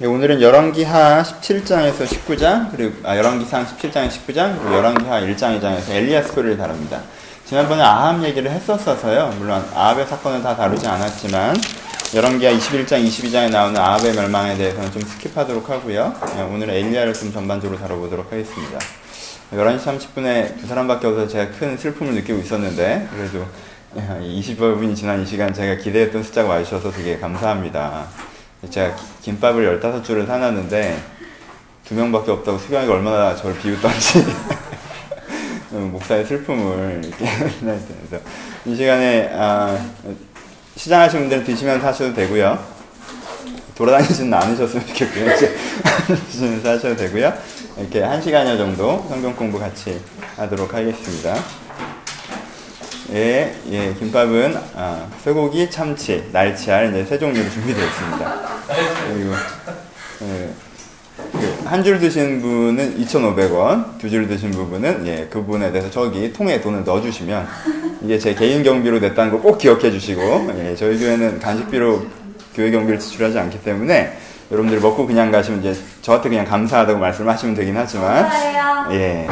예, 0.00 0.06
오늘은 0.06 0.42
열왕기하 0.42 1.22
17장에서 1.22 2.04
19장 2.04 2.68
그리고 2.72 2.96
아, 3.04 3.16
열왕기상 3.16 3.64
17장에서 3.64 4.10
19장 4.10 4.58
그리고 4.58 4.74
열왕기하 4.74 5.20
1장 5.20 5.60
2장에서 5.60 5.90
엘리야 5.90 6.20
스토리를 6.22 6.56
다룹니다. 6.56 7.00
지난번에 7.44 7.80
아합 7.80 8.20
얘기를 8.24 8.50
했었어서요. 8.50 9.36
물론 9.38 9.64
아합의 9.72 10.08
사건은 10.08 10.42
다 10.42 10.56
다루지 10.56 10.84
않았지만 10.84 11.54
열왕기하 12.12 12.52
21장 12.54 13.06
22장에 13.06 13.50
나오는 13.50 13.80
아합의 13.80 14.14
멸망에 14.14 14.56
대해서는 14.56 14.90
좀 14.90 15.00
skip하도록 15.00 15.64
하고요. 15.68 16.12
예, 16.38 16.42
오늘 16.42 16.70
엘리야를 16.70 17.14
좀 17.14 17.32
전반적으로 17.32 17.78
다뤄보도록 17.78 18.32
하겠습니다. 18.32 18.80
11시 19.52 19.78
30분에 19.78 20.58
두 20.58 20.66
사람밖에 20.66 21.06
없어서 21.06 21.28
제가 21.28 21.52
큰 21.56 21.78
슬픔을 21.78 22.14
느끼고 22.14 22.40
있었는데 22.40 23.06
그래도 23.14 23.46
20분이 23.94 24.96
지난 24.96 25.22
이 25.22 25.26
시간 25.26 25.54
제가 25.54 25.80
기대했던 25.80 26.24
숫자가 26.24 26.48
와주셔서 26.48 26.90
되게 26.90 27.16
감사합니다. 27.16 28.33
제가 28.70 28.96
김밥을 29.22 29.80
15줄을 29.80 30.26
사놨는데 30.26 31.02
두 31.84 31.94
명밖에 31.94 32.30
없다고 32.30 32.58
수경이가 32.58 32.94
얼마나 32.94 33.34
저를 33.36 33.58
비웃던지 33.58 34.24
목사의 35.70 36.24
슬픔을 36.24 37.02
이렇게 37.04 37.26
그래서 37.60 38.24
이 38.64 38.74
시간에 38.74 39.30
아, 39.34 39.76
시장하신 40.76 41.20
분들은 41.20 41.44
드시면서 41.44 41.86
하셔도 41.86 42.14
되고요. 42.14 42.58
돌아다니지는 43.74 44.32
않으셨으면 44.32 44.86
좋겠고요. 44.86 45.26
드시면서 46.30 46.70
하셔도 46.70 46.96
되고요. 46.96 47.32
이렇게 47.76 48.02
한 48.02 48.22
시간여 48.22 48.56
정도 48.56 49.04
성경 49.08 49.34
공부 49.34 49.58
같이 49.58 50.00
하도록 50.36 50.72
하겠습니다. 50.72 51.34
예, 53.14 53.54
예, 53.70 53.94
김밥은 53.94 54.56
아, 54.76 55.06
쇠고기, 55.22 55.70
참치, 55.70 56.28
날치알 56.32 56.90
이제 56.90 57.04
세 57.04 57.18
종류로 57.18 57.48
준비되어 57.48 57.84
있습니다. 57.84 58.34
그리고 59.14 59.32
예, 60.22 60.48
그 61.32 61.62
한줄 61.64 62.00
드신 62.00 62.42
분은 62.42 62.98
2,500원, 63.04 63.98
두 63.98 64.10
줄 64.10 64.26
드신 64.26 64.50
부분은 64.50 65.06
예, 65.06 65.28
그 65.30 65.38
부분에 65.40 65.70
대해서 65.70 65.88
저기 65.90 66.32
통에 66.32 66.60
돈을 66.60 66.82
넣어주시면 66.84 67.46
이게 68.02 68.18
제 68.18 68.34
개인 68.34 68.64
경비로 68.64 68.98
냈다는 68.98 69.30
거 69.30 69.38
꼭 69.38 69.58
기억해 69.58 69.92
주시고 69.92 70.50
예, 70.58 70.74
저희 70.74 70.98
교회는 70.98 71.38
간식비로 71.38 72.06
교회 72.56 72.70
경비를 72.72 72.98
지출하지 72.98 73.38
않기 73.38 73.62
때문에 73.62 74.18
여러분들 74.50 74.80
먹고 74.80 75.06
그냥 75.06 75.30
가시면 75.30 75.60
이제 75.60 75.80
저한테 76.02 76.28
그냥 76.30 76.44
감사하다고 76.44 76.98
말씀하시면 76.98 77.54
되긴 77.54 77.76
하지만 77.76 78.28
예 78.92 79.26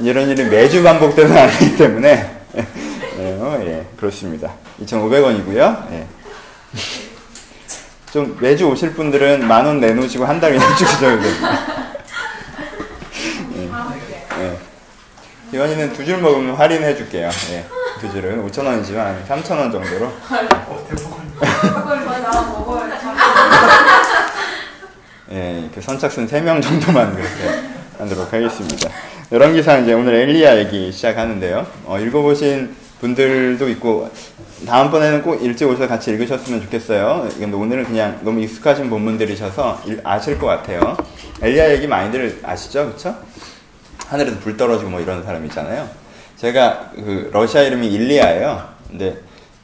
이런 0.00 0.28
일이 0.28 0.44
매주 0.44 0.82
반복되는 0.82 1.36
아니기 1.36 1.76
때문에 1.76 2.08
예, 2.08 2.35
어, 3.18 3.58
예, 3.64 3.86
그렇습니다. 3.96 4.52
2,500원이고요. 4.82 5.90
예. 5.92 6.06
좀 8.12 8.36
매주 8.40 8.66
오실 8.68 8.94
분들은 8.94 9.46
만 9.46 9.66
원 9.66 9.80
내놓으시고 9.80 10.24
한달 10.24 10.52
그냥 10.52 10.74
주셔도 10.76 11.06
됩니다. 11.20 11.58
예. 13.56 14.42
예. 14.42 14.58
기원이는 15.50 15.92
두 15.92 16.04
줄 16.04 16.18
먹으면 16.18 16.54
할인해 16.56 16.96
줄게요. 16.96 17.28
예. 17.50 17.64
두 18.00 18.10
줄은 18.10 18.46
5,000원이지만 18.50 19.26
3,000원 19.26 19.72
정도로. 19.72 20.12
예, 25.32 25.68
그 25.74 25.80
선착순 25.80 26.26
3명 26.28 26.62
정도만 26.62 27.14
그렇게 27.14 27.62
하도록 27.98 28.32
하겠습니다. 28.32 28.90
열왕기상 29.32 29.82
이제 29.82 29.92
오늘 29.92 30.14
엘리야 30.14 30.56
얘기 30.58 30.92
시작하는데요. 30.92 31.66
어, 31.86 31.98
읽어보신 31.98 32.76
분들도 33.00 33.68
있고 33.70 34.08
다음번에는 34.66 35.22
꼭 35.22 35.42
일찍 35.42 35.66
오셔서 35.66 35.88
같이 35.88 36.12
읽으셨으면 36.12 36.62
좋겠어요. 36.62 37.28
근데 37.36 37.56
오늘은 37.56 37.84
그냥 37.84 38.20
너무 38.22 38.40
익숙하신 38.40 38.88
본문들이셔서 38.88 39.82
아실 40.04 40.38
것 40.38 40.46
같아요. 40.46 40.96
엘리야 41.42 41.72
얘기 41.72 41.86
많이들 41.88 42.38
아시죠, 42.42 42.86
그렇죠? 42.86 43.16
하늘에서 44.06 44.38
불 44.38 44.56
떨어지고 44.56 44.90
뭐 44.90 45.00
이런 45.00 45.24
사람 45.24 45.44
있잖아요. 45.46 45.88
제가 46.36 46.92
그 46.94 47.28
러시아 47.32 47.62
이름이 47.62 47.88
일리아예요. 47.92 48.68
근데 48.88 49.16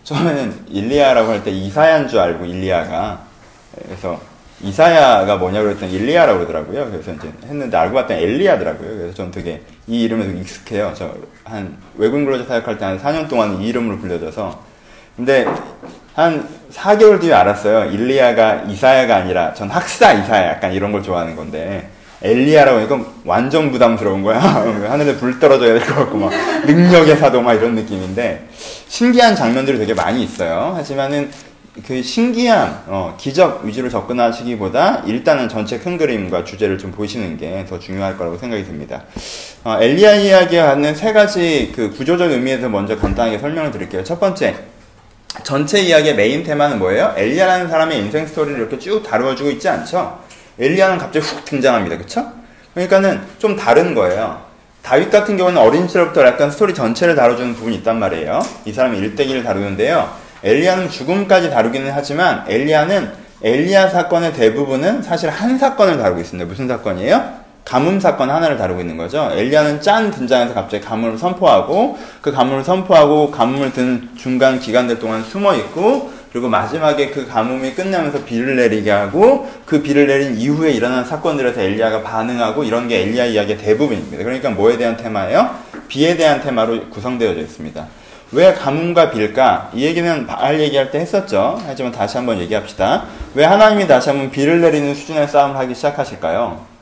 처음에는 0.03 0.67
일리아라고 0.71 1.31
할 1.31 1.45
때 1.45 1.53
이사야인 1.53 2.09
줄 2.09 2.19
알고 2.19 2.45
일리아가 2.47 3.23
그래서 3.85 4.21
이사야가 4.63 5.37
뭐냐고 5.37 5.67
그랬더니 5.67 5.93
일리아라고 5.93 6.41
그러더라고요. 6.47 6.91
그래서 6.91 7.13
이제 7.13 7.31
했는데 7.47 7.77
알고 7.77 7.95
봤더니 7.95 8.23
엘리야더라고요. 8.23 8.97
그래서 8.99 9.15
저는 9.15 9.31
되게 9.33 9.63
이 9.87 10.03
이름에 10.03 10.27
되게 10.27 10.41
익숙해요. 10.41 10.93
저 10.97 11.13
한 11.45 11.77
외국인 11.97 12.25
근로자 12.25 12.45
사역할 12.45 12.79
때 12.79 12.85
한 12.85 13.01
4년 13.03 13.29
동안 13.29 13.61
이 13.61 13.67
이름으로 13.69 13.99
불려져서. 13.99 14.61
근데 15.17 15.45
한 16.15 16.47
4개월 16.73 17.21
뒤에 17.21 17.33
알았어요. 17.35 17.91
일리야가 17.91 18.63
이사야가 18.69 19.17
아니라 19.17 19.53
전 19.55 19.69
학사 19.69 20.13
이사야 20.13 20.49
약간 20.51 20.73
이런 20.73 20.93
걸 20.93 21.03
좋아하는 21.03 21.35
건데 21.35 21.89
엘리야라고 22.23 22.79
하니까 22.79 23.01
완전 23.25 23.73
부담스러운 23.73 24.23
거야. 24.23 24.39
하늘에 24.89 25.17
불 25.17 25.41
떨어져야 25.41 25.77
될 25.77 25.81
것 25.85 25.97
같고 25.97 26.17
막 26.17 26.31
능력의 26.67 27.17
사도 27.17 27.43
막 27.43 27.55
이런 27.55 27.75
느낌인데 27.75 28.47
신기한 28.87 29.35
장면들이 29.35 29.79
되게 29.79 29.93
많이 29.95 30.23
있어요. 30.23 30.75
하지만은 30.77 31.29
그 31.87 32.03
신기한 32.03 32.83
어, 32.87 33.15
기적 33.19 33.65
위주로 33.65 33.89
접근하시기보다 33.89 35.05
일단은 35.07 35.49
전체 35.49 35.79
큰 35.79 35.97
그림과 35.97 36.45
주제를 36.45 36.77
좀 36.77 36.93
보시는 36.93 37.39
게 37.39 37.65
더 37.69 37.79
중요할 37.79 38.19
거라고 38.19 38.37
생각이 38.37 38.65
듭니다. 38.65 39.05
어, 39.65 39.79
엘리야 39.81 40.17
이야기가 40.17 40.63
갖는 40.63 40.95
세 40.95 41.13
가지 41.15 41.73
그 41.75 41.91
구조적 41.91 42.31
의미에서 42.31 42.69
먼저 42.69 42.99
간단하게 42.99 43.39
설명을 43.39 43.71
드릴게요. 43.71 44.05
첫 44.05 44.21
번째, 44.21 44.55
전체 45.45 45.81
이야기의 45.81 46.15
메인 46.15 46.43
테마는 46.45 46.79
뭐예요? 46.79 47.15
엘리야라는 47.17 47.69
사람의 47.71 47.99
인생 47.99 48.27
스토리를 48.27 48.59
이렇게 48.59 48.79
쭉 48.79 49.03
다루어주고 49.03 49.51
있지 49.53 49.67
않죠? 49.69 50.19
엘리야는 50.59 50.99
갑자기 50.99 51.25
훅 51.27 51.45
등장합니다. 51.47 51.97
그쵸? 51.97 52.31
그러니까는 52.75 53.23
좀 53.39 53.57
다른 53.57 53.95
거예요. 53.95 54.43
다윗 54.83 55.11
같은 55.11 55.39
경우는 55.39 55.59
어린 55.63 55.87
시절부터 55.87 56.27
약간 56.27 56.51
스토리 56.51 56.75
전체를 56.75 57.15
다뤄주는 57.15 57.55
부분이 57.55 57.77
있단 57.77 57.99
말이에요. 57.99 58.43
이 58.67 58.73
사람이 58.73 58.99
일대기를 58.99 59.43
다루는데요. 59.45 60.11
엘리야는 60.45 60.91
죽음까지 60.91 61.51
다루기는 61.51 61.91
하지만 61.93 62.45
엘리야는 62.49 63.13
엘리야 63.43 63.89
사건의 63.89 64.33
대부분은 64.33 65.03
사실 65.03 65.31
한 65.31 65.59
사건을 65.59 65.99
다루고 65.99 66.21
있습니다. 66.21 66.49
무슨 66.49 66.69
사건이에요? 66.69 67.43
가뭄 67.65 68.01
사건 68.01 68.29
하나를 68.31 68.57
다루고 68.57 68.81
있는 68.81 68.97
거죠. 68.97 69.31
엘리야는 69.33 69.81
짠 69.81 70.11
등장해서 70.11 70.53
갑자기 70.53 70.85
가뭄을 70.85 71.17
선포하고 71.17 71.97
그 72.21 72.33
가뭄을 72.33 72.65
선포하고 72.65 73.31
가뭄을 73.31 73.73
든 73.73 74.09
중간 74.17 74.59
기간들 74.59 74.99
동안 74.99 75.23
숨어 75.23 75.55
있고 75.55 76.11
그리고 76.33 76.49
마지막에 76.49 77.11
그 77.11 77.27
가뭄이 77.29 77.75
끝나면서 77.75 78.25
비를 78.25 78.57
내리게 78.57 78.91
하고 78.91 79.49
그 79.67 79.83
비를 79.83 80.07
내린 80.07 80.37
이후에 80.37 80.73
일어난 80.73 81.05
사건들에서 81.05 81.61
엘리야가 81.61 82.03
반응하고 82.03 82.65
이런 82.65 82.89
게 82.89 83.03
엘리야 83.03 83.27
이야기의 83.27 83.59
대부분입니다. 83.59 84.25
그러니까 84.25 84.51
뭐에 84.51 84.77
대한 84.77 84.97
테마예요? 84.97 85.55
비에 85.89 86.17
대한 86.17 86.41
테마로 86.41 86.89
구성되어져 86.89 87.41
있습니다. 87.41 87.87
왜 88.33 88.55
가뭄과 88.55 89.11
빌까? 89.11 89.71
이 89.75 89.85
얘기는 89.85 90.27
바알 90.27 90.59
얘기할 90.61 90.91
때 90.91 90.99
했었죠. 91.01 91.61
하지만 91.67 91.93
다시 91.93 92.17
한번 92.17 92.39
얘기합시다. 92.41 93.05
왜 93.35 93.45
하나님이 93.45 93.87
다시 93.87 94.09
한번 94.09 94.31
비를 94.31 94.61
내리는 94.63 94.95
수준의 94.95 95.29
싸움을 95.29 95.57
하기 95.59 95.75
시작하실까요? 95.75 96.73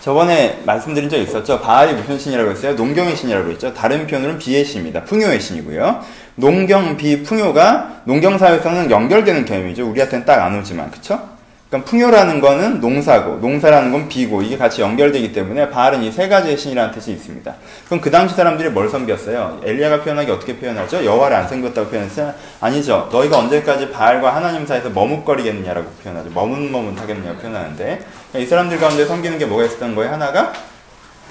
저번에 0.00 0.58
말씀드린 0.66 1.08
적 1.08 1.16
있었죠. 1.16 1.60
바알이 1.60 1.92
무슨 1.92 2.18
신이라고 2.18 2.50
했어요? 2.50 2.74
농경의 2.74 3.14
신이라고 3.16 3.50
했죠. 3.52 3.72
다른 3.72 4.08
표현으로는 4.08 4.40
비의 4.40 4.64
신입니다. 4.64 5.04
풍요의 5.04 5.40
신이고요. 5.40 6.00
농경, 6.34 6.96
비, 6.96 7.22
풍요가 7.22 8.00
농경 8.04 8.36
사회에서는 8.36 8.90
연결되는 8.90 9.44
개념이죠. 9.44 9.88
우리한테는 9.88 10.24
딱 10.26 10.40
안 10.44 10.58
오지만. 10.58 10.90
그쵸? 10.90 11.31
그러니까 11.72 11.90
풍요라는 11.90 12.40
거는 12.42 12.80
농사고, 12.82 13.36
농사라는 13.36 13.92
건 13.92 14.06
비고, 14.06 14.42
이게 14.42 14.58
같이 14.58 14.82
연결되기 14.82 15.32
때문에 15.32 15.70
바알은 15.70 16.02
이 16.02 16.12
세 16.12 16.28
가지의 16.28 16.58
신이라는 16.58 16.92
뜻이 16.92 17.12
있습니다. 17.12 17.54
그럼 17.86 18.02
그 18.02 18.10
당시 18.10 18.34
사람들이 18.34 18.68
뭘 18.68 18.90
섬겼어요? 18.90 19.62
엘리야가 19.64 20.02
표현하기 20.02 20.30
어떻게 20.30 20.54
표현하죠? 20.58 21.02
여호와를 21.02 21.34
안 21.34 21.48
섬겼다고 21.48 21.88
표현했어요? 21.88 22.34
아니죠. 22.60 23.08
너희가 23.10 23.38
언제까지 23.38 23.90
바알과 23.90 24.36
하나님 24.36 24.66
사이에서 24.66 24.90
머뭇거리겠느냐라고 24.90 25.88
표현하죠. 26.02 26.28
머뭇머뭇하겠느냐고 26.34 27.38
표현하는데 27.38 28.00
이 28.36 28.44
사람들 28.44 28.78
가운데 28.78 29.06
섬기는 29.06 29.38
게 29.38 29.46
뭐가 29.46 29.64
있었던 29.64 29.94
거예요? 29.94 30.12
하나가 30.12 30.52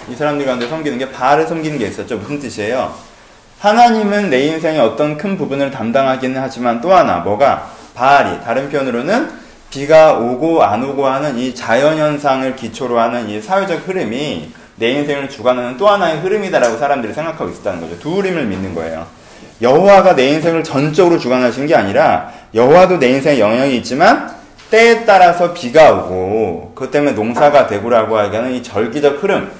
이 0.09 0.15
사람들 0.15 0.47
가운데 0.47 0.67
섬기는 0.67 0.97
게 0.97 1.11
바알을 1.11 1.45
섬기는 1.45 1.77
게 1.77 1.85
있었죠. 1.85 2.17
무슨 2.17 2.39
뜻이에요? 2.39 2.91
하나님은 3.59 4.31
내 4.31 4.47
인생의 4.47 4.79
어떤 4.79 5.17
큰 5.17 5.37
부분을 5.37 5.69
담당하기는 5.69 6.41
하지만 6.41 6.81
또 6.81 6.91
하나 6.91 7.17
뭐가 7.17 7.69
바알이 7.93 8.41
다른 8.43 8.69
표현으로는 8.71 9.40
비가 9.71 10.13
오고 10.13 10.63
안 10.63 10.83
오고 10.83 11.07
하는 11.07 11.37
이 11.37 11.55
자연현상을 11.55 12.55
기초로 12.57 12.99
하는 12.99 13.29
이 13.29 13.41
사회적 13.41 13.87
흐름이 13.87 14.51
내 14.75 14.91
인생을 14.91 15.29
주관하는 15.29 15.77
또 15.77 15.87
하나의 15.87 16.19
흐름이다라고 16.19 16.77
사람들이 16.77 17.13
생각하고 17.13 17.49
있었다는 17.49 17.79
거죠. 17.79 17.97
두 17.99 18.17
흐름을 18.17 18.45
믿는 18.45 18.75
거예요. 18.75 19.07
여호와가 19.61 20.15
내 20.15 20.27
인생을 20.29 20.63
전적으로 20.63 21.17
주관하신 21.17 21.67
게 21.67 21.75
아니라 21.75 22.31
여호와도 22.53 22.99
내 22.99 23.09
인생에 23.11 23.39
영향이 23.39 23.77
있지만 23.77 24.35
때에 24.69 25.05
따라서 25.05 25.53
비가 25.53 25.93
오고 25.93 26.73
그것 26.75 26.91
때문에 26.91 27.13
농사가 27.13 27.67
되고라고 27.67 28.17
하는 28.17 28.51
이 28.51 28.63
절기적 28.63 29.23
흐름 29.23 29.51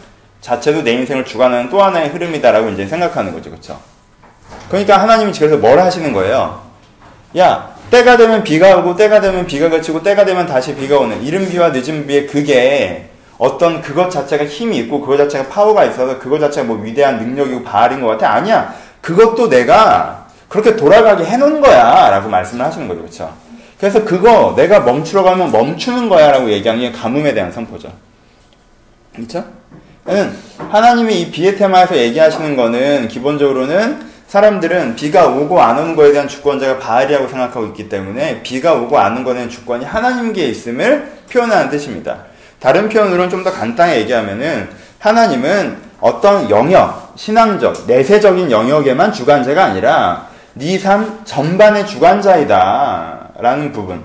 자체도 0.41 0.83
내 0.83 0.91
인생을 0.93 1.23
주관하는 1.23 1.69
또 1.69 1.81
하나의 1.81 2.09
흐름이다라고 2.09 2.69
이제 2.69 2.85
생각하는 2.85 3.31
거죠. 3.31 3.49
그렇죠? 3.49 3.79
그러니까 4.67 4.99
하나님이 4.99 5.31
그래서 5.33 5.57
뭘 5.57 5.79
하시는 5.79 6.11
거예요? 6.11 6.61
야, 7.37 7.70
때가 7.91 8.15
되면 8.15 8.41
비가 8.41 8.77
오고 8.77 8.95
때가 8.95 9.19
되면 9.19 9.45
비가 9.45 9.69
그치고 9.69 10.01
때가 10.01 10.23
되면 10.25 10.47
다시 10.47 10.73
비가 10.73 10.97
오는 10.97 11.21
이른 11.21 11.47
비와 11.47 11.69
늦은 11.69 12.07
비의 12.07 12.25
그게 12.25 13.09
어떤 13.38 13.81
그것 13.81 14.09
자체가 14.09 14.45
힘이 14.45 14.77
있고 14.79 15.01
그것 15.01 15.17
자체가 15.17 15.49
파워가 15.49 15.83
있어서 15.85 16.17
그것 16.17 16.39
자체가 16.39 16.67
뭐 16.67 16.81
위대한 16.81 17.17
능력이고 17.17 17.63
바알인 17.63 18.01
것 18.01 18.07
같아? 18.07 18.33
아니야. 18.33 18.73
그것도 19.01 19.49
내가 19.49 20.27
그렇게 20.47 20.75
돌아가게 20.75 21.25
해놓은 21.25 21.59
거야 21.59 22.09
라고 22.11 22.29
말씀을 22.29 22.65
하시는 22.65 22.88
거죠. 22.88 23.01
그렇죠 23.01 23.33
그래서 23.77 24.05
그거 24.05 24.53
내가 24.55 24.81
멈추러 24.81 25.23
가면 25.23 25.51
멈추는 25.51 26.07
거야 26.07 26.31
라고 26.31 26.49
얘기하는 26.49 26.81
게 26.81 26.91
가뭄에 26.91 27.33
대한 27.33 27.51
선포죠. 27.51 27.91
그렇죠 29.13 29.44
하나님이 30.69 31.21
이 31.21 31.31
비의 31.31 31.57
테마에서 31.57 31.97
얘기하시는 31.97 32.55
거는 32.55 33.09
기본적으로는 33.09 34.10
사람들은 34.31 34.95
비가 34.95 35.28
오고 35.28 35.62
안 35.62 35.78
오는 35.78 35.94
거에 35.94 36.13
대한 36.13 36.25
주권자가 36.25 36.80
바알이라고 36.80 37.28
생각하고 37.28 37.66
있기 37.66 37.89
때문에 37.89 38.42
비가 38.44 38.75
오고 38.75 38.98
안 38.98 39.12
오는 39.12 39.33
대한 39.33 39.50
주권이 39.50 39.83
하나님께 39.83 40.45
있음을 40.45 41.06
표현하는 41.30 41.69
뜻입니다. 41.69 42.19
다른 42.57 42.88
표현으로는 42.88 43.30
좀 43.30 43.44
더 43.44 43.51
간단히 43.51 43.95
얘기하면은 43.98 44.69
하나님은 45.00 45.75
어떤 46.00 46.50
영역, 46.50 47.12
신앙적, 47.18 47.88
내세적인 47.88 48.50
영역에만 48.50 49.12
주관자가 49.12 49.66
아니라 49.66 50.30
네 50.54 50.80
삶 50.80 51.25
전반의 51.25 51.86
주관자이다 51.86 53.31
라는 53.38 53.74
부분. 53.74 54.01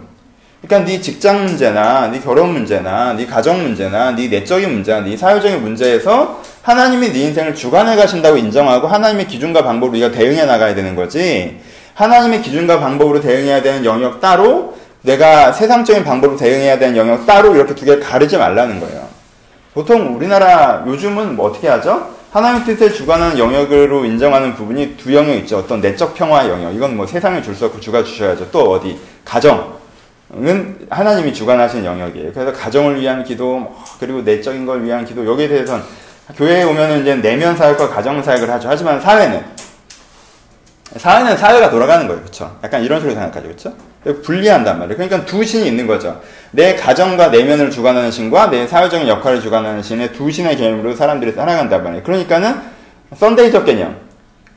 그러니까 0.61 0.91
네 0.91 1.01
직장 1.01 1.45
문제나 1.45 2.09
네 2.09 2.19
결혼 2.19 2.53
문제나 2.53 3.13
네 3.13 3.27
가정 3.27 3.63
문제나 3.63 4.11
네 4.17 4.27
내적인 4.27 4.73
문제나 4.73 5.01
네 5.03 5.17
사회적인 5.17 5.63
문제에서 5.63 6.43
하나님이 6.67 7.13
네 7.13 7.21
인생을 7.21 7.55
주관해 7.55 7.95
가신다고 7.95 8.37
인정하고 8.37 8.89
하나님의 8.89 9.29
기준과 9.29 9.63
방법으로 9.63 9.97
네가 9.97 10.11
대응해 10.11 10.45
나가야 10.45 10.75
되는 10.75 10.97
거지. 10.97 11.61
하나님의 11.95 12.43
기준과 12.43 12.81
방법으로 12.81 13.21
대응해야 13.21 13.63
되는 13.63 13.85
영역 13.85 14.21
따로 14.21 14.77
내가 15.03 15.53
세상적인 15.53 16.03
방법으로 16.03 16.37
대응해야 16.37 16.77
되는 16.81 16.97
영역 16.97 17.25
따로 17.25 17.55
이렇게 17.55 17.73
두 17.77 17.85
개를 17.85 18.03
가르지 18.03 18.37
말라는 18.37 18.81
거예요. 18.81 19.07
보통 19.75 20.17
우리나라 20.17 20.83
요즘은 20.89 21.37
뭐 21.37 21.51
어떻게 21.51 21.69
하죠? 21.69 22.11
하나님 22.33 22.65
뜻에 22.65 22.91
주관하는 22.91 23.39
영역으로 23.39 24.05
인정하는 24.05 24.57
부분이 24.57 24.97
두 24.97 25.15
영역 25.15 25.35
있죠. 25.37 25.59
어떤 25.59 25.81
내적 25.81 26.17
평화 26.17 26.49
영역. 26.49 26.75
이건 26.75 26.97
뭐 26.97 27.07
세상에 27.07 27.43
줄수 27.43 27.67
없고 27.67 27.79
주가 27.79 28.03
주셔야죠. 28.03 28.51
또 28.51 28.73
어디? 28.73 28.99
가정. 29.25 29.77
은 30.35 30.77
하나님이 30.91 31.33
주관하시는 31.33 31.85
영역이에요. 31.85 32.33
그래서 32.33 32.53
가정을 32.53 33.01
위한 33.01 33.23
기도, 33.23 33.59
뭐 33.59 33.85
그리고 34.01 34.23
내적인 34.23 34.67
걸 34.67 34.85
위한 34.85 35.05
기도, 35.05 35.25
여기에 35.25 35.47
대해서는 35.47 35.85
교회에 36.35 36.65
오면은 36.65 37.03
이제 37.03 37.15
내면 37.15 37.57
사역과 37.57 37.89
가정 37.89 38.23
사역을 38.23 38.51
하죠. 38.51 38.69
하지만 38.69 39.01
사회는 39.01 39.45
사회는 40.97 41.37
사회가 41.37 41.71
돌아가는 41.71 42.07
거예요. 42.07 42.23
그렇죠? 42.23 42.57
약간 42.65 42.83
이런 42.83 43.01
식으로 43.01 43.15
생각하죠. 43.15 43.47
그렇죠? 43.47 43.75
분리한단 44.23 44.79
말이에요. 44.79 44.97
그러니까 44.97 45.25
두 45.27 45.45
신이 45.45 45.67
있는 45.67 45.87
거죠. 45.87 46.21
내 46.53 46.75
가정과 46.77 47.29
내면을 47.29 47.71
주관하는 47.71 48.11
신과 48.11 48.51
내 48.51 48.67
사회적인 48.67 49.07
역할을 49.09 49.41
주관하는 49.41 49.83
신의 49.83 50.13
두 50.13 50.31
신의 50.31 50.57
개념으로 50.57 50.95
사람들이 50.95 51.33
살아간단 51.33 51.83
말이에요. 51.83 52.03
그러니까는 52.03 52.55
썬데이적 53.17 53.65
개념. 53.65 53.97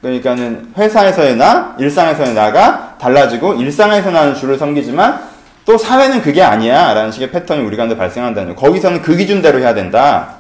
그러니까는 0.02 0.74
회사에서의 0.78 1.36
나, 1.36 1.76
일상에서의 1.78 2.34
나가 2.34 2.96
달라지고 3.02 3.56
일상에서 3.56 4.12
나는 4.12 4.34
주를 4.34 4.58
섬기지만 4.58 5.20
또 5.66 5.78
사회는 5.78 6.22
그게 6.22 6.42
아니야. 6.42 6.94
라는 6.94 7.12
식의 7.12 7.32
패턴이 7.32 7.62
우리 7.64 7.76
가운데 7.76 7.98
발생한다는 7.98 8.56
거예요. 8.56 8.68
거기서는 8.68 9.02
그 9.02 9.16
기준대로 9.18 9.60
해야 9.60 9.74
된다. 9.74 10.39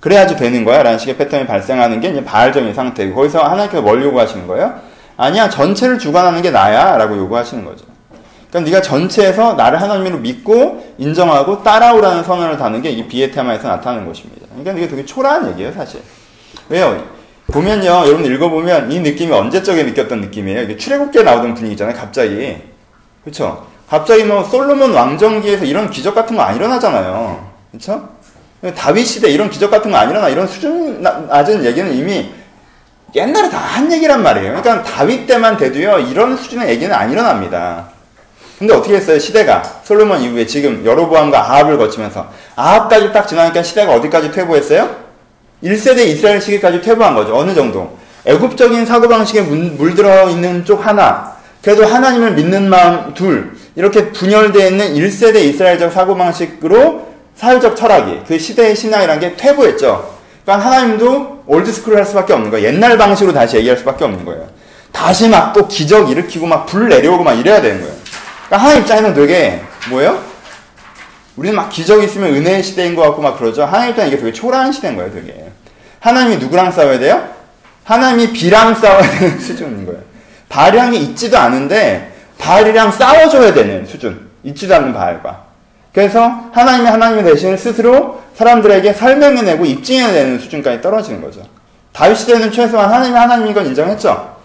그래야지 0.00 0.36
되는 0.36 0.64
거야. 0.64 0.82
라는 0.82 0.98
식의 0.98 1.16
패턴이 1.16 1.46
발생하는 1.46 2.00
게 2.00 2.08
이제 2.08 2.24
바알적인 2.24 2.74
상태고, 2.74 3.14
거기서 3.14 3.42
하나님께서 3.42 3.82
뭘 3.82 4.02
요구하시는 4.02 4.46
거예요? 4.46 4.74
아니야, 5.16 5.48
전체를 5.50 5.98
주관하는 5.98 6.40
게 6.42 6.50
나야. 6.50 6.96
라고 6.96 7.16
요구하시는 7.16 7.64
거죠. 7.64 7.84
그러니까 8.48 8.70
네가 8.70 8.82
전체에서 8.82 9.52
나를 9.54 9.80
하나님으로 9.80 10.18
믿고 10.18 10.94
인정하고 10.98 11.62
따라오라는 11.62 12.24
선언을 12.24 12.56
다는 12.56 12.82
게 12.82 12.90
이 12.90 13.06
비의 13.06 13.30
테마에서 13.30 13.68
나타나는 13.68 14.06
것입니다. 14.06 14.46
그러니까 14.50 14.72
이게 14.72 14.88
되게 14.88 15.04
초라한 15.04 15.50
얘기예요, 15.50 15.72
사실. 15.72 16.00
왜요? 16.68 17.04
보면요, 17.52 17.88
여러분 18.06 18.24
읽어보면 18.24 18.90
이 18.90 19.00
느낌이 19.00 19.32
언제적에 19.32 19.82
느꼈던 19.84 20.20
느낌이에요. 20.22 20.62
이게 20.62 20.76
출애굽기에 20.76 21.22
나오던 21.22 21.54
분위기잖아요, 21.54 21.94
갑자기. 21.94 22.56
그렇죠? 23.22 23.66
갑자기 23.88 24.24
뭐 24.24 24.42
솔로몬 24.44 24.92
왕정기에서 24.94 25.64
이런 25.64 25.90
기적 25.90 26.14
같은 26.14 26.36
거 26.36 26.42
안 26.42 26.56
일어나잖아요. 26.56 27.50
그렇죠? 27.70 28.08
다윗 28.74 29.04
시대 29.06 29.30
이런 29.30 29.48
기적 29.48 29.70
같은 29.70 29.90
거안 29.90 30.10
일어나. 30.10 30.28
이런 30.28 30.46
수준 30.46 31.02
낮은 31.02 31.64
얘기는 31.64 31.92
이미 31.94 32.30
옛날에 33.14 33.48
다 33.48 33.58
한 33.58 33.90
얘기란 33.90 34.22
말이에요. 34.22 34.60
그러니까 34.60 34.82
다윗 34.82 35.26
때만 35.26 35.56
돼도요. 35.56 35.98
이런 36.10 36.36
수준의 36.36 36.68
얘기는 36.70 36.94
안 36.94 37.10
일어납니다. 37.10 37.88
근데 38.58 38.74
어떻게 38.74 38.96
했어요? 38.96 39.18
시대가 39.18 39.62
솔로몬 39.84 40.20
이후에 40.20 40.44
지금 40.46 40.84
여로보암과 40.84 41.38
아합을 41.38 41.78
거치면서 41.78 42.30
아합까지 42.56 43.12
딱 43.12 43.26
지나니까 43.26 43.62
시대가 43.62 43.94
어디까지 43.94 44.32
퇴보했어요? 44.32 44.96
1세대 45.64 46.00
이스라엘 46.06 46.40
시기까지 46.42 46.82
퇴보한 46.82 47.14
거죠. 47.14 47.36
어느 47.36 47.54
정도. 47.54 47.96
애굽적인 48.26 48.84
사고방식에 48.84 49.40
물들어 49.42 50.28
있는 50.28 50.64
쪽 50.66 50.86
하나, 50.86 51.36
그래도 51.62 51.86
하나님을 51.86 52.32
믿는 52.32 52.68
마음 52.68 53.14
둘, 53.14 53.52
이렇게 53.76 54.12
분열되어 54.12 54.68
있는 54.68 54.94
1세대 54.94 55.36
이스라엘적 55.36 55.90
사고방식으로 55.92 57.09
사회적 57.40 57.74
철학이 57.74 58.20
그 58.28 58.38
시대의 58.38 58.76
신앙이란 58.76 59.18
게 59.18 59.34
퇴보했죠. 59.34 60.18
그러니까 60.44 60.68
하나님도 60.68 61.44
올드스쿨을 61.46 61.96
할 61.96 62.04
수밖에 62.04 62.34
없는 62.34 62.50
거예요. 62.50 62.66
옛날 62.66 62.98
방식으로 62.98 63.32
다시 63.32 63.56
얘기할 63.56 63.78
수밖에 63.78 64.04
없는 64.04 64.26
거예요. 64.26 64.46
다시 64.92 65.26
막 65.28 65.54
또 65.54 65.66
기적 65.66 66.10
일으키고 66.10 66.46
막 66.46 66.66
불 66.66 66.88
내려오고 66.90 67.24
막 67.24 67.32
이래야 67.32 67.62
되는 67.62 67.80
거예요. 67.80 67.94
그러니까 68.46 68.56
하나님 68.58 68.82
입장에는 68.82 69.14
되게 69.14 69.62
뭐예요? 69.88 70.22
우리는 71.36 71.56
막 71.56 71.70
기적이 71.70 72.04
있으면 72.04 72.34
은혜의 72.34 72.62
시대인 72.62 72.94
것 72.94 73.02
같고 73.02 73.22
막 73.22 73.38
그러죠. 73.38 73.64
하나님 73.64 73.90
입장에 73.90 74.08
이게 74.08 74.18
되게 74.18 74.32
초라한 74.32 74.70
시대인 74.72 74.96
거예요, 74.96 75.10
되게. 75.10 75.46
하나님이 76.00 76.36
누구랑 76.36 76.70
싸워야 76.72 76.98
돼요? 76.98 77.26
하나님이 77.84 78.32
비랑 78.32 78.74
싸워야 78.78 79.00
되는 79.18 79.38
수준인 79.40 79.86
거예요. 79.86 80.00
발량이 80.50 80.98
있지도 80.98 81.38
않은데 81.38 82.12
바알이랑 82.38 82.92
싸워줘야 82.92 83.54
되는 83.54 83.86
수준. 83.86 84.28
있지도 84.42 84.74
않는 84.74 84.92
바알과. 84.92 85.49
그래서 85.92 86.50
하나님이 86.52 86.88
하나님의 86.88 87.24
대신을 87.24 87.58
스스로 87.58 88.20
사람들에게 88.34 88.92
설명해내고 88.92 89.64
입증해내는 89.64 90.38
수준까지 90.38 90.80
떨어지는 90.80 91.20
거죠. 91.20 91.42
다윗 91.92 92.16
시대는 92.16 92.52
최소한 92.52 92.90
하나님이 92.90 93.16
하나님인 93.16 93.54
건 93.54 93.66
인정했죠. 93.66 94.36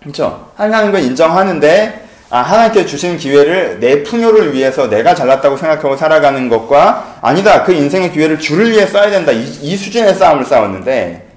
그렇죠? 0.00 0.50
하나님인 0.56 0.92
건 0.92 1.02
인정하는데 1.02 2.08
아, 2.32 2.42
하나님께 2.42 2.86
주신 2.86 3.16
기회를 3.16 3.80
내 3.80 4.04
풍요를 4.04 4.54
위해서 4.54 4.88
내가 4.88 5.14
잘났다고 5.14 5.56
생각하고 5.56 5.96
살아가는 5.96 6.48
것과 6.48 7.18
아니다 7.22 7.64
그 7.64 7.72
인생의 7.72 8.12
기회를 8.12 8.38
주를 8.38 8.70
위해 8.70 8.86
써야 8.86 9.10
된다 9.10 9.32
이, 9.32 9.42
이 9.42 9.76
수준의 9.76 10.14
싸움을 10.14 10.44
싸웠는데 10.44 11.28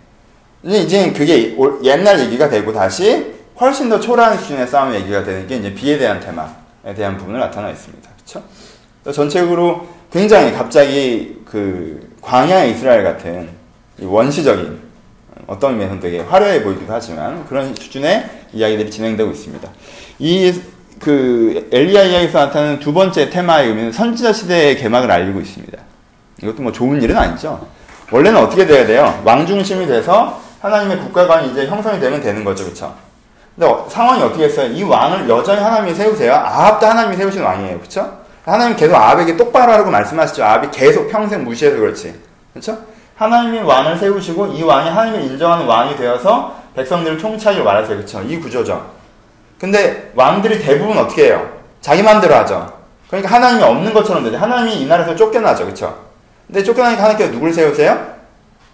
이제 0.63 1.11
그게 1.11 1.57
옛날 1.81 2.19
얘기가 2.19 2.47
되고 2.47 2.71
다시 2.71 3.33
훨씬 3.59 3.89
더 3.89 3.99
초라한 3.99 4.37
수준의 4.37 4.67
싸움 4.67 4.93
얘기가 4.93 5.23
되는 5.23 5.47
게 5.47 5.57
이제 5.57 5.73
비에 5.73 5.97
대한 5.97 6.19
테마에 6.19 6.93
대한 6.95 7.17
부분을 7.17 7.39
나타나 7.39 7.69
있습니다. 7.71 8.09
그렇죠? 8.15 8.43
전체적으로 9.11 9.87
굉장히 10.11 10.53
갑자기 10.53 11.41
그 11.45 12.09
광야 12.21 12.63
이스라엘 12.65 13.03
같은 13.03 13.49
원시적인 14.01 14.79
어떤 15.47 15.77
면에서는 15.77 16.01
되게 16.01 16.19
화려해 16.19 16.63
보이기도 16.63 16.93
하지만 16.93 17.45
그런 17.45 17.75
수준의 17.75 18.29
이야기들이 18.53 18.89
진행되고 18.89 19.31
있습니다. 19.31 19.69
이 20.19 20.73
그 21.03 21.67
엘리야 21.71 22.03
이야기에서 22.03 22.45
나타나는 22.45 22.79
두 22.79 22.93
번째 22.93 23.29
테마의 23.29 23.67
의미는 23.67 23.91
선지자 23.91 24.31
시대의 24.31 24.77
개막을 24.77 25.11
알리고 25.11 25.41
있습니다. 25.41 25.77
이것도 26.41 26.61
뭐 26.61 26.71
좋은 26.71 27.01
일은 27.01 27.17
아니죠. 27.17 27.67
원래는 28.09 28.39
어떻게 28.39 28.65
돼야 28.65 28.85
돼요? 28.85 29.21
왕 29.25 29.45
중심이 29.45 29.85
돼서 29.85 30.41
하나님의 30.61 30.99
국가가 30.99 31.41
이제 31.41 31.67
형성이 31.67 31.99
되면 31.99 32.21
되는 32.21 32.43
거죠, 32.43 32.63
그렇죠? 32.63 32.95
근데 33.53 33.67
어, 33.67 33.85
상황이 33.89 34.23
어떻게 34.23 34.45
했어요? 34.45 34.71
이 34.71 34.81
왕을 34.81 35.27
여전히 35.27 35.61
하나님이 35.61 35.93
세우세요. 35.93 36.33
아합도 36.33 36.85
하나님이 36.85 37.17
세우신 37.17 37.41
왕이에요. 37.43 37.79
그렇죠? 37.79 38.22
하나님 38.45 38.75
계속 38.75 38.95
아합에게 38.95 39.37
똑바로 39.37 39.71
하라고 39.71 39.89
말씀하시죠. 39.89 40.43
아합이 40.43 40.69
계속 40.71 41.09
평생 41.09 41.43
무시해서 41.43 41.77
그렇지. 41.77 42.13
그렇죠? 42.51 42.77
하나님이 43.15 43.59
왕을 43.59 43.97
세우시고 43.97 44.47
이 44.47 44.63
왕이 44.63 44.89
하나님을 44.89 45.21
인정하는 45.21 45.65
왕이 45.65 45.95
되어서 45.95 46.61
백성들을 46.75 47.17
총차기로 47.17 47.63
말하세요. 47.63 47.95
그렇죠? 47.97 48.21
이 48.23 48.39
구조죠. 48.39 48.91
근데 49.59 50.11
왕들이 50.15 50.59
대부분 50.59 50.97
어떻게 50.97 51.27
해요? 51.27 51.49
자기 51.79 52.03
마음대로 52.03 52.35
하죠. 52.35 52.73
그러니까 53.07 53.33
하나님이 53.33 53.63
없는 53.63 53.93
것처럼 53.93 54.23
되죠. 54.23 54.37
하나님이 54.37 54.81
이 54.81 54.85
나라에서 54.87 55.15
쫓겨나죠. 55.15 55.65
그렇죠? 55.65 55.97
근데 56.47 56.63
쫓겨나니까 56.63 57.01
하나님께서 57.01 57.31
누굴 57.31 57.53
세우세요? 57.53 58.13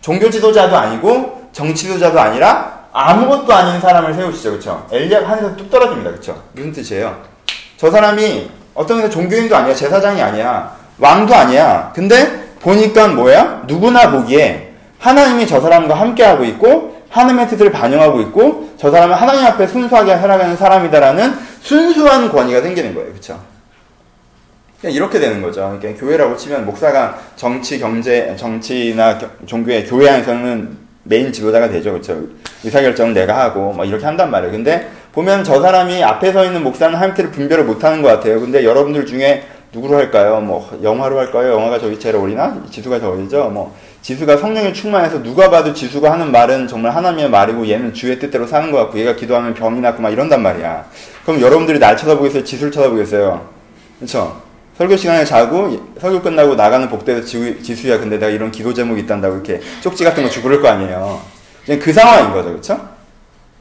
종교 0.01 0.29
지도자도 0.29 0.75
아니고 0.75 1.49
정치 1.51 1.83
지도자도 1.87 2.19
아니라 2.19 2.87
아무것도 2.91 3.53
아닌 3.53 3.79
사람을 3.79 4.13
세우시죠. 4.15 4.51
그쵸? 4.53 4.87
엘리야가 4.91 5.29
하늘에서 5.29 5.55
뚝 5.55 5.69
떨어집니다. 5.69 6.11
그쵸? 6.11 6.41
무슨 6.53 6.71
뜻이에요? 6.71 7.21
저 7.77 7.91
사람이 7.91 8.49
어떤 8.79 8.95
면에서 8.95 9.13
종교인도 9.13 9.53
아니야. 9.57 9.75
제사장이 9.75 10.21
아니야. 10.21 10.73
왕도 10.99 11.35
아니야. 11.35 11.91
근데 11.93 12.45
보니까 12.61 13.09
뭐야? 13.09 13.63
누구나 13.67 14.09
보기에 14.09 14.71
하나님이 14.99 15.45
저 15.47 15.59
사람과 15.59 15.95
함께하고 15.95 16.45
있고 16.45 17.03
하나님의 17.09 17.49
뜻을 17.49 17.73
반영하고 17.73 18.21
있고 18.21 18.69
저 18.77 18.89
사람은 18.89 19.15
하나님 19.15 19.45
앞에 19.47 19.67
순수하게 19.67 20.15
살아가는 20.15 20.55
사람이다라는 20.55 21.33
순수한 21.59 22.31
권위가 22.31 22.61
생기는 22.61 22.95
거예요. 22.95 23.11
그쵸? 23.11 23.37
그냥 24.79 24.95
이렇게 24.95 25.19
되는 25.19 25.41
거죠. 25.41 25.77
그러니까 25.77 25.99
교회라고 25.99 26.37
치면 26.37 26.65
목사가 26.65 27.17
정치, 27.35 27.79
경제, 27.79 28.33
정치나 28.37 29.19
종교의 29.45 29.87
교회 29.87 30.09
안에서는 30.09 30.77
메인 31.03 31.31
지도자가 31.31 31.69
되죠. 31.69 31.91
그렇죠? 31.91 32.21
의사결정은 32.63 33.13
내가 33.13 33.39
하고 33.39 33.73
뭐 33.73 33.85
이렇게 33.85 34.05
한단 34.05 34.31
말이에요. 34.31 34.51
근데 34.51 34.89
보면 35.11 35.43
저 35.43 35.61
사람이 35.61 36.03
앞에 36.03 36.31
서 36.31 36.45
있는 36.45 36.63
목사는 36.63 36.93
하나님께를 36.93 37.31
분별을 37.31 37.63
못하는 37.63 38.01
것 38.01 38.09
같아요. 38.09 38.39
근데 38.39 38.63
여러분들 38.63 39.05
중에 39.05 39.43
누구로 39.71 39.97
할까요? 39.97 40.41
뭐 40.41 40.77
영화로 40.81 41.17
할까요? 41.19 41.53
영화가 41.53 41.79
저기 41.79 41.99
제일 41.99 42.15
어리나? 42.15 42.63
지수가 42.69 42.99
저 42.99 43.09
어리죠? 43.09 43.49
뭐 43.49 43.75
지수가 44.01 44.37
성령에 44.37 44.73
충만해서 44.73 45.21
누가 45.21 45.49
봐도 45.49 45.73
지수가 45.73 46.11
하는 46.11 46.31
말은 46.31 46.67
정말 46.67 46.95
하나님의 46.95 47.29
말이고 47.29 47.67
얘는 47.67 47.93
주의 47.93 48.17
뜻대로 48.17 48.47
사는 48.47 48.71
것 48.71 48.77
같고 48.77 48.97
얘가 48.99 49.15
기도하면 49.15 49.53
병이 49.53 49.79
낫고 49.81 50.01
막 50.01 50.09
이런단 50.09 50.41
말이야. 50.41 50.85
그럼 51.25 51.41
여러분들이 51.41 51.79
날 51.79 51.95
쳐다보겠어요? 51.97 52.43
지수를 52.43 52.71
쳐다보겠어요? 52.71 53.47
그렇죠? 53.99 54.48
설교 54.79 54.95
시간에 54.95 55.25
자고 55.25 55.91
설교 55.99 56.21
끝나고 56.21 56.55
나가는 56.55 56.87
복도에서 56.87 57.25
지수, 57.25 57.89
야 57.89 57.99
근데 57.99 58.17
내가 58.17 58.31
이런 58.31 58.49
기도 58.49 58.73
제목이 58.73 59.01
있단다고 59.01 59.35
이렇게 59.35 59.59
쪽지 59.81 60.05
같은 60.05 60.23
거 60.23 60.29
주고 60.29 60.47
그럴 60.47 60.61
거 60.61 60.69
아니에요. 60.69 61.21
그 61.81 61.91
상황인 61.91 62.31
거죠. 62.31 62.51
그렇죠? 62.51 62.89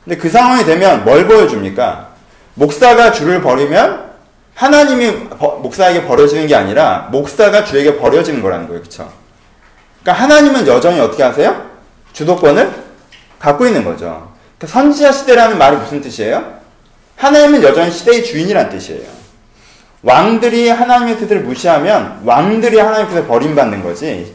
근데 0.04 0.16
그 0.16 0.30
상황이 0.30 0.64
되면 0.64 1.04
뭘 1.04 1.26
보여줍니까? 1.26 2.10
목사가 2.54 3.10
주를 3.10 3.42
버리면 3.42 4.10
하나님이 4.54 5.28
버, 5.30 5.56
목사에게 5.56 6.06
버려지는 6.06 6.46
게 6.46 6.54
아니라 6.54 7.08
목사가 7.10 7.64
주에게 7.64 7.96
버려지는 7.98 8.40
거라는 8.40 8.68
거예요. 8.68 8.80
그렇죠? 8.80 9.12
그러니까 10.02 10.22
하나님은 10.22 10.68
여전히 10.68 11.00
어떻게 11.00 11.24
하세요? 11.24 11.68
주도권을 12.12 12.70
갖고 13.40 13.66
있는 13.66 13.82
거죠. 13.82 14.32
그러니까 14.56 14.66
선지자 14.68 15.10
시대라는 15.10 15.58
말이 15.58 15.78
무슨 15.78 16.00
뜻이에요? 16.00 16.60
하나님은 17.16 17.60
여전히 17.64 17.90
시대의 17.90 18.22
주인이란 18.22 18.70
뜻이에요. 18.70 19.17
왕들이 20.02 20.68
하나님의 20.68 21.18
뜻을 21.18 21.40
무시하면 21.40 22.20
왕들이 22.24 22.78
하나님의 22.78 23.08
뜻을 23.08 23.26
버림받는 23.26 23.82
거지. 23.82 24.32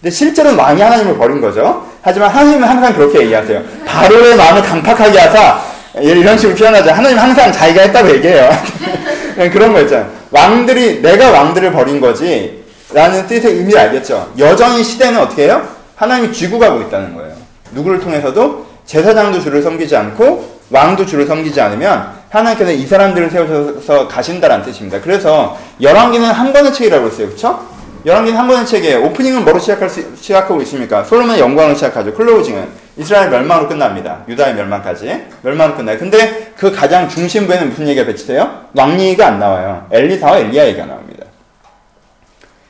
근데 0.00 0.10
실제로는 0.10 0.58
왕이 0.58 0.80
하나님을 0.80 1.16
버린 1.18 1.40
거죠. 1.40 1.86
하지만 2.02 2.30
하나님은 2.30 2.68
항상 2.68 2.94
그렇게 2.94 3.20
얘기하세요. 3.22 3.62
바로의 3.84 4.36
마음을 4.36 4.62
강팍하게 4.62 5.18
하사 5.18 5.60
이런 6.00 6.38
식으로 6.38 6.56
표현하죠. 6.56 6.90
하나님은 6.90 7.22
항상 7.22 7.52
자기가 7.52 7.82
했다고 7.82 8.10
얘기해요. 8.10 8.50
그런 9.52 9.72
거 9.72 9.80
있잖아요. 9.82 10.10
왕들이 10.30 11.00
내가 11.00 11.30
왕들을 11.30 11.72
버린 11.72 12.00
거지 12.00 12.64
라는 12.92 13.26
뜻의 13.26 13.52
의미를 13.52 13.78
알겠죠. 13.78 14.32
여전히 14.38 14.82
시대는 14.82 15.20
어떻게 15.20 15.44
해요? 15.44 15.66
하나님이 15.96 16.32
쥐고 16.32 16.58
가고 16.58 16.80
있다는 16.82 17.14
거예요. 17.14 17.34
누구를 17.72 18.00
통해서도 18.00 18.66
제사장도 18.86 19.40
주를 19.40 19.62
섬기지 19.62 19.94
않고 19.96 20.58
왕도 20.70 21.06
주를 21.06 21.26
섬기지 21.26 21.60
않으면 21.60 22.17
하나님께서 22.30 22.72
이 22.72 22.86
사람들을 22.86 23.30
세우셔서 23.30 24.08
가신다는 24.08 24.62
뜻입니다. 24.62 25.00
그래서 25.00 25.58
열왕기는 25.80 26.26
한 26.26 26.52
권의 26.52 26.72
책이라고 26.72 27.06
했어요. 27.06 27.26
그렇죠? 27.28 27.66
열왕기는 28.04 28.38
한 28.38 28.46
권의 28.46 28.66
책이에요. 28.66 29.04
오프닝은 29.04 29.44
뭐로 29.44 29.58
시작할 29.58 29.88
수, 29.88 30.04
시작하고 30.16 30.60
있습니까? 30.62 31.04
솔로몬의 31.04 31.40
영광으로 31.40 31.74
시작하죠. 31.74 32.14
클로징은 32.14 32.68
이스라엘 32.96 33.30
멸망으로 33.30 33.68
끝납니다. 33.68 34.24
유다의 34.28 34.54
멸망까지 34.54 35.26
멸망으로 35.42 35.76
끝나요. 35.76 35.98
근데 35.98 36.52
그 36.56 36.72
가장 36.72 37.08
중심부에는 37.08 37.70
무슨 37.70 37.88
얘기가 37.88 38.06
배치돼요? 38.06 38.66
왕 38.74 39.00
얘기가 39.00 39.26
안 39.26 39.38
나와요. 39.38 39.86
엘리사와 39.90 40.38
엘리야 40.38 40.66
얘기가 40.66 40.86
나옵니다. 40.86 41.24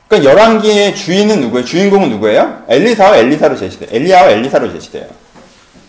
그러니까 0.07 0.31
열왕기의 0.31 0.95
주인은 0.95 1.41
누구예요? 1.41 1.65
주인공은 1.65 2.09
누구예요? 2.09 2.63
엘리사와 2.67 3.17
엘리사로 3.17 3.55
제시돼요. 3.55 3.89
엘리야와 3.91 4.29
엘리사로 4.29 4.71
제시돼요. 4.73 5.05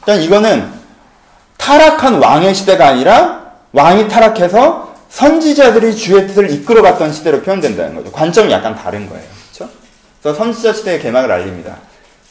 일단 0.00 0.20
이거는 0.20 0.80
타락한 1.56 2.14
왕의 2.14 2.54
시대가 2.54 2.88
아니라 2.88 3.49
왕이 3.72 4.08
타락해서 4.08 4.94
선지자들이 5.08 5.96
주의 5.96 6.26
뜻을 6.26 6.50
이끌어갔던 6.50 7.12
시대로 7.12 7.40
표현된다는 7.42 7.94
거죠. 7.94 8.10
관점이 8.12 8.52
약간 8.52 8.74
다른 8.74 9.08
거예요. 9.08 9.24
그렇죠? 9.52 9.72
그래서 10.22 10.38
선지자 10.38 10.72
시대의 10.72 11.00
개막을 11.00 11.30
알립니다. 11.30 11.76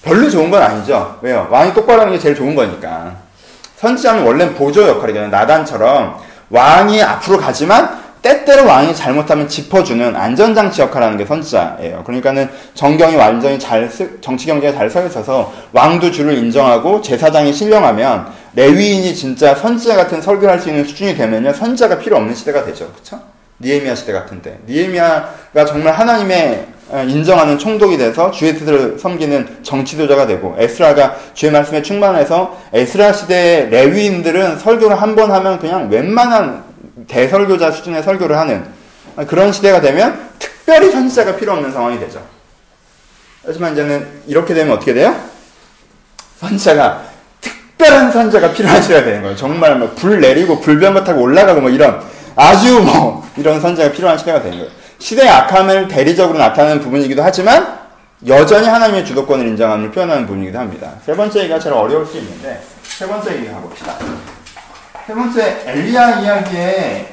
별로 0.02 0.30
좋은 0.30 0.50
건 0.50 0.62
아니죠. 0.62 1.18
왜요? 1.22 1.48
왕이 1.50 1.74
똑바로 1.74 2.02
하는 2.02 2.14
게 2.14 2.20
제일 2.20 2.36
좋은 2.36 2.56
거니까. 2.56 3.18
선지자는 3.78 4.24
원래는 4.26 4.56
보조 4.56 4.88
역할이잖아요. 4.88 5.30
나단처럼 5.30 6.20
왕이 6.50 7.02
앞으로 7.02 7.38
가지만 7.38 8.00
때때로 8.22 8.66
왕이 8.68 8.96
잘못하면 8.96 9.48
짚어주는 9.48 10.16
안전장치 10.16 10.82
역할을 10.82 11.08
하는 11.08 11.18
게 11.18 11.26
선지자예요. 11.26 12.04
그러니까는 12.04 12.50
정경이 12.74 13.16
완전히 13.16 13.58
잘, 13.58 13.90
정치 14.22 14.46
경제가 14.48 14.78
잘서 14.78 15.06
있어서 15.06 15.54
왕도 15.72 16.12
주를 16.12 16.38
인정하고 16.38 17.02
제사장이 17.02 17.54
신령하면 17.54 18.28
레위인이 18.56 19.16
진짜 19.16 19.56
선지자 19.56 19.96
같은 19.96 20.22
설교를 20.22 20.50
할 20.50 20.60
수 20.60 20.70
있는 20.70 20.84
수준이 20.84 21.16
되면요. 21.16 21.54
선지자가 21.54 22.00
필요 22.00 22.18
없는 22.18 22.36
시대가 22.36 22.66
되죠. 22.66 22.92
그쵸? 22.94 23.20
니에미아 23.62 23.96
시대 23.96 24.12
같은데. 24.12 24.58
니에미아가 24.68 25.66
정말 25.66 25.94
하나님의 25.94 26.66
어, 26.92 27.04
인정하는 27.08 27.60
총독이 27.60 27.98
돼서 27.98 28.32
주의 28.32 28.56
뜻을 28.56 28.98
섬기는 28.98 29.60
정치도자가 29.62 30.26
되고 30.26 30.56
에스라가 30.58 31.16
주의 31.36 31.52
말씀에 31.52 31.84
충만해서 31.84 32.58
에스라 32.74 33.14
시대의 33.14 33.70
레위인들은 33.70 34.58
설교를 34.58 35.00
한 35.00 35.16
번 35.16 35.32
하면 35.32 35.60
그냥 35.60 35.88
웬만한 35.90 36.64
대설교자 37.10 37.72
수준의 37.72 38.04
설교를 38.04 38.38
하는 38.38 38.66
그런 39.28 39.52
시대가 39.52 39.82
되면 39.82 40.30
특별히 40.40 40.92
선지자가 40.92 41.36
필요 41.36 41.52
없는 41.54 41.72
상황이 41.72 42.00
되죠. 42.00 42.24
하지만 43.46 43.74
이제는 43.74 44.08
이렇게 44.28 44.54
되면 44.54 44.74
어떻게 44.76 44.94
돼요? 44.94 45.14
선지자가 46.40 47.04
특별한 47.42 48.12
선지자가 48.12 48.54
필요한 48.54 48.82
시대가 48.82 49.04
되는 49.04 49.22
거예요. 49.22 49.36
정말 49.36 49.78
뭐 49.78 49.90
불 49.96 50.22
내리고 50.22 50.60
불변만 50.62 51.04
타고 51.04 51.22
올라가고 51.22 51.62
뭐 51.62 51.70
이런 51.70 52.02
아주 52.36 52.80
뭐 52.82 53.28
이런 53.36 53.60
선지자가 53.60 53.92
필요한 53.94 54.18
시대가 54.18 54.42
되는 54.42 54.58
거예요. 54.60 54.72
시대의 55.00 55.30
악함을 55.30 55.88
대리적으로 55.88 56.38
나타내는 56.38 56.82
부분이기도 56.82 57.24
하지만 57.24 57.80
여전히 58.28 58.68
하나님의 58.68 59.06
주도권을 59.06 59.48
인정함을 59.48 59.92
표현하는 59.92 60.26
부분이기도 60.28 60.60
합니다. 60.60 60.92
세 61.06 61.16
번째 61.16 61.40
얘기가 61.40 61.58
제일 61.58 61.74
어려울 61.74 62.06
수 62.06 62.18
있는데 62.18 62.62
세 62.84 63.08
번째 63.08 63.34
얘기 63.36 63.50
가봅시다. 63.50 63.96
세 65.10 65.16
번째 65.16 65.64
엘리야 65.66 66.20
이야기에 66.20 67.10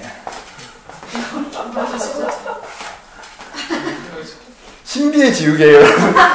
신비의 4.84 5.32
지우개예요. 5.32 5.80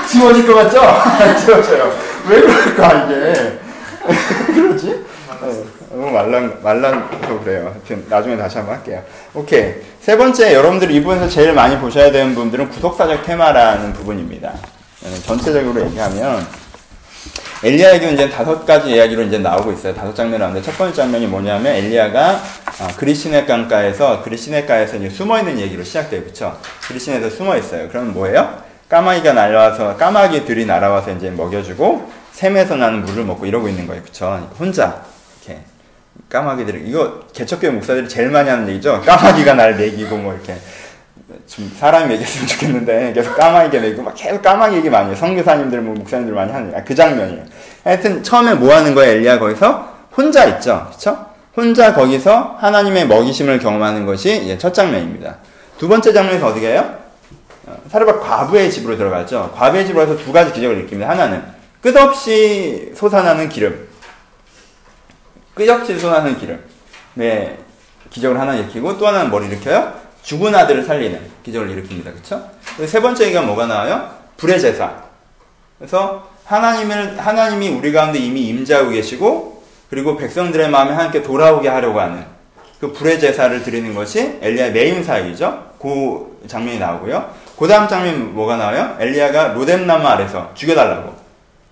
지워질 0.10 0.48
것 0.48 0.56
같죠? 0.56 0.82
안 0.82 1.38
지워져요. 1.46 1.94
왜 2.28 2.42
그럴까 2.42 3.04
이게? 3.04 3.60
그러지? 4.56 5.06
네, 5.42 5.64
너무 5.92 6.10
말란 6.10 6.64
말란서 6.64 7.44
그래요. 7.44 7.72
하여튼 7.76 8.08
나중에 8.10 8.36
다시 8.38 8.58
한번 8.58 8.78
할게요. 8.78 9.04
오케이 9.36 9.76
세 10.02 10.18
번째 10.18 10.56
여러분들이 10.56 10.96
이 10.96 11.02
부분에서 11.04 11.30
제일 11.30 11.54
많이 11.54 11.78
보셔야 11.78 12.12
되는 12.12 12.34
부분들은 12.34 12.70
구속사적 12.70 13.24
테마라는 13.24 13.94
부분입니다. 13.94 14.52
전체적으로 15.28 15.80
얘기하면 15.86 16.44
엘리야 17.64 17.94
얘기는 17.94 18.16
이제 18.16 18.28
다섯 18.28 18.66
가지 18.66 18.90
이야기로 18.90 19.22
이제 19.24 19.38
나오고 19.38 19.72
있어요. 19.74 19.94
다섯 19.94 20.16
장면 20.16 20.40
나오는데 20.40 20.66
첫 20.66 20.76
번째 20.80 20.96
장면이 20.96 21.28
뭐냐면 21.28 21.76
엘리야가 21.76 22.42
아, 22.80 22.88
그리시네 22.98 23.46
강가에서 23.46 24.24
그리시네 24.24 24.66
가에서 24.66 24.98
이제 24.98 25.10
숨어 25.10 25.38
있는 25.38 25.60
얘기로 25.60 25.84
시작돼요. 25.84 26.24
그쵸? 26.24 26.58
그리시네에서 26.88 27.30
숨어 27.30 27.56
있어요. 27.58 27.88
그럼 27.90 28.14
뭐예요? 28.14 28.64
까마귀가 28.90 29.34
날아와서 29.34 29.96
까마귀들이 29.98 30.66
날아와서 30.66 31.12
이제 31.12 31.30
먹여주고 31.30 32.12
샘에서 32.32 32.78
나는 32.78 33.06
물을 33.06 33.24
먹고 33.26 33.46
이러고 33.46 33.70
있는 33.70 33.86
거예요. 33.86 34.02
그쵸? 34.02 34.50
혼자 34.58 35.04
이렇게 35.46 35.62
까마귀들이 36.30 36.90
이거 36.90 37.20
개척교회 37.32 37.72
목사들이 37.74 38.10
제일 38.10 38.30
많이 38.30 38.50
하는 38.50 38.68
얘기죠. 38.70 39.02
까마귀가 39.06 39.54
날 39.54 39.76
먹이고 39.76 40.18
뭐 40.18 40.34
이렇게 40.34 40.56
좀 41.48 41.72
사람이 41.78 42.14
얘기했으면 42.14 42.48
좋겠는데 42.48 43.14
계속 43.14 43.36
까마귀 43.36 43.78
얘기고 43.78 44.04
막 44.04 44.14
계속 44.16 44.42
까마귀 44.42 44.78
얘기 44.78 44.90
많이 44.90 45.08
해요. 45.08 45.16
성교사님들 45.16 45.82
뭐 45.82 45.96
목사님들 45.96 46.34
많이 46.34 46.52
하는 46.52 46.74
아, 46.76 46.84
그 46.84 46.94
장면이에요. 46.96 47.44
하여튼 47.84 48.24
처음에 48.24 48.56
뭐 48.56 48.74
하는 48.74 48.94
거예요? 48.96 49.14
엘리야 49.14 49.40
거기서 49.40 49.96
혼자 50.16 50.46
있죠. 50.46 50.88
그렇죠? 50.88 51.26
혼자 51.56 51.94
거기서 51.94 52.58
하나님의 52.60 53.08
먹이심을 53.08 53.60
경험하는 53.60 54.06
것이 54.06 54.58
첫 54.60 54.74
장면입니다. 54.74 55.38
두 55.78 55.88
번째 55.88 56.14
장면에서 56.14 56.48
어디 56.48 56.62
가요? 56.62 56.98
어, 57.66 57.78
사르밧 57.90 58.22
과부의 58.22 58.72
집으로 58.72 58.98
들어가죠. 58.98 59.52
과부의 59.56 59.86
집으로 59.86 60.06
가서 60.08 60.18
두 60.18 60.32
가지 60.32 60.54
기적을 60.54 60.88
일으킵니다. 60.88 61.02
하나는 61.02 61.44
끝없이 61.82 62.92
솟아나는 62.96 63.50
기름. 63.50 63.88
끝없이 65.54 66.00
솟아나는 66.00 66.38
기름. 66.38 66.64
네, 67.16 67.58
기적을 68.10 68.40
하나 68.40 68.56
일으키고 68.56 68.98
또 68.98 69.08
하나는 69.08 69.30
뭘 69.30 69.46
일으켜요? 69.46 69.94
죽은 70.24 70.54
아들을 70.54 70.84
살리는 70.84 71.20
기적을 71.44 71.70
일으킵니다. 71.70 72.14
그쵸? 72.14 72.50
세 72.86 73.02
번째 73.02 73.26
얘기가 73.26 73.42
뭐가 73.42 73.66
나와요? 73.66 74.10
불의 74.38 74.60
제사. 74.60 74.92
그래서 75.78 76.30
하나님을, 76.46 77.18
하나님이 77.20 77.70
우리 77.70 77.92
가운데 77.92 78.20
이미 78.20 78.48
임자하고 78.48 78.92
계시고, 78.92 79.64
그리고 79.90 80.16
백성들의 80.16 80.70
마음에 80.70 80.94
함께 80.94 81.22
돌아오게 81.22 81.68
하려고 81.68 82.00
하는 82.00 82.24
그 82.80 82.92
불의 82.94 83.20
제사를 83.20 83.62
드리는 83.64 83.94
것이 83.94 84.40
엘리야의 84.42 84.72
메인 84.72 85.04
사역이죠. 85.04 85.72
그 85.80 86.40
장면이 86.48 86.80
나오고요. 86.80 87.34
그 87.58 87.68
다음 87.68 87.88
장면 87.88 88.34
뭐가 88.34 88.58
나와요? 88.58 88.96
엘리야가 89.00 89.50
로뎀나무 89.50 90.08
아래서 90.08 90.52
죽여달라고. 90.56 91.14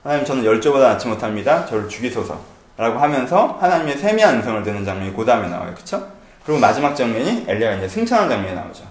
하나님 0.03 0.25
저는 0.25 0.45
열조보다 0.45 0.89
낫지 0.89 1.07
못합니다. 1.07 1.65
저를 1.65 1.89
죽이소서. 1.89 2.39
라고 2.77 2.99
하면서 2.99 3.57
하나님의 3.59 3.97
세미한 3.97 4.35
음성을 4.35 4.63
듣는 4.63 4.85
장면이 4.85 5.13
그 5.15 5.25
다음에 5.25 5.47
나와요. 5.49 5.73
그쵸? 5.75 6.07
그리고 6.49 6.59
마지막 6.59 6.95
장면이 6.95 7.45
엘리야가 7.47 7.75
이제 7.75 7.87
승천한 7.87 8.27
장면이 8.27 8.55
나오죠. 8.55 8.81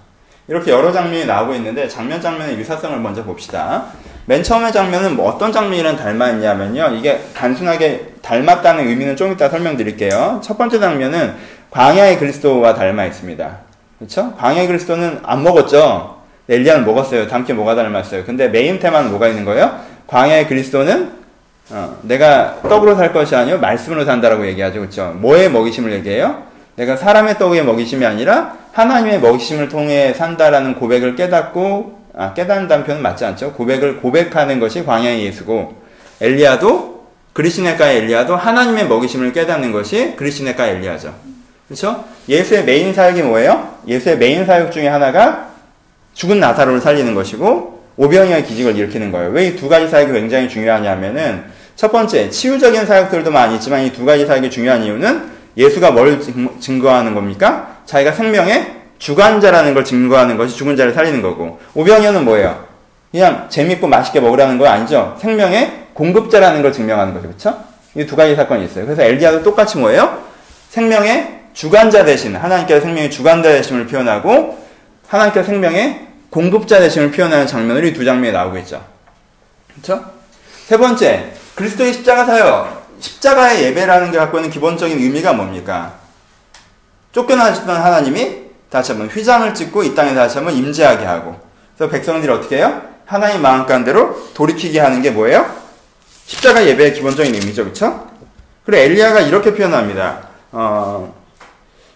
이렇게 0.47 0.71
여러 0.71 0.93
장면이 0.93 1.27
나오고 1.27 1.55
있는데 1.55 1.89
장면 1.89 2.21
장면의 2.21 2.57
유사성을 2.57 2.97
먼저 3.01 3.25
봅시다. 3.25 3.87
맨 4.27 4.45
처음의 4.45 4.71
장면은 4.71 5.17
뭐 5.17 5.29
어떤 5.29 5.51
장면이랑 5.51 5.97
닮아 5.97 6.31
있냐면요. 6.31 6.95
이게 6.95 7.21
단순하게 7.35 8.13
닮았다는 8.23 8.87
의미는 8.87 9.17
좀 9.17 9.33
이따 9.33 9.49
설명드릴게요. 9.49 10.41
첫 10.41 10.57
번째 10.57 10.79
장면은 10.79 11.35
광야의 11.71 12.21
그리스도와 12.21 12.75
닮아 12.75 13.07
있습니다. 13.07 13.59
그렇죠? 13.99 14.35
광야의 14.37 14.69
그리스도는 14.69 15.23
안 15.25 15.43
먹었죠. 15.43 16.19
엘리야는 16.49 16.87
먹었어요. 16.87 17.27
담게 17.27 17.55
뭐가 17.55 17.75
닮았어요. 17.75 18.23
근데 18.25 18.47
메인 18.47 18.79
테마는 18.79 19.11
뭐가 19.11 19.27
있는 19.27 19.45
거예요? 19.45 19.81
광야의 20.07 20.47
그리스도는 20.47 21.11
어, 21.71 21.99
내가 22.03 22.61
떡으로 22.63 22.95
살 22.95 23.13
것이 23.13 23.35
아니요 23.35 23.59
말씀으로 23.59 24.05
산다라고 24.05 24.47
얘기하죠. 24.47 24.79
그렇죠? 24.79 25.13
뭐의 25.17 25.51
먹이심을 25.51 25.91
얘기해요? 25.95 26.47
내가 26.79 26.97
사람의 26.97 27.39
떡의 27.39 27.65
먹이심이 27.65 28.07
아니라 28.07 28.57
하나님의 28.73 29.21
먹이심을 29.21 29.69
통해 29.69 30.15
산다라는 30.15 30.77
고백을 30.77 31.17
깨닫고 31.17 31.99
아, 32.17 32.35
깨닫는다는 32.35 32.85
표현은 32.85 33.03
맞지 33.03 33.25
않죠. 33.25 33.53
고백을 33.55 33.99
고백하는 34.01 34.61
것이 34.61 34.85
광야의 34.85 35.25
예수고 35.25 35.75
엘리야도 36.21 37.07
그리시네가 37.33 37.91
엘리야도 37.91 38.37
하나님의 38.37 38.87
먹이심을 38.87 39.33
깨닫는 39.33 39.73
것이 39.73 40.15
그리시네가 40.17 40.67
엘리야죠. 40.67 41.15
그렇죠? 41.67 42.05
예수의 42.29 42.65
메인 42.65 42.95
사역이 42.95 43.23
뭐예요? 43.23 43.75
예수의 43.87 44.19
메인 44.19 44.47
사역 44.47 44.71
중에 44.73 44.87
하나가 44.89 45.49
죽은 46.15 46.39
나사로를 46.41 46.81
살리는 46.81 47.13
것이고 47.15 47.83
오병이어의 47.97 48.45
기적을 48.45 48.77
일으키는 48.77 49.11
거예요. 49.11 49.31
왜 49.31 49.49
이 49.49 49.57
두 49.57 49.69
가지 49.69 49.89
사역이 49.89 50.13
굉장히 50.13 50.49
중요하냐면은 50.49 51.45
첫 51.75 51.91
번째 51.91 52.31
치유적인 52.31 52.87
사역들도 52.87 53.31
많이 53.33 53.57
있지만 53.57 53.83
이 53.85 53.93
두 53.93 54.05
가지 54.05 54.25
사역이 54.27 54.51
중요한 54.51 54.85
이유는 54.85 55.38
예수가 55.59 55.91
뭘 55.91 56.21
증거하는 56.61 57.15
겁니까? 57.15 57.79
자기가 57.85 58.13
생명의 58.13 58.77
주관자라는 58.99 59.75
걸 59.75 59.85
증거하는 59.85 60.37
것이 60.37 60.57
죽은 60.57 60.77
자를 60.77 60.95
살리는 60.95 61.21
거고 61.21 61.61
오병이어는 61.75 62.25
뭐예요? 62.25 62.65
그냥 63.11 63.47
재밌고 63.49 63.87
맛있게 63.89 64.21
먹으라는 64.21 64.57
거 64.59 64.67
아니죠? 64.69 65.17
생명의 65.21 65.87
공급자라는 65.95 66.63
걸 66.63 66.73
증명하는 66.73 67.13
거죠. 67.13 67.27
그렇죠? 67.29 67.65
이 67.97 68.07
두 68.07 68.15
가지 68.15 68.37
사건이 68.37 68.67
있어요. 68.67 68.85
그래서 68.85 69.03
엘리야도 69.03 69.43
똑같이 69.43 69.79
뭐예요? 69.79 70.23
생명의 70.71 71.41
주관자 71.55 72.05
대신 72.05 72.37
하나님께서 72.37 72.81
생명의 72.83 73.11
주관자 73.11 73.51
대심을 73.51 73.87
표현하고 73.89 74.65
하나님께서 75.09 75.47
생명의 75.47 76.07
공급자 76.31 76.79
대심을 76.79 77.11
표현하는 77.11 77.47
장면으로 77.49 77.87
이 77.87 77.93
두 77.95 78.05
장면이 78.05 78.33
나오고 78.33 78.59
있죠. 78.59 78.85
그렇죠? 79.73 80.05
세 80.67 80.77
번째, 80.77 81.33
그리스도의 81.57 81.95
십자가 81.95 82.25
사역. 82.27 82.88
십자가의 83.01 83.65
예배라는 83.65 84.11
게 84.11 84.19
갖고 84.19 84.39
있는 84.39 84.51
기본적인 84.51 84.99
의미가 84.99 85.33
뭡니까? 85.33 85.95
쫓겨나셨던 87.13 87.77
하나님이 87.77 88.49
다시 88.71 88.93
한번 88.93 89.09
휘장을 89.09 89.53
찍고 89.55 89.83
이 89.83 89.95
땅에 89.95 90.15
다시 90.15 90.37
한번 90.37 90.55
임재하게 90.55 91.05
하고 91.05 91.41
그래서 91.77 91.91
백성들이 91.91 92.31
어떻게 92.31 92.59
해요? 92.59 92.83
하나님 93.07 93.41
마음 93.41 93.65
간대로 93.67 94.31
돌이키게 94.35 94.81
하는 94.81 95.01
게 95.01 95.11
뭐예요? 95.11 95.47
십자가 96.27 96.67
예배의 96.67 96.93
기본적인 96.93 97.35
의미죠. 97.35 97.65
그렇죠? 97.65 98.07
그리고 98.65 98.83
엘리야가 98.83 99.21
이렇게 99.21 99.55
표현합니다. 99.55 100.29
어, 100.53 101.15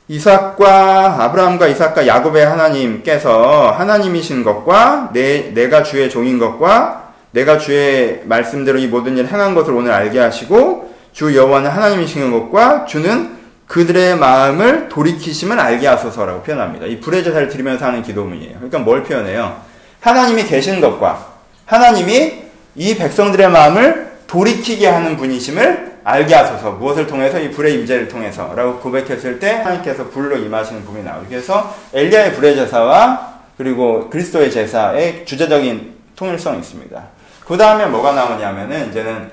이삭과 0.09 1.23
아브라함과 1.23 1.69
이삭과 1.69 2.07
야곱의 2.07 2.47
하나님께서 2.47 3.73
하나님이신 3.73 4.43
것과 4.43 5.11
내, 5.13 5.53
내가 5.53 5.83
주의 5.83 6.09
종인 6.09 6.39
것과 6.39 7.13
내가 7.33 7.59
주의 7.59 8.23
말씀대로 8.25 8.79
이 8.79 8.87
모든 8.87 9.17
일을 9.17 9.31
행한 9.31 9.55
것을 9.55 9.75
오늘 9.75 9.93
알게 9.93 10.19
하시고 10.19 10.92
주 11.13 11.37
여호와는 11.37 11.71
하나님이신 11.71 12.31
것과 12.31 12.87
주는 12.87 13.37
그들의 13.67 14.17
마음을 14.17 14.89
돌이키심을 14.89 15.59
알게 15.59 15.87
하소서라고 15.87 16.43
표현합니다. 16.43 16.87
이 16.87 17.01
불의 17.01 17.25
제사를 17.25 17.49
드리면서 17.49 17.87
하는 17.87 18.03
기도문이에요. 18.03 18.55
그러니까 18.55 18.79
뭘 18.81 19.03
표현해요? 19.03 19.61
하나님이 20.01 20.45
계신 20.45 20.81
것과 20.81 21.27
하나님이 21.67 22.43
이 22.75 22.97
백성들의 22.97 23.51
마음을 23.51 24.13
돌이키게 24.27 24.87
하는 24.87 25.17
분이심을 25.17 25.93
알게 26.05 26.35
하소서. 26.35 26.73
무엇을 26.73 27.07
통해서? 27.07 27.39
이 27.39 27.51
불의 27.51 27.75
임재를 27.75 28.09
통해서. 28.09 28.53
라고 28.55 28.79
고백했을 28.81 29.39
때 29.39 29.51
하나님께서 29.51 30.09
불로 30.09 30.37
임하시는 30.37 30.85
부분이 30.85 31.05
나오죠. 31.05 31.27
그래서 31.29 31.75
엘리야의 31.95 32.35
불의 32.35 32.57
제사와 32.57 33.33
그리고 33.57 34.11
그리스도의 34.11 34.51
제사의 34.51 35.25
주제적인 35.25 35.95
통일성이 36.17 36.59
있습니다. 36.59 37.03
그 37.47 37.57
다음에 37.57 37.87
뭐가 37.87 38.13
나오냐면은 38.13 38.91
이제는 38.91 39.31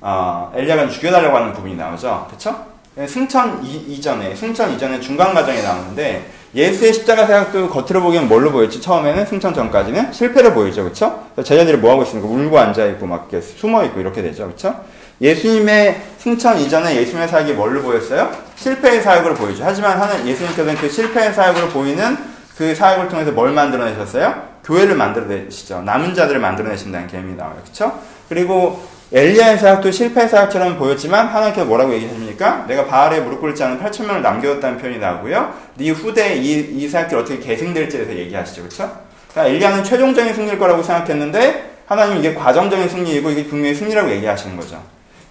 어, 0.00 0.52
엘리야가 0.54 0.88
죽여달라고 0.88 1.36
하는 1.36 1.52
부분이 1.52 1.76
나오죠. 1.76 2.26
그쵸? 2.30 2.70
승천 3.06 3.64
이, 3.64 4.00
전에 4.00 4.34
승천 4.34 4.72
이전에 4.72 5.00
중간 5.00 5.32
과정에 5.32 5.62
나오는데 5.62 6.28
예수의 6.54 6.92
십자가 6.92 7.26
사역도 7.26 7.68
겉으로 7.68 8.02
보기엔 8.02 8.28
뭘로 8.28 8.50
보였지? 8.50 8.80
처음에는 8.80 9.24
승천 9.26 9.54
전까지는 9.54 10.12
실패를 10.12 10.52
보이죠, 10.52 10.82
그렇죠? 10.82 11.24
제자들이 11.42 11.76
뭐 11.76 11.92
하고 11.92 12.02
있습니까? 12.02 12.28
울고 12.28 12.58
앉아 12.58 12.86
있고 12.86 13.06
막 13.06 13.28
이렇게 13.30 13.46
숨어 13.46 13.84
있고 13.84 14.00
이렇게 14.00 14.20
되죠, 14.20 14.46
그렇죠? 14.46 14.74
예수님의 15.20 16.00
승천 16.18 16.58
이전에 16.58 16.96
예수님의 16.96 17.28
사역이 17.28 17.52
뭘로 17.52 17.82
보였어요? 17.82 18.30
실패의 18.56 19.02
사역으로 19.02 19.34
보이죠. 19.34 19.62
하지만 19.64 20.00
하는 20.00 20.26
예수님께서는 20.26 20.74
그 20.76 20.88
실패의 20.88 21.32
사역으로 21.32 21.68
보이는 21.68 22.16
그 22.56 22.74
사역을 22.74 23.08
통해서 23.08 23.30
뭘 23.30 23.52
만들어내셨어요? 23.52 24.50
교회를 24.64 24.96
만들어내시죠. 24.96 25.82
남은 25.82 26.14
자들을 26.14 26.40
만들어내신다는 26.40 27.06
개념이 27.06 27.36
나와요, 27.36 27.56
그렇죠? 27.62 27.98
그리고 28.28 28.82
엘리야의 29.12 29.58
사역도 29.58 29.90
실패 29.90 30.28
사역처럼 30.28 30.78
보였지만 30.78 31.26
하나님께서 31.26 31.66
뭐라고 31.66 31.92
얘기하십니까? 31.94 32.64
내가 32.68 32.86
바알에 32.86 33.20
무릎 33.20 33.40
꿇지 33.40 33.62
않은 33.64 33.80
8천 33.80 34.06
명을 34.06 34.22
남겨뒀다는 34.22 34.78
표현이 34.78 34.98
나오고요. 34.98 35.52
네 35.74 35.90
후대에 35.90 36.36
이, 36.36 36.80
이 36.80 36.88
사역들이 36.88 37.20
어떻게 37.20 37.40
계승될지에 37.40 38.04
대해서 38.04 38.20
얘기하시죠. 38.20 38.62
그렇죠? 38.62 38.98
그러니까 39.32 39.52
엘리야는 39.52 39.82
최종적인 39.84 40.32
승리일 40.32 40.58
거라고 40.60 40.82
생각했는데 40.84 41.70
하나님 41.86 42.18
이게 42.18 42.34
과정적인 42.34 42.88
승리이고 42.88 43.30
이게 43.30 43.46
분명히 43.46 43.74
승리라고 43.74 44.08
얘기하시는 44.10 44.56
거죠. 44.56 44.80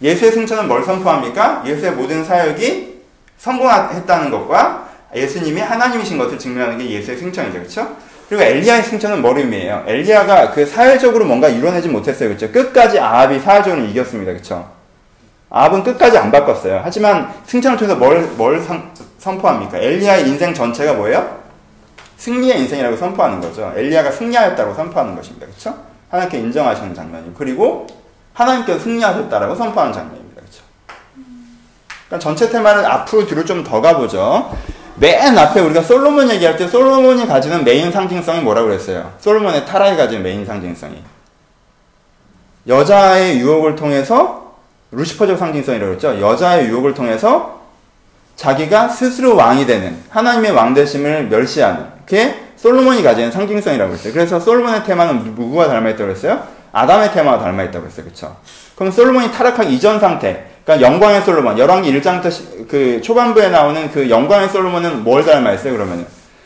예수의 0.01 0.33
승천은 0.33 0.67
뭘 0.67 0.83
선포합니까? 0.83 1.63
예수의 1.65 1.93
모든 1.93 2.25
사역이 2.25 2.99
성공했다는 3.37 4.29
것과 4.29 4.89
예수님이 5.15 5.61
하나님이신 5.61 6.17
것을 6.17 6.37
증명하는 6.37 6.77
게 6.77 6.89
예수의 6.89 7.17
승천이죠. 7.17 7.53
그렇죠? 7.59 7.95
그리고 8.29 8.43
엘리야의 8.43 8.83
승천은 8.83 9.23
뭘 9.23 9.39
의미해요? 9.39 9.83
엘리야가 9.87 10.51
그 10.51 10.63
사회적으로 10.65 11.25
뭔가 11.25 11.49
이뤄내지 11.49 11.89
못했어요. 11.89 12.29
그렇죠? 12.29 12.51
끝까지 12.51 12.99
아합이 12.99 13.39
사회적으로 13.39 13.83
이겼습니다. 13.85 14.31
그렇죠? 14.31 14.69
아합은 15.49 15.83
끝까지 15.83 16.15
안 16.19 16.31
바꿨어요. 16.31 16.81
하지만 16.83 17.33
승천을 17.47 17.75
통해서 17.77 17.97
뭘, 17.97 18.21
뭘 18.37 18.61
선, 18.61 18.91
선포합니까? 19.17 19.79
엘리야의 19.79 20.27
인생 20.29 20.53
전체가 20.53 20.93
뭐예요? 20.93 21.39
승리의 22.17 22.59
인생이라고 22.61 22.97
선포하는 22.97 23.41
거죠. 23.41 23.73
엘리야가 23.75 24.11
승리하였다고 24.11 24.75
선포하는 24.75 25.15
것입니다. 25.15 25.47
그렇죠? 25.47 25.75
하나님께 26.11 26.37
인정하시는 26.37 26.93
장면이고 26.93 27.33
그리고 27.35 27.87
하나님께서 28.33 28.77
승리하셨다라고 28.79 29.55
선포하는 29.55 29.91
장면입니다. 29.91 30.41
그렇죠? 30.41 30.63
그러니까 32.07 32.19
전체 32.19 32.47
테마를 32.49 32.85
앞으로 32.85 33.25
뒤로 33.25 33.43
좀 33.43 33.63
더 33.63 33.81
가보죠. 33.81 34.55
맨 34.99 35.37
앞에 35.37 35.61
우리가 35.61 35.81
솔로몬 35.81 36.29
얘기할 36.29 36.57
때 36.57 36.67
솔로몬이 36.67 37.25
가지는 37.25 37.63
메인 37.63 37.91
상징성이 37.91 38.41
뭐라고 38.41 38.67
그랬어요? 38.67 39.13
솔로몬의 39.19 39.65
타락이 39.65 39.95
가지는 39.95 40.23
메인 40.23 40.45
상징성이. 40.45 41.01
여자의 42.67 43.39
유혹을 43.39 43.75
통해서 43.75 44.55
루시퍼적 44.91 45.37
상징성이라고 45.37 45.89
그랬죠? 45.91 46.19
여자의 46.21 46.67
유혹을 46.67 46.93
통해서 46.93 47.61
자기가 48.35 48.89
스스로 48.89 49.35
왕이 49.35 49.65
되는 49.65 49.97
하나님의 50.09 50.51
왕대심을 50.51 51.27
멸시하는 51.27 51.85
그게 52.05 52.35
솔로몬이 52.57 53.01
가지는 53.01 53.31
상징성이라고 53.31 53.93
했어요. 53.93 54.13
그래서 54.13 54.39
솔로몬의 54.39 54.83
테마는 54.83 55.23
누구와 55.35 55.67
닮아있다고 55.67 56.07
그랬어요? 56.07 56.43
아담의 56.73 57.13
테마와 57.13 57.39
닮아있다고 57.39 57.85
했어요. 57.85 58.05
그쵸? 58.05 58.35
그럼 58.75 58.91
솔로몬이 58.91 59.31
타락하기 59.31 59.73
이전 59.73 59.99
상태, 59.99 60.48
그러니까 60.69 60.87
영광의 60.87 61.23
솔로몬, 61.23 61.57
열왕기 61.57 61.91
1장부터 61.99 62.67
그 62.67 63.01
초반부에 63.01 63.49
나오는 63.49 63.89
그 63.89 64.07
영광의 64.07 64.49
솔로몬은 64.49 65.03
뭘 65.03 65.25
닮아있어요, 65.25 65.73
그러면은? 65.73 66.05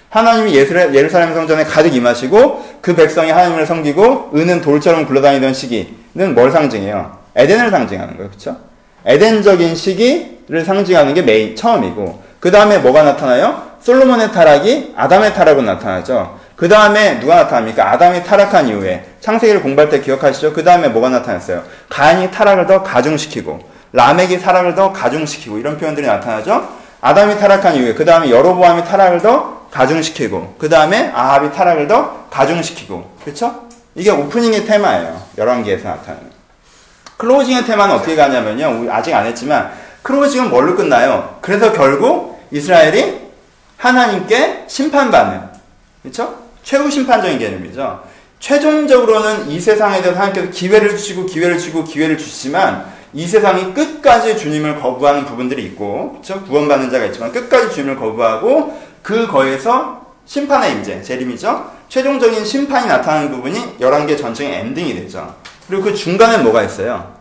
하나님이 0.09 0.55
예루살렘 0.55 1.33
성전에 1.33 1.65
가득 1.65 1.93
임하시고 1.93 2.63
그 2.79 2.95
백성이 2.95 3.31
하나님을 3.31 3.65
섬기고 3.65 4.31
은은 4.33 4.61
돌처럼 4.61 5.07
굴러다니던 5.07 5.53
시기는 5.53 6.35
뭘 6.35 6.51
상징해요? 6.51 7.17
에덴을 7.35 7.69
상징하는 7.69 8.15
거예요. 8.15 8.29
그렇죠? 8.29 8.55
에덴적인 9.05 9.75
시기를 9.75 10.63
상징하는 10.63 11.13
게 11.13 11.21
메인 11.21 11.53
처음이고 11.57 12.23
그 12.39 12.49
다음에 12.49 12.77
뭐가 12.77 13.03
나타나요? 13.03 13.73
솔로몬의 13.81 14.31
타락이 14.31 14.93
아담의 14.95 15.33
타락으로 15.33 15.65
나타나죠. 15.65 16.39
그 16.55 16.69
다음에 16.69 17.19
누가 17.19 17.35
나타납니까? 17.35 17.91
아담이 17.91 18.23
타락한 18.23 18.69
이후에 18.69 19.03
창세기를 19.19 19.61
공부할 19.61 19.89
때 19.89 19.99
기억하시죠? 19.99 20.53
그 20.53 20.63
다음에 20.63 20.87
뭐가 20.87 21.09
나타났어요? 21.09 21.63
가인이 21.89 22.31
타락을 22.31 22.67
더 22.67 22.83
가중시키고 22.83 23.72
라멕이 23.93 24.39
타락을 24.39 24.75
더 24.75 24.91
가중시키고 24.91 25.59
이런 25.59 25.77
표현들이 25.77 26.05
나타나죠. 26.05 26.67
아담이 26.99 27.37
타락한 27.37 27.75
이후에 27.75 27.93
그 27.93 28.03
다음에 28.05 28.29
여로보암이 28.29 28.83
타락을 28.85 29.21
더 29.21 29.67
가중시키고 29.71 30.55
그 30.57 30.67
다음에 30.67 31.11
아합이 31.13 31.51
타락을 31.51 31.87
더 31.87 32.27
가중시키고 32.29 33.17
그렇죠? 33.23 33.67
이게 33.95 34.09
opening의 34.09 34.65
테마예요. 34.65 35.21
열왕기에서 35.37 35.87
나타나는. 35.87 36.31
closing의 37.17 37.65
테마는 37.65 37.95
어떻게 37.95 38.15
가냐면요. 38.15 38.91
아직 38.91 39.13
안 39.13 39.25
했지만 39.27 39.71
closing은 40.01 40.49
뭘로 40.49 40.75
끝나요? 40.75 41.37
그래서 41.41 41.71
결국 41.71 42.41
이스라엘이 42.51 43.21
하나님께 43.77 44.65
심판받는 44.67 45.41
그렇죠? 46.01 46.37
최후 46.63 46.89
심판적인 46.89 47.37
개념이죠. 47.37 48.03
최종적으로는 48.39 49.49
이 49.51 49.59
세상에 49.59 50.01
대해서 50.01 50.19
하나님께서 50.19 50.51
기회를 50.51 50.89
주시고 50.97 51.27
기회를 51.27 51.59
주고 51.59 51.83
기회를 51.83 52.17
주시지만 52.17 52.92
이 53.13 53.27
세상이 53.27 53.73
끝까지 53.73 54.37
주님을 54.37 54.79
거부하는 54.79 55.25
부분들이 55.25 55.63
있고 55.65 56.13
그렇죠? 56.13 56.43
구원받는 56.45 56.89
자가 56.89 57.05
있지만 57.05 57.31
끝까지 57.31 57.73
주님을 57.73 57.97
거부하고 57.97 58.81
그 59.01 59.27
거에서 59.27 60.01
심판의 60.25 60.71
임재, 60.71 61.01
재림이죠. 61.01 61.71
최종적인 61.89 62.43
심판이 62.43 62.87
나타나는 62.87 63.31
부분이 63.31 63.77
열왕기 63.79 64.17
전체의 64.17 64.61
ending이 64.61 64.95
되죠. 64.95 65.35
그리고 65.67 65.83
그 65.83 65.93
중간에 65.93 66.37
뭐가 66.37 66.63
있어요? 66.63 67.13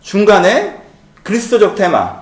중간에 0.00 0.80
그리스도적 1.22 1.74
테마. 1.74 2.20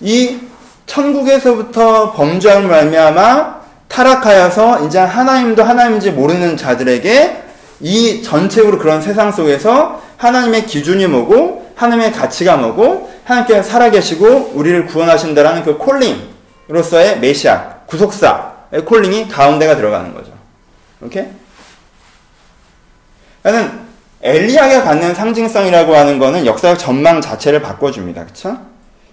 이 0.00 0.38
천국에서부터 0.86 2.12
범죄함을 2.12 2.68
말미암아 2.68 3.56
타락하여서 3.88 4.86
이제 4.86 4.98
하나님도 4.98 5.62
하나님인지 5.62 6.12
모르는 6.12 6.56
자들에게 6.56 7.42
이 7.80 8.22
전체적으로 8.22 8.78
그런 8.78 9.02
세상 9.02 9.30
속에서 9.30 10.02
하나님의 10.18 10.66
기준이 10.66 11.06
뭐고 11.06 11.72
하나님의 11.74 12.12
가치가 12.12 12.56
뭐고 12.56 13.10
하나님께서 13.24 13.62
살아계시고 13.62 14.52
우리를 14.54 14.86
구원하신다라는 14.86 15.64
그 15.64 15.78
콜링으로서의 15.78 17.20
메시아 17.20 17.80
구속사의 17.86 18.84
콜링이 18.84 19.28
가운데가 19.28 19.76
들어가는 19.76 20.14
거죠. 20.14 20.32
오케이? 21.02 21.26
그러니까 23.42 23.86
엘리야가 24.22 24.82
갖는 24.82 25.14
상징성이라고 25.14 25.94
하는 25.94 26.18
거는 26.18 26.46
역사적 26.46 26.78
전망 26.78 27.20
자체를 27.20 27.62
바꿔줍니다. 27.62 28.24
그쵸? 28.26 28.58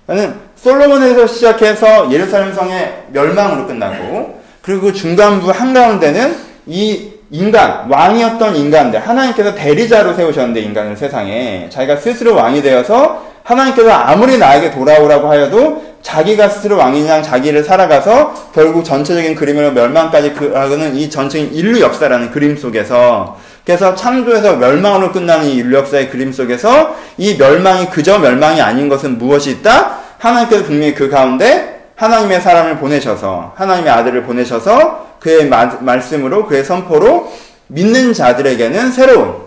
그러니까 0.08 0.40
솔로몬에서 0.56 1.28
시작해서 1.28 2.12
예루살렘 2.12 2.54
성의 2.54 3.06
멸망으로 3.10 3.68
끝나고 3.68 4.42
그리고 4.62 4.92
중간부 4.92 5.52
한가운데는 5.52 6.36
이 6.66 7.13
인간, 7.34 7.88
왕이었던 7.90 8.56
인간들, 8.56 9.00
하나님께서 9.00 9.56
대리자로 9.56 10.14
세우셨는데 10.14 10.62
인간을 10.62 10.96
세상에. 10.96 11.68
자기가 11.68 11.96
스스로 11.96 12.36
왕이 12.36 12.62
되어서 12.62 13.24
하나님께서 13.42 13.90
아무리 13.90 14.38
나에게 14.38 14.70
돌아오라고 14.70 15.28
하여도 15.32 15.84
자기가 16.04 16.48
스스로 16.48 16.78
왕이냐 16.78 17.24
자기를 17.24 17.64
살아가서 17.64 18.52
결국 18.54 18.86
전체적인 18.86 19.34
그림으로 19.34 19.72
멸망까지 19.72 20.36
가는 20.36 20.96
이 20.96 21.10
전체적인 21.10 21.56
인류 21.56 21.82
역사라는 21.82 22.30
그림 22.30 22.56
속에서. 22.56 23.40
그래서 23.66 23.96
창조에서 23.96 24.58
멸망으로 24.58 25.12
끝나는 25.12 25.46
이 25.46 25.56
인류 25.56 25.78
역사의 25.78 26.12
그림 26.12 26.32
속에서 26.32 26.96
이 27.18 27.36
멸망이 27.36 27.90
그저 27.90 28.20
멸망이 28.20 28.62
아닌 28.62 28.88
것은 28.88 29.18
무엇이 29.18 29.50
있다? 29.50 29.98
하나님께서 30.20 30.66
분명히 30.66 30.94
그 30.94 31.10
가운데 31.10 31.88
하나님의 31.96 32.42
사람을 32.42 32.78
보내셔서 32.78 33.54
하나님의 33.56 33.92
아들을 33.92 34.22
보내셔서 34.22 35.13
그의 35.24 35.48
마, 35.48 35.66
말씀으로 35.80 36.46
그의 36.48 36.66
선포로 36.66 37.32
믿는 37.68 38.14
자들에게는 38.14 38.92
새로운 38.92 39.42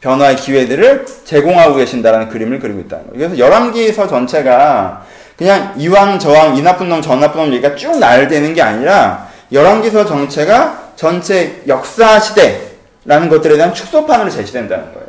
변화의 0.00 0.36
기회들을 0.36 1.06
제공하고 1.24 1.76
계신다라는 1.76 2.28
그림을 2.28 2.60
그리고 2.60 2.80
있다는 2.80 3.06
거예요. 3.06 3.30
그래서 3.30 3.38
열왕기서 3.38 4.06
전체가 4.06 5.06
그냥 5.38 5.74
이왕 5.78 6.18
저왕 6.18 6.56
이 6.56 6.62
나쁜 6.62 6.90
놈 6.90 7.00
저 7.00 7.16
나쁜 7.16 7.44
놈 7.44 7.52
얘기가 7.54 7.76
쭉 7.76 7.98
날되는 7.98 8.52
게 8.54 8.60
아니라 8.60 9.28
열왕기서 9.50 10.04
전체가 10.04 10.90
전체 10.96 11.62
역사 11.66 12.20
시대라는 12.20 13.30
것들에 13.30 13.56
대한 13.56 13.72
축소판으로 13.72 14.28
제시된다는 14.28 14.92
거예요. 14.92 15.08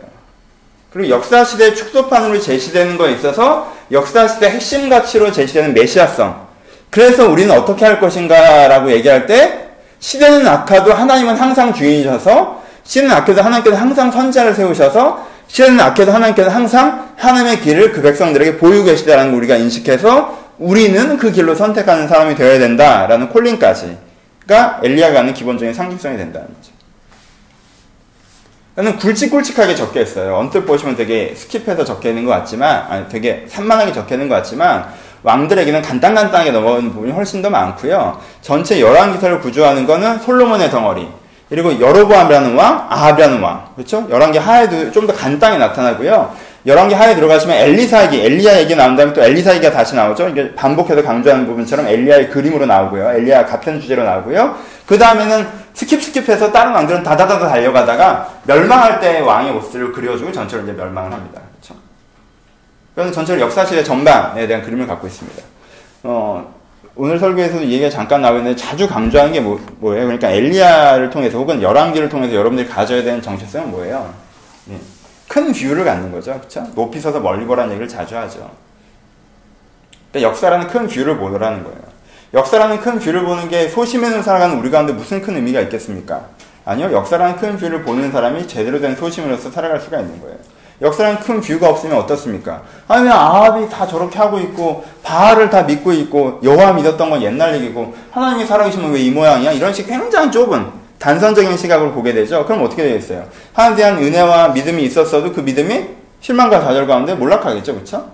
그리고 0.93 1.09
역사 1.09 1.43
시대 1.43 1.73
축소판으로 1.73 2.39
제시되는 2.39 2.97
거에 2.97 3.11
있어서 3.13 3.75
역사 3.91 4.27
시대 4.27 4.49
핵심 4.49 4.89
가치로 4.89 5.31
제시되는 5.33 5.73
메시아성. 5.73 6.48
그래서 6.89 7.29
우리는 7.29 7.55
어떻게 7.55 7.85
할 7.85 7.99
것인가라고 7.99 8.91
얘기할 8.91 9.25
때 9.25 9.67
시대는 9.99 10.47
악하도 10.47 10.93
하나님은 10.93 11.35
항상 11.35 11.73
주인이셔서 11.73 12.63
시대는 12.83 13.15
악해도 13.15 13.41
하나님께서 13.41 13.77
항상 13.77 14.11
선자를 14.11 14.53
세우셔서 14.55 15.27
시대는 15.47 15.79
악해도 15.79 16.11
하나님께서 16.11 16.49
항상 16.49 17.09
하나님의 17.17 17.61
길을 17.61 17.91
그 17.91 18.01
백성들에게 18.01 18.57
보이고 18.57 18.85
계시다는 18.85 19.31
걸 19.31 19.39
우리가 19.39 19.55
인식해서 19.57 20.37
우리는 20.57 21.17
그 21.17 21.31
길로 21.31 21.55
선택하는 21.55 22.07
사람이 22.07 22.35
되어야 22.35 22.59
된다라는 22.59 23.29
콜링까지가 23.29 24.81
엘리야가 24.83 25.19
하는 25.19 25.33
기본적인 25.33 25.73
상징성이 25.73 26.17
된다는 26.17 26.47
거죠. 26.47 26.79
저는 28.75 28.97
굵직굵직하게 28.97 29.75
적혀 29.75 30.01
있어요. 30.01 30.37
언뜻 30.37 30.65
보시면 30.65 30.95
되게 30.95 31.33
스킵해서 31.35 31.85
적혀 31.85 32.09
있는 32.09 32.23
것 32.23 32.31
같지만, 32.31 32.85
아니, 32.89 33.09
되게 33.09 33.45
산만하게 33.49 33.91
적혀 33.91 34.15
있는 34.15 34.29
것 34.29 34.35
같지만, 34.35 34.93
왕들에게는 35.23 35.81
간단간단하게 35.81 36.51
넘어가는 36.51 36.91
부분이 36.91 37.11
훨씬 37.11 37.41
더 37.41 37.49
많고요. 37.49 38.19
전체 38.41 38.79
열왕 38.79 39.13
기사를 39.13 39.39
구조하는 39.39 39.85
거는 39.85 40.19
솔로몬의 40.19 40.69
덩어리, 40.69 41.07
그리고 41.49 41.79
여로보암이라는 41.79 42.55
왕, 42.55 42.87
아합이라는 42.89 43.41
왕. 43.41 43.65
그렇죠? 43.75 44.07
열왕기 44.09 44.37
하에도 44.37 44.91
좀 44.91 45.07
더 45.07 45.13
간단히 45.13 45.57
나타나고요. 45.57 46.31
열왕기 46.65 46.93
하에 46.93 47.15
들어가시면 47.15 47.55
엘리사 47.57 48.05
얘기, 48.05 48.21
엘리야 48.21 48.59
얘기 48.59 48.75
나온 48.75 48.95
다음에 48.95 49.13
또 49.13 49.23
엘리사 49.23 49.55
얘기가 49.55 49.71
다시 49.71 49.95
나오죠. 49.95 50.27
이게 50.29 50.53
반복해서 50.53 51.01
강조하는 51.01 51.47
부분처럼 51.47 51.87
엘리야의 51.87 52.29
그림으로 52.29 52.65
나오고요. 52.65 53.11
엘리야 53.11 53.45
같은 53.45 53.79
주제로 53.81 54.03
나오고요. 54.03 54.55
그 54.85 54.97
다음에는 54.97 55.47
skip 55.73 55.99
skip해서 55.99 56.51
다른 56.51 56.73
왕들은 56.73 57.01
다다다다 57.03 57.47
달려가다가 57.47 58.27
멸망할 58.43 58.99
때 58.99 59.19
왕의 59.21 59.53
모습을 59.53 59.93
그려주고 59.93 60.31
전체를 60.31 60.65
이제 60.65 60.73
멸망을 60.73 61.11
합니다. 61.13 61.41
그래서 62.99 63.13
전체를 63.13 63.39
역사서의 63.41 63.85
전반에 63.85 64.45
대한 64.45 64.61
그림을 64.61 64.85
갖고 64.85 65.07
있습니다. 65.07 65.41
어, 66.03 66.53
오늘 66.95 67.17
설교에서도 67.17 67.63
얘기가 67.63 67.89
잠깐 67.89 68.21
나오는데 68.21 68.57
자주 68.57 68.89
강조하는 68.89 69.31
게 69.31 69.39
뭐, 69.39 69.57
뭐예요? 69.79 70.03
그러니까 70.03 70.29
엘리야를 70.29 71.09
통해서 71.09 71.37
혹은 71.37 71.61
열왕기를 71.61 72.09
통해서 72.09 72.35
여러분들이 72.35 72.67
가져야 72.67 73.01
되는 73.01 73.21
정체성은 73.21 73.71
뭐예요? 73.71 74.13
네. 74.65 74.77
큰 75.29 75.53
view를 75.53 75.85
갖는 75.85 76.11
거죠. 76.11 76.33
그렇죠? 76.33 76.67
높이 76.75 76.99
서서 76.99 77.21
멀리 77.21 77.45
보라는 77.45 77.71
얘기를 77.71 77.87
자주 77.87 78.17
하죠. 78.17 78.51
그러니까 80.11 80.29
역사라는 80.29 80.67
큰 80.67 80.87
view를 80.87 81.17
보라는 81.17 81.63
거예요. 81.63 81.79
역사라는 82.33 82.81
큰 82.81 82.99
view를 82.99 83.23
보는 83.23 83.47
게 83.47 83.69
소시민으로 83.69 84.23
살아가는 84.23 84.59
우리 84.59 84.69
가운데 84.69 84.91
무슨 84.91 85.21
큰 85.21 85.37
의미가 85.37 85.61
있겠습니까? 85.61 86.25
아니요. 86.65 86.91
역사라는 86.91 87.37
큰 87.37 87.57
view를 87.57 87.83
보는 87.83 88.11
사람이 88.11 88.45
제대로 88.45 88.81
된 88.81 88.97
소시민으로서 88.97 89.51
살아갈 89.51 89.79
수가 89.79 90.01
있는 90.01 90.19
거예요. 90.19 90.35
역사란 90.81 91.19
큰 91.19 91.41
view가 91.41 91.69
없으면 91.69 91.97
어떻습니까? 91.97 92.61
아니 92.87 93.03
왜 93.03 93.09
아합이 93.11 93.67
다 93.69 93.85
저렇게 93.85 94.17
하고 94.17 94.39
있고 94.39 94.85
바알을 95.03 95.49
다 95.49 95.63
믿고 95.63 95.91
있고 95.91 96.39
여호와 96.43 96.73
믿었던 96.73 97.09
건 97.09 97.21
옛날 97.21 97.53
얘기고 97.55 97.93
하나님이 98.11 98.45
살아계시면 98.45 98.91
왜 98.93 98.99
이 99.01 99.11
모양이야? 99.11 99.51
이런 99.51 99.73
식 99.73 99.87
굉장히 99.87 100.31
좁은 100.31 100.67
단선적인 100.97 101.57
시각을 101.57 101.91
보게 101.91 102.13
되죠. 102.13 102.45
그럼 102.45 102.63
어떻게 102.63 102.83
되겠어요? 102.83 103.25
하나님에 103.53 103.75
대한 103.81 103.97
은혜와 103.97 104.49
믿음이 104.49 104.83
있었어도 104.83 105.31
그 105.33 105.41
믿음이 105.41 105.85
실망과 106.21 106.59
좌절 106.61 106.87
가운데 106.87 107.13
몰락하겠죠, 107.15 107.73
그렇죠? 107.73 108.09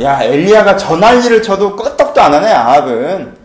야 0.00 0.22
엘리야가 0.22 0.76
저 0.76 0.96
난리를 0.96 1.42
쳐도 1.42 1.74
끄떡도 1.76 2.20
안 2.20 2.32
하네 2.34 2.50
아합은. 2.52 3.36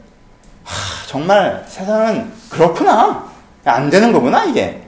하, 0.63 1.08
정말 1.08 1.63
세상은 1.67 2.32
그렇구나. 2.49 3.23
안 3.65 3.89
되는 3.89 4.12
거구나 4.12 4.43
이게. 4.45 4.82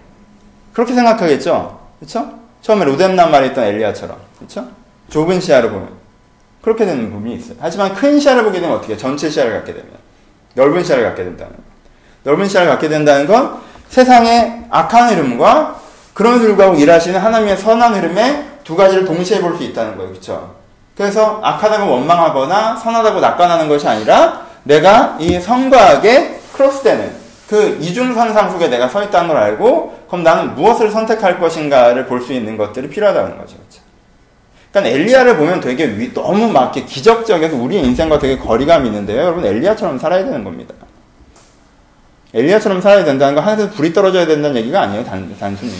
그렇게 0.73 0.93
생각하겠죠, 0.93 1.79
그렇죠? 1.99 2.29
처음에 2.65 2.84
로뎀난 2.84 3.30
말에 3.30 3.47
있던 3.47 3.63
엘리야처럼. 3.63 4.17
그렇죠? 4.39 4.67
좁은 5.12 5.39
시야를 5.39 5.69
보면. 5.69 5.89
그렇게 6.63 6.84
되는 6.84 7.12
부분이 7.12 7.36
있어요. 7.36 7.58
하지만 7.60 7.93
큰 7.93 8.19
시야를 8.19 8.43
보게 8.43 8.60
되면 8.60 8.75
어떻게 8.75 8.97
전체 8.97 9.30
시야를 9.30 9.54
갖게 9.54 9.71
되면. 9.71 9.88
넓은 10.56 10.84
시야를 10.84 11.04
갖게 11.04 11.23
된다는 11.23 11.54
거. 11.54 11.62
넓은 12.23 12.47
시야를 12.47 12.71
갖게 12.71 12.89
된다는 12.89 13.28
건 13.28 13.60
세상의 13.89 14.63
악한 14.71 15.10
흐름과 15.13 15.80
그런 16.15 16.39
불구하고 16.39 16.73
일하시는 16.73 17.19
하나님의 17.19 17.56
선한 17.58 17.93
흐름에 17.93 18.47
두 18.63 18.75
가지를 18.75 19.06
동시에 19.06 19.41
볼 19.41 19.58
수 19.58 19.63
있다는 19.63 19.95
거예요. 19.95 20.10
그렇죠? 20.10 20.56
그래서 20.97 21.39
악하다고 21.43 21.91
원망하거나 21.91 22.78
선하다고 22.78 23.19
낙관하는 23.19 23.69
것이 23.69 23.88
아니라 23.88 24.41
내가 24.63 25.17
이 25.19 25.39
성과 25.39 25.91
악에 25.91 26.39
크로스되는 26.54 27.24
그 27.47 27.77
이중선상 27.79 28.51
속에 28.51 28.67
내가 28.69 28.88
서 28.88 29.03
있다는 29.03 29.27
걸 29.27 29.38
알고 29.38 30.05
그럼 30.08 30.23
나는 30.23 30.55
무엇을 30.55 30.89
선택할 30.89 31.39
것인가를 31.39 32.08
볼 32.08 32.21
수 32.21 32.34
있는 32.34 32.58
것들이 32.58 32.89
필요하다는 32.89 33.38
거죠. 33.38 33.58
그렇죠? 33.58 33.81
그러니까 34.71 34.95
엘리야를 34.95 35.38
보면 35.38 35.60
되게 35.60 35.86
위, 35.86 36.13
너무 36.13 36.47
막 36.51 36.75
이렇게 36.75 36.86
기적적이어서 36.86 37.55
우리 37.55 37.79
인생과 37.79 38.19
되게 38.19 38.38
거리감이 38.38 38.88
있는데요. 38.88 39.21
여러분 39.21 39.45
엘리야처럼 39.45 39.99
살아야 39.99 40.23
되는 40.25 40.43
겁니다. 40.43 40.73
엘리야처럼 42.34 42.81
살아야 42.81 43.05
된다는 43.05 43.36
건 43.36 43.43
하늘에서 43.43 43.71
불이 43.71 43.93
떨어져야 43.93 44.25
된다는 44.25 44.58
얘기가 44.58 44.81
아니에요. 44.81 45.05
단, 45.05 45.34
단순히. 45.39 45.71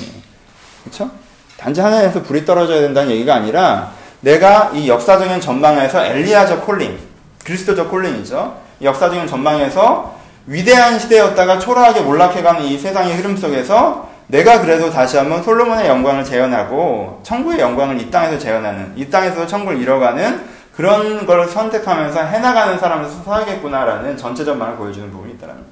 그렇죠? 0.84 1.10
단지 1.58 1.82
하늘에서 1.82 2.22
불이 2.22 2.46
떨어져야 2.46 2.82
된다는 2.82 3.12
얘기가 3.12 3.36
아니라 3.36 3.92
내가 4.22 4.72
이 4.74 4.88
역사적인 4.88 5.42
전망에서 5.42 6.06
엘리야적 6.06 6.66
콜링, 6.66 6.98
그리스도적 7.44 7.90
콜링이죠. 7.90 8.56
역사적인 8.82 9.28
전망에서 9.28 10.15
위대한 10.48 11.00
시대였다가 11.00 11.60
초라하게 11.60 12.02
몰락해가는 12.02 12.62
이 12.62 12.78
세상의 12.78 13.18
흐름 13.18 13.36
속에서 13.36 14.10
내가 14.28 14.62
그래도 14.62 14.90
다시 14.90 15.18
한번 15.18 15.44
솔로몬의 15.44 15.88
영광을 15.88 16.24
재현하고 16.24 17.22
천국의 17.24 17.60
영광을 17.60 18.00
이 18.00 18.10
땅에서 18.10 18.38
재현하는 18.38 18.94
이 18.96 19.10
땅에서 19.10 19.46
천국을 19.46 19.80
이뤄가는 19.82 20.56
그런 20.76 21.26
걸 21.26 21.48
선택하면서 21.48 22.24
해나가는 22.26 22.78
사람을 22.78 23.10
서야겠구나라는 23.10 24.18
전체 24.18 24.44
전망을 24.44 24.76
보여주는 24.76 25.10
부분이 25.12 25.34
있다는 25.34 25.56
거예요. 25.56 25.68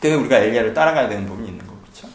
그래서 0.00 0.18
우리가 0.20 0.36
엘리야를 0.38 0.72
따라가야 0.72 1.08
되는 1.08 1.26
부분이 1.26 1.48
있는 1.48 1.66
거죠. 1.66 1.76
그렇죠? 1.82 2.08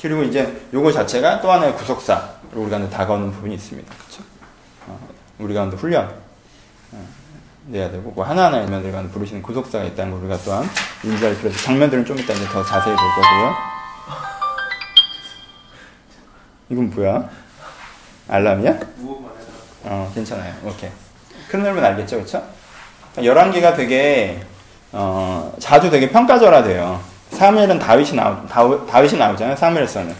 그리고 0.00 0.22
이제 0.22 0.62
요거 0.72 0.92
자체가 0.92 1.40
또 1.40 1.50
하나의 1.50 1.74
구속사로 1.74 2.22
우리가 2.52 2.88
다가오는 2.90 3.32
부분이 3.32 3.54
있습니다. 3.54 3.92
그렇죠? 3.92 4.22
어, 4.86 4.98
우리가 5.38 5.64
훈련 5.64 6.04
어, 6.04 6.23
내야 7.66 7.90
되고 7.90 8.12
그 8.12 8.20
하나하나 8.20 8.58
일면들 8.60 8.92
간 8.92 9.10
부르시는 9.10 9.42
구속사가 9.42 9.84
있다는 9.84 10.12
걸 10.12 10.20
우리가 10.20 10.38
또한 10.44 10.68
인지할 11.02 11.36
필요가 11.38 11.56
장면들은 11.56 12.04
좀 12.04 12.18
이따 12.18 12.32
이제 12.34 12.44
더 12.46 12.62
자세히 12.62 12.94
볼 12.94 13.04
거고요. 13.14 13.54
이건 16.70 16.90
뭐야? 16.90 17.28
알람이야? 18.28 18.78
어, 19.84 20.10
괜찮아요. 20.14 20.52
오케이. 20.64 20.90
큰 21.48 21.60
흐름은 21.60 21.84
알겠죠, 21.84 22.18
그쵸? 22.18 22.42
11개가 23.16 23.76
되게, 23.76 24.40
어, 24.92 25.52
자주 25.58 25.90
되게 25.90 26.10
평가절하돼요. 26.10 27.00
사무엘은 27.30 27.78
다윗이 27.78 28.14
나오, 28.14 28.86
다윗이 28.86 29.18
나오잖아요, 29.18 29.56
사무엘서는. 29.56 30.14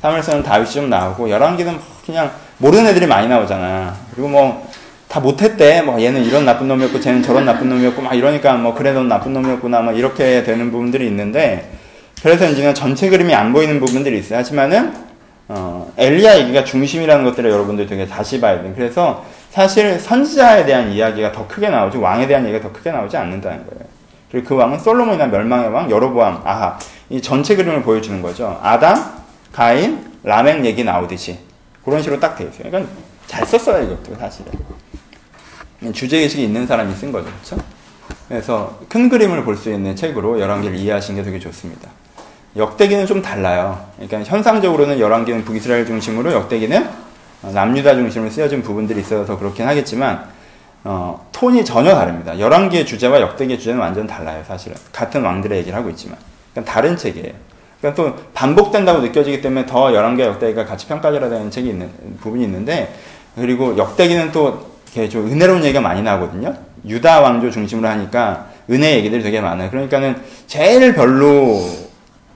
사무엘서는 0.00 0.42
다윗이 0.42 0.70
좀 0.70 0.90
나오고, 0.90 1.26
11개는 1.26 1.78
그냥 2.06 2.30
모르는 2.58 2.86
애들이 2.86 3.06
많이 3.06 3.28
나오잖아. 3.28 3.96
그리고 4.12 4.28
뭐, 4.28 4.71
다 5.12 5.20
못했대. 5.20 5.82
뭐, 5.82 6.00
얘는 6.00 6.24
이런 6.24 6.46
나쁜 6.46 6.68
놈이었고, 6.68 6.98
쟤는 6.98 7.22
저런 7.22 7.44
나쁜 7.44 7.68
놈이었고, 7.68 8.00
막 8.00 8.14
이러니까 8.14 8.54
뭐, 8.54 8.72
그래, 8.72 8.92
넌 8.92 9.08
나쁜 9.08 9.34
놈이었구나, 9.34 9.82
막 9.82 9.92
이렇게 9.92 10.42
되는 10.42 10.70
부분들이 10.70 11.06
있는데, 11.08 11.70
그래서 12.22 12.48
이제는 12.48 12.74
전체 12.74 13.10
그림이 13.10 13.34
안 13.34 13.52
보이는 13.52 13.78
부분들이 13.78 14.18
있어요. 14.18 14.38
하지만은, 14.38 14.94
어, 15.48 15.92
엘리야 15.98 16.38
얘기가 16.38 16.64
중심이라는 16.64 17.26
것들을 17.26 17.50
여러분들 17.50 17.86
되게 17.86 18.06
다시 18.06 18.40
봐야 18.40 18.62
돼요. 18.62 18.72
그래서 18.74 19.22
사실 19.50 20.00
선지자에 20.00 20.64
대한 20.64 20.90
이야기가 20.90 21.32
더 21.32 21.46
크게 21.46 21.68
나오지 21.68 21.98
왕에 21.98 22.26
대한 22.26 22.46
얘기가 22.46 22.62
더 22.62 22.72
크게 22.72 22.90
나오지 22.90 23.14
않는다는 23.14 23.66
거예요. 23.66 23.84
그리고 24.30 24.48
그 24.48 24.54
왕은 24.54 24.78
솔로몬이나 24.78 25.26
멸망의 25.26 25.68
왕, 25.68 25.90
여로보암, 25.90 26.40
아하 26.44 26.78
이 27.10 27.20
전체 27.20 27.54
그림을 27.54 27.82
보여주는 27.82 28.22
거죠. 28.22 28.58
아담, 28.62 28.96
가인, 29.52 30.02
라멕 30.22 30.64
얘기 30.64 30.84
나오듯이 30.84 31.38
그런 31.84 32.00
식으로 32.00 32.18
딱 32.18 32.36
돼 32.36 32.44
있어요. 32.44 32.70
그러니까 32.70 32.90
잘 33.26 33.44
썼어요 33.44 33.84
이것도 33.84 34.16
사실은. 34.18 34.52
주제의식이 35.90 36.44
있는 36.44 36.66
사람이 36.66 36.94
쓴 36.94 37.10
거죠. 37.10 37.26
그렇죠? 37.26 37.56
그래서 38.28 38.78
큰 38.88 39.08
그림을 39.08 39.44
볼 39.44 39.56
수 39.56 39.72
있는 39.72 39.96
책으로 39.96 40.38
열왕기를 40.40 40.76
이해하시는 40.76 41.20
게 41.20 41.24
되게 41.24 41.38
좋습니다. 41.38 41.90
역대기는 42.56 43.06
좀 43.06 43.22
달라요. 43.22 43.84
그러니까 43.96 44.22
현상적으로는 44.30 44.98
열왕기는 45.00 45.44
북이스라엘 45.44 45.86
중심으로 45.86 46.32
역대기는 46.32 46.88
남유다 47.52 47.94
중심으로 47.94 48.30
쓰여진 48.30 48.62
부분들이 48.62 49.00
있어서 49.00 49.38
그렇긴 49.38 49.66
하겠지만 49.66 50.24
어, 50.84 51.28
톤이 51.32 51.64
전혀 51.64 51.94
다릅니다. 51.94 52.38
열왕기의 52.38 52.86
주제와 52.86 53.20
역대기의 53.20 53.58
주제는 53.58 53.80
완전 53.80 54.06
달라요, 54.06 54.42
사실은. 54.46 54.76
같은 54.92 55.22
왕들의 55.22 55.58
얘기를 55.58 55.78
하고 55.78 55.88
있지만. 55.90 56.18
그러니까 56.52 56.72
다른 56.72 56.96
책이에요. 56.96 57.32
그러니까 57.80 58.02
또 58.02 58.16
반복된다고 58.34 59.00
느껴지기 59.00 59.40
때문에 59.40 59.66
더 59.66 59.94
열왕기와 59.94 60.28
역대기가 60.28 60.64
같이 60.66 60.86
평가절하 60.88 61.28
되는 61.28 61.50
책이 61.50 61.68
있는 61.68 61.90
부분이 62.20 62.44
있는데 62.44 62.94
그리고 63.36 63.76
역대기는 63.76 64.32
또 64.32 64.71
이렇게 64.94 65.08
좀 65.08 65.26
은혜로운 65.26 65.64
얘기가 65.64 65.80
많이 65.80 66.02
나거든요. 66.02 66.54
유다 66.86 67.20
왕조 67.20 67.50
중심으로 67.50 67.88
하니까 67.88 68.48
은혜 68.70 68.96
얘기들이 68.96 69.22
되게 69.22 69.40
많아요. 69.40 69.70
그러니까는 69.70 70.16
제일 70.46 70.94
별로 70.94 71.60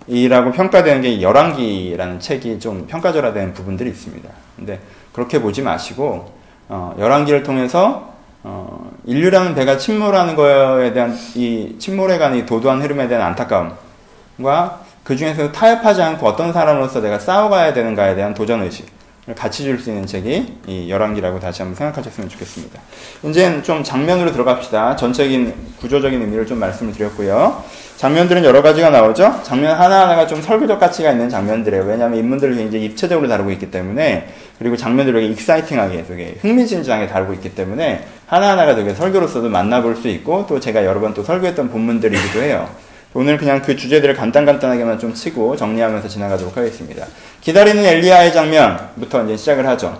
이라고 0.07 0.53
평가되는 0.53 1.03
게 1.03 1.21
열왕기라는 1.21 2.21
책이 2.21 2.59
좀 2.59 2.87
평가절하되는 2.87 3.53
부분들이 3.53 3.90
있습니다. 3.90 4.29
근데 4.57 4.81
그렇게 5.12 5.40
보지 5.40 5.62
마시고 5.62 6.33
어, 6.69 6.95
열왕기를 6.99 7.42
통해서 7.42 8.14
어, 8.42 8.90
인류라는 9.05 9.55
배가 9.55 9.77
침몰하는 9.77 10.37
거에 10.37 10.92
대한 10.92 11.16
이 11.35 11.77
침몰해가는 11.79 12.38
이 12.38 12.47
도도한 12.47 12.81
흐름에 12.81 13.09
대한 13.09 13.27
안타까움과 13.27 14.81
그 15.03 15.16
중에서 15.16 15.53
타협하지 15.53 16.03
않고 16.03 16.27
어떤 16.27 16.53
사람으로서 16.53 17.01
내가 17.01 17.19
싸워가야 17.19 17.73
되는가에 17.75 18.14
대한 18.14 18.35
도전 18.35 18.62
의식 18.62 18.87
같이 19.34 19.64
줄 19.64 19.78
수 19.80 19.90
있는 19.90 20.06
책이 20.06 20.58
이 20.68 20.88
열왕기라고 20.90 21.40
다시 21.40 21.62
한번 21.62 21.74
생각하셨으면 21.74 22.28
좋겠습니다. 22.28 22.80
이제는 23.24 23.62
좀 23.64 23.82
장면으로 23.82 24.30
들어갑시다. 24.32 24.94
전적인 24.94 25.52
구조적인 25.80 26.20
의미를 26.20 26.46
좀 26.46 26.60
말씀을 26.60 26.92
드렸고요. 26.92 27.64
장면들은 27.96 28.44
여러 28.44 28.62
가지가 28.62 28.90
나오죠. 28.90 29.40
장면 29.42 29.74
하나하나가 29.74 30.26
좀 30.28 30.40
설교적 30.40 30.78
가치가 30.78 31.10
있는 31.10 31.28
장면들이에요. 31.28 31.84
왜냐하면 31.84 32.18
인물들을 32.20 32.54
굉장히 32.56 32.84
입체적으로 32.84 33.26
다루고 33.26 33.50
있기 33.52 33.70
때문에 33.70 34.28
그리고 34.60 34.76
장면들을 34.76 35.20
되게 35.20 35.32
익사이팅하게 35.32 36.04
되게 36.06 36.36
흥미진진하게 36.40 37.08
다루고 37.08 37.32
있기 37.34 37.54
때문에 37.54 38.06
하나하나가 38.26 38.74
되게 38.76 38.94
설교로서도 38.94 39.48
만나볼 39.48 39.96
수 39.96 40.08
있고 40.08 40.46
또 40.46 40.60
제가 40.60 40.84
여러 40.84 41.00
번 41.00 41.14
또 41.14 41.24
설교했던 41.24 41.70
본문들이기도 41.70 42.42
해요. 42.42 42.68
오늘 43.16 43.38
그냥 43.38 43.62
그 43.62 43.74
주제들을 43.74 44.14
간단간단하게만 44.14 44.98
좀 44.98 45.14
치고 45.14 45.57
정리하면서 45.57 46.07
지나가도록 46.07 46.55
하겠습니다. 46.55 47.07
기다리는 47.40 47.83
엘리야의 47.83 48.31
장면부터 48.31 49.24
이제 49.24 49.38
시작을 49.38 49.66
하죠. 49.68 49.98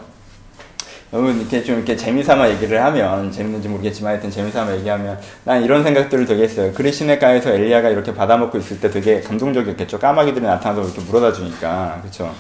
여러분 1.15 1.41
이렇게 1.41 1.65
좀 1.65 1.77
이렇게 1.77 1.97
재미삼아 1.97 2.51
얘기를 2.51 2.85
하면 2.85 3.33
재밌는지 3.33 3.69
모르겠지만 3.69 4.13
하여튼 4.13 4.31
재미삼아 4.31 4.77
얘기하면 4.77 5.19
난 5.45 5.65
이런 5.65 5.83
생각들을 5.83 6.27
되게 6.27 6.43
했어요. 6.43 6.71
그리시네가에서 6.75 7.53
엘리야가 7.53 7.89
이렇게 7.89 8.13
받아먹고 8.13 8.59
있을 8.59 8.81
때 8.81 8.91
되게 8.91 9.23
감동적이었겠죠. 9.23 9.99
까마귀들이 9.99 10.45
나타나서 10.45 10.83
이렇게 10.83 11.01
물어다 11.01 11.33
주니까 11.33 12.01
그렇죠. 12.03 12.35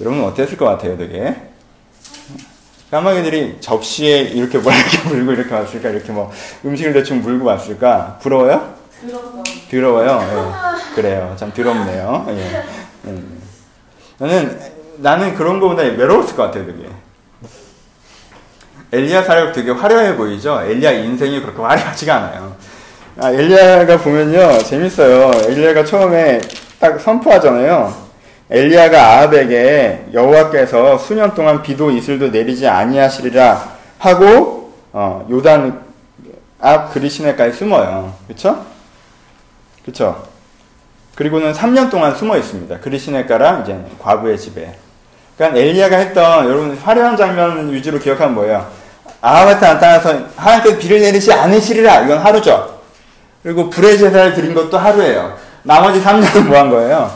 여러분 0.00 0.22
어땠을 0.22 0.56
것 0.56 0.64
같아요, 0.66 0.96
되게? 0.96 1.34
까마귀들이 2.92 3.56
접시에 3.58 4.20
이렇게 4.20 4.58
뭐 4.58 4.70
이렇게 4.72 4.96
물고 5.10 5.32
이렇게 5.32 5.52
왔을까? 5.52 5.88
이렇게 5.88 6.12
뭐 6.12 6.30
음식을 6.64 6.92
대충 6.92 7.20
물고 7.20 7.46
왔을까? 7.46 8.20
부러워요? 8.22 8.74
더러워요. 9.70 10.20
예. 10.20 10.94
그래요. 10.94 11.34
참 11.38 11.52
더럽네요. 11.52 12.26
예. 12.30 12.62
음. 13.04 13.40
나는 14.18 14.60
나는 14.98 15.34
그런 15.34 15.60
거보다 15.60 15.82
외로웠을 15.82 16.36
것 16.36 16.44
같아요, 16.44 16.66
되게. 16.66 16.88
엘리야 18.92 19.22
사역 19.22 19.52
되게 19.52 19.70
화려해 19.70 20.16
보이죠? 20.16 20.60
엘리야 20.62 20.90
인생이 20.90 21.40
그렇게 21.40 21.62
화려하지가 21.62 22.14
않아요. 22.16 22.56
아, 23.18 23.30
엘리야가 23.30 23.98
보면요, 23.98 24.58
재밌어요. 24.58 25.30
엘리야가 25.48 25.84
처음에 25.84 26.40
딱 26.78 27.00
선포하잖아요. 27.00 28.10
엘리야가 28.50 29.00
아합에게 29.00 30.06
여호와께서 30.12 30.98
수년 30.98 31.34
동안 31.34 31.62
비도 31.62 31.90
이슬도 31.92 32.28
내리지 32.28 32.66
아니하시리라 32.66 33.78
하고 33.98 34.72
어, 34.92 35.24
요단 35.30 35.80
앞 36.60 36.92
그리시네까지 36.92 37.56
숨어요. 37.56 38.12
그렇죠? 38.26 38.64
그렇죠? 39.84 40.22
그리고는 41.14 41.52
3년 41.52 41.90
동안 41.90 42.14
숨어 42.14 42.36
있습니다. 42.36 42.78
그리시네가랑 42.80 43.62
이제 43.62 43.78
과부의 43.98 44.38
집에. 44.38 44.74
그러니까 45.36 45.58
엘리야가 45.60 45.96
했던 45.96 46.44
여러분 46.46 46.76
화려한 46.76 47.16
장면 47.16 47.72
위주로 47.72 47.98
기억하면 47.98 48.34
뭐예요? 48.34 48.66
아합한테 49.20 49.66
나타나서 49.66 50.18
하나님께서 50.36 50.78
비를 50.78 51.00
내리지 51.00 51.32
않으시리라. 51.32 52.02
이건 52.02 52.18
하루죠. 52.18 52.80
그리고 53.42 53.68
불의 53.70 53.98
제사를 53.98 54.34
드린 54.34 54.54
것도 54.54 54.78
하루예요. 54.78 55.36
나머지 55.62 56.02
3년은 56.02 56.46
뭐 56.46 56.58
한 56.58 56.70
거예요? 56.70 57.10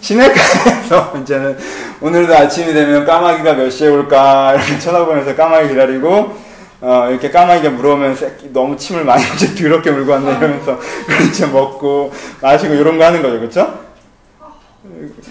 시내가에서 0.00 1.14
이제는 1.22 1.58
오늘도 2.00 2.34
아침이 2.34 2.72
되면 2.72 3.04
까마귀가 3.04 3.54
몇 3.54 3.70
시에 3.70 3.88
올까 3.88 4.54
이렇게 4.54 4.78
쳐다보면서 4.78 5.34
까마귀 5.34 5.68
기다리고 5.68 6.34
어, 6.82 7.08
이렇게 7.10 7.30
까마귀가 7.30 7.70
물어오면 7.70 8.16
새끼 8.16 8.50
너무 8.52 8.76
침을 8.76 9.04
많이 9.04 9.22
이제 9.34 9.54
더럽게 9.54 9.90
물고 9.90 10.12
왔네 10.12 10.30
이러면서 10.38 10.78
그렇게 11.06 11.46
먹고 11.52 12.12
마시고 12.40 12.74
이런 12.74 12.96
거 12.98 13.04
하는 13.04 13.20
거죠. 13.22 13.40
그쵸? 13.40 13.78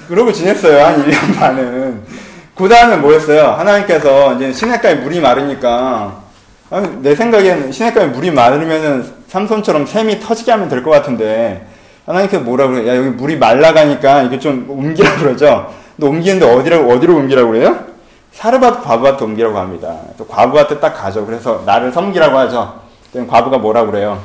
그러고 0.07 0.31
지냈어요. 0.31 0.83
한 0.85 1.03
1년 1.03 1.35
반은. 1.37 2.01
그 2.55 2.67
다음에 2.69 2.97
뭐였어요? 2.97 3.47
하나님께서 3.47 4.35
이제 4.35 4.51
시냇가에 4.53 4.95
물이 4.95 5.21
마르니까 5.21 6.21
내 7.01 7.15
생각엔 7.15 7.71
시냇가에 7.71 8.07
물이 8.07 8.31
마르면은 8.31 9.05
삼손처럼 9.27 9.85
샘이 9.85 10.19
터지게 10.19 10.51
하면 10.51 10.69
될 10.69 10.83
것 10.83 10.91
같은데 10.91 11.65
하나님께서 12.05 12.43
뭐라 12.43 12.67
그래요? 12.67 12.87
야 12.87 12.95
여기 12.97 13.09
물이 13.09 13.37
말라가니까 13.37 14.23
이게 14.23 14.39
좀 14.39 14.65
옮기라 14.69 15.15
그러죠. 15.17 15.73
근데 15.95 16.09
옮기는데 16.09 16.45
어디라고 16.53 16.91
어디로 16.91 17.15
옮기라고 17.15 17.51
그래요? 17.51 17.88
사르밧 18.31 18.83
과부한테 18.83 19.25
옮기라고 19.25 19.57
합니다. 19.57 19.97
또 20.17 20.25
과부한테 20.25 20.79
딱 20.79 20.93
가죠. 20.93 21.25
그래서 21.25 21.63
나를 21.65 21.91
섬기라고 21.91 22.37
하죠. 22.37 22.81
과부가 23.27 23.57
뭐라 23.57 23.85
그래요? 23.85 24.21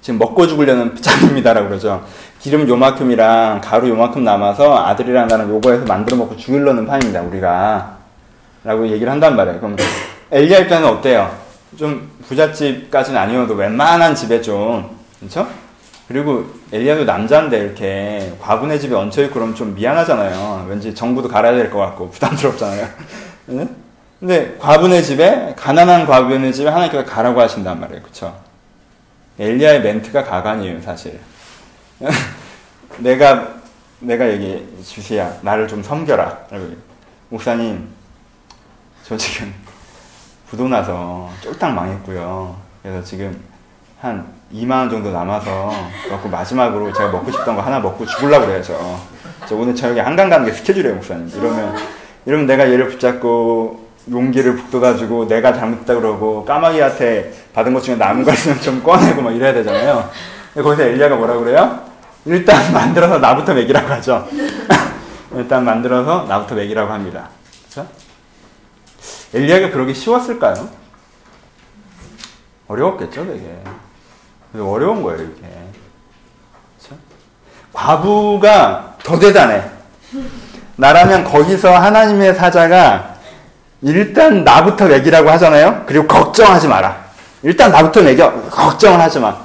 지금 0.00 0.18
먹고 0.18 0.46
죽으려는 0.46 1.00
짬입니다라고 1.00 1.68
그러죠. 1.68 2.04
기름 2.38 2.68
요만큼이랑 2.68 3.62
가루 3.62 3.88
요만큼 3.88 4.22
남아서 4.22 4.84
아들이랑 4.84 5.28
나랑 5.28 5.48
요거해서 5.48 5.86
만들어 5.86 6.18
먹고 6.18 6.36
죽일려는 6.36 6.86
판입니다, 6.86 7.22
우리가. 7.22 7.96
라고 8.64 8.86
얘기를 8.86 9.10
한단 9.10 9.34
말이에요. 9.34 9.60
그럼 9.60 9.76
엘리야 10.30 10.58
입장은 10.58 10.88
어때요? 10.88 11.30
좀 11.78 12.10
부잣집까지는 12.28 13.18
아니어도 13.18 13.54
웬만한 13.54 14.14
집에 14.14 14.42
좀, 14.42 14.94
그렇죠? 15.18 15.46
그리고 16.08 16.44
엘리야도 16.72 17.04
남자인데 17.04 17.58
이렇게 17.58 18.32
과분의 18.40 18.78
집에 18.78 18.94
얹혀있고 18.94 19.34
그러면 19.34 19.54
좀 19.54 19.74
미안하잖아요. 19.74 20.66
왠지 20.68 20.94
정부도 20.94 21.28
갈아야 21.28 21.54
될 21.54 21.70
것 21.70 21.78
같고 21.78 22.10
부담스럽잖아요. 22.10 22.88
네? 23.46 23.68
근데 24.20 24.56
과부의 24.58 25.02
집에 25.02 25.54
가난한 25.56 26.06
과부의 26.06 26.52
집에 26.52 26.68
하나님께서 26.68 27.04
가라고 27.04 27.40
하신단 27.40 27.80
말이에요. 27.80 28.02
그렇죠? 28.02 28.38
엘리야의 29.38 29.82
멘트가 29.82 30.24
가관이에요, 30.24 30.80
사실. 30.82 31.18
내가 32.98 33.54
내가 34.00 34.30
여기 34.30 34.66
주시야 34.84 35.38
나를 35.42 35.66
좀 35.66 35.82
섬겨라. 35.82 36.46
목사님, 37.30 37.88
저 39.04 39.16
지금 39.16 39.52
부도 40.48 40.68
나서 40.68 41.30
쫄딱 41.40 41.72
망했고요. 41.74 42.56
그래서 42.82 43.02
지금 43.02 43.40
한 44.00 44.33
2만 44.52 44.70
원 44.72 44.90
정도 44.90 45.10
남아서 45.10 45.72
그래갖고 46.04 46.28
마지막으로 46.28 46.92
제가 46.92 47.10
먹고 47.10 47.30
싶던 47.30 47.56
거 47.56 47.62
하나 47.62 47.80
먹고 47.80 48.06
죽을라 48.06 48.40
그래요. 48.40 48.62
저. 48.62 48.74
저 49.46 49.56
오늘 49.56 49.74
저녁에 49.74 50.00
한강 50.00 50.28
가는 50.30 50.46
게 50.46 50.52
스케줄이에요, 50.52 50.94
목사님. 50.96 51.28
이러면 51.28 51.76
이러면 52.26 52.46
내가 52.46 52.70
얘를 52.70 52.88
붙잡고 52.88 53.84
용기를 54.10 54.56
북돋아주고 54.56 55.28
내가 55.28 55.52
잘못했다 55.52 55.94
그러고 55.94 56.44
까마귀한테 56.44 57.32
받은 57.54 57.72
것 57.72 57.82
중에 57.82 57.96
남은 57.96 58.24
거 58.24 58.32
있으면 58.32 58.60
좀 58.60 58.82
꺼내고 58.82 59.22
막 59.22 59.34
이래야 59.34 59.52
되잖아요. 59.52 60.10
거기서 60.54 60.82
엘리야가 60.82 61.16
뭐라 61.16 61.36
그래요? 61.36 61.80
일단 62.26 62.72
만들어서 62.72 63.18
나부터 63.18 63.54
먹이라고 63.54 63.86
하죠. 63.94 64.26
일단 65.34 65.64
만들어서 65.64 66.26
나부터 66.28 66.54
먹이라고 66.54 66.92
합니다. 66.92 67.28
그렇죠? 67.70 67.90
엘리야가 69.34 69.70
그러기 69.70 69.94
쉬웠을까요? 69.94 70.68
어려웠겠죠, 72.68 73.26
되게. 73.26 73.58
어려운 74.62 75.02
거예요, 75.02 75.22
이게. 75.22 75.42
그렇죠? 76.78 77.00
과부가 77.72 78.94
더 79.02 79.18
대단해. 79.18 79.62
나라면 80.76 81.24
거기서 81.24 81.70
하나님의 81.72 82.34
사자가 82.34 83.14
일단 83.82 84.44
나부터 84.44 84.86
먹이라고 84.88 85.30
하잖아요. 85.30 85.84
그리고 85.86 86.06
걱정하지 86.06 86.68
마라. 86.68 87.04
일단 87.42 87.70
나부터 87.70 88.02
먹여. 88.02 88.32
걱정을 88.50 89.00
하지 89.00 89.18
마. 89.18 89.36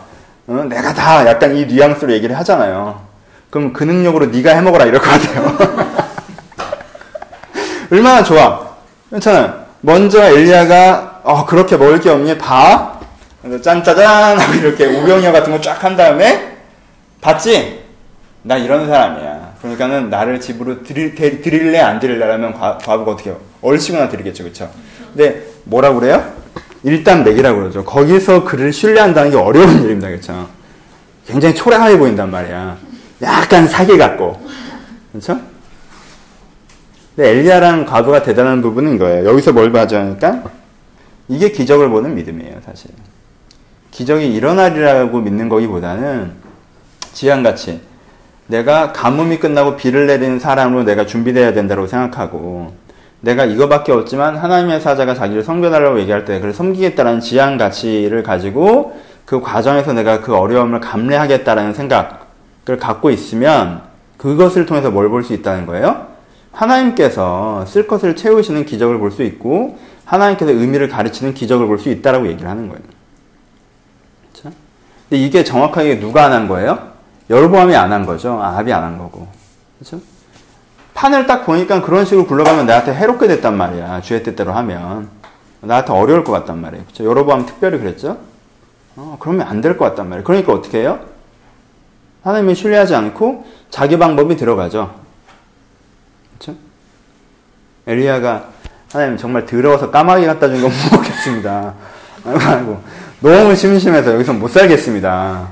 어? 0.47 0.53
내가 0.67 0.93
다 0.93 1.25
약간 1.27 1.55
이 1.55 1.65
뉘앙스로 1.65 2.11
얘기를 2.13 2.37
하잖아요. 2.37 3.01
그럼 3.49 3.73
그 3.73 3.83
능력으로 3.83 4.27
네가 4.27 4.51
해먹어라 4.51 4.85
이럴 4.85 5.01
것 5.01 5.09
같아요. 5.09 5.57
얼마나 7.91 8.23
좋아. 8.23 8.69
괜찮아요. 9.09 9.65
먼저 9.81 10.23
엘리야가 10.23 11.21
어, 11.23 11.45
그렇게 11.45 11.75
먹을 11.77 11.99
게 11.99 12.09
없니? 12.09 12.37
봐. 12.37 12.98
짠짜잔 13.61 14.39
하고 14.39 14.53
이렇게 14.55 14.85
오병이어 14.85 15.31
같은 15.31 15.51
거 15.51 15.61
쫙 15.61 15.83
한 15.83 15.95
다음에 15.95 16.57
봤지? 17.21 17.79
나 18.43 18.57
이런 18.57 18.87
사람이야. 18.87 19.55
그러니까는 19.61 20.09
나를 20.09 20.39
집으로 20.39 20.83
드릴, 20.83 21.15
드릴래 21.15 21.79
안 21.79 21.99
드릴래라면 21.99 22.53
과부가 22.53 23.11
어떻게? 23.11 23.33
얼씨구나 23.61 24.07
드리겠죠. 24.09 24.43
그쵸? 24.45 24.69
근데 25.13 25.43
뭐라 25.65 25.93
그래요? 25.93 26.33
일단 26.83 27.23
맥이라고 27.25 27.59
그러죠. 27.59 27.83
거기서 27.83 28.45
그를 28.45 28.71
신뢰한다는 28.71 29.31
게 29.31 29.37
어려운 29.37 29.83
일입니다. 29.83 30.09
그쵸? 30.09 30.47
굉장히 31.27 31.53
초라하게 31.55 31.97
보인단 31.97 32.31
말이야. 32.31 32.77
약간 33.21 33.67
사기 33.67 33.97
같고. 33.97 34.41
그렇죠? 35.11 35.39
근데 37.15 37.31
엘리야라는 37.31 37.85
과부가 37.85 38.23
대단한 38.23 38.61
부분은 38.61 38.97
거예요. 38.97 39.27
여기서 39.29 39.51
뭘 39.51 39.71
봐주니까 39.73 40.43
이게 41.27 41.51
기적을 41.51 41.89
보는 41.89 42.15
믿음이에요, 42.15 42.61
사실. 42.65 42.91
기적이 43.91 44.33
일어나리라고 44.33 45.19
믿는 45.19 45.49
거기보다는 45.49 46.31
지향같이 47.13 47.81
내가 48.47 48.93
가뭄이 48.93 49.39
끝나고 49.39 49.75
비를 49.75 50.07
내리는 50.07 50.39
사람으로 50.39 50.83
내가 50.83 51.05
준비되어야 51.05 51.53
된다고 51.53 51.85
생각하고 51.87 52.73
내가 53.21 53.45
이거밖에 53.45 53.91
없지만 53.91 54.37
하나님의 54.37 54.79
사자가 54.81 55.13
자기를 55.13 55.43
섬겨달라고 55.43 55.99
얘기할 55.99 56.25
때 56.25 56.39
그를 56.39 56.53
섬기겠다라는 56.53 57.19
지향 57.19 57.57
가치를 57.57 58.23
가지고 58.23 58.97
그 59.25 59.41
과정에서 59.41 59.93
내가 59.93 60.21
그 60.21 60.35
어려움을 60.35 60.79
감내하겠다라는 60.79 61.73
생각을 61.73 62.09
갖고 62.79 63.09
있으면 63.11 63.81
그것을 64.17 64.65
통해서 64.65 64.89
뭘 64.89 65.09
볼 65.09 65.23
수 65.23 65.33
있다는 65.33 65.65
거예요? 65.65 66.07
하나님께서 66.51 67.65
쓸 67.67 67.87
것을 67.87 68.15
채우시는 68.15 68.65
기적을 68.65 68.97
볼 68.99 69.11
수 69.11 69.23
있고 69.23 69.77
하나님께서 70.05 70.51
의미를 70.51 70.87
가르치는 70.89 71.33
기적을 71.33 71.67
볼 71.67 71.77
수 71.79 71.89
있다라고 71.89 72.27
얘기를 72.27 72.49
하는 72.49 72.67
거예요. 72.69 72.81
근데 75.09 75.23
이게 75.23 75.43
정확하게 75.43 75.99
누가 75.99 76.25
안 76.25 76.31
한 76.33 76.47
거예요? 76.47 76.89
여로보암이 77.29 77.75
안 77.75 77.91
한 77.91 78.05
거죠. 78.05 78.41
아합이 78.41 78.71
안 78.73 78.83
한 78.83 78.97
거고. 78.97 79.27
그렇죠? 79.79 80.01
판을 80.93 81.25
딱 81.27 81.45
보니까 81.45 81.81
그런 81.81 82.05
식으로 82.05 82.25
굴러가면 82.27 82.65
나한테 82.65 82.93
해롭게 82.93 83.27
됐단 83.27 83.55
말이야. 83.57 84.01
주의 84.01 84.21
뜻대로 84.23 84.51
하면. 84.53 85.09
나한테 85.61 85.91
어려울 85.93 86.23
것 86.23 86.31
같단 86.31 86.59
말이에요. 86.61 86.85
그렇죠? 86.85 87.03
여로보암 87.05 87.45
특별히 87.45 87.79
그랬죠? 87.79 88.17
어, 88.95 89.17
그러면 89.19 89.47
안 89.47 89.61
될 89.61 89.77
것 89.77 89.85
같단 89.85 90.07
말이에요. 90.09 90.23
그러니까 90.23 90.53
어떻게 90.53 90.79
해요? 90.81 90.99
하나님을 92.23 92.55
신뢰하지 92.55 92.95
않고 92.95 93.45
자기 93.69 93.97
방법이 93.97 94.35
들어가죠. 94.35 94.93
그렇죠? 96.37 96.57
엘리야가 97.87 98.45
하나님 98.91 99.17
정말 99.17 99.45
더러워서 99.45 99.89
까마귀 99.91 100.25
갖다 100.25 100.47
준거못 100.47 100.71
먹겠습니다. 100.91 101.73
아이고, 102.25 102.81
너무 103.21 103.53
심심해서 103.53 104.13
여기서 104.13 104.33
못 104.33 104.49
살겠습니다. 104.49 105.47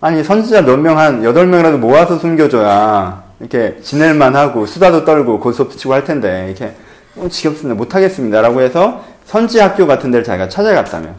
아니, 0.00 0.22
선지자 0.22 0.62
몇 0.62 0.76
명, 0.76 0.98
한 0.98 1.22
8명이라도 1.22 1.78
모아서 1.78 2.18
숨겨줘야, 2.18 3.22
이렇게 3.40 3.78
지낼만 3.82 4.36
하고, 4.36 4.66
수다도 4.66 5.04
떨고, 5.04 5.40
고수업도 5.40 5.76
치고 5.76 5.94
할 5.94 6.04
텐데, 6.04 6.46
이렇게, 6.48 6.74
어, 7.16 7.28
지겹습니다. 7.28 7.74
못 7.74 7.94
하겠습니다. 7.94 8.42
라고 8.42 8.60
해서, 8.60 9.04
선지 9.24 9.58
학교 9.58 9.86
같은 9.86 10.10
데를 10.10 10.24
자기가 10.24 10.48
찾아갔다며. 10.48 11.10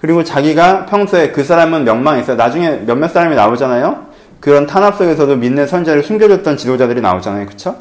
그리고 0.00 0.24
자기가 0.24 0.86
평소에 0.86 1.30
그 1.30 1.44
사람은 1.44 1.84
명망했어요. 1.84 2.36
나중에 2.36 2.82
몇몇 2.84 3.08
사람이 3.08 3.36
나오잖아요? 3.36 4.08
그런 4.40 4.66
탄압 4.66 4.98
속에서도 4.98 5.36
믿는 5.36 5.68
선지자를 5.68 6.02
숨겨줬던 6.02 6.56
지도자들이 6.56 7.00
나오잖아요. 7.00 7.46
그쵸? 7.46 7.76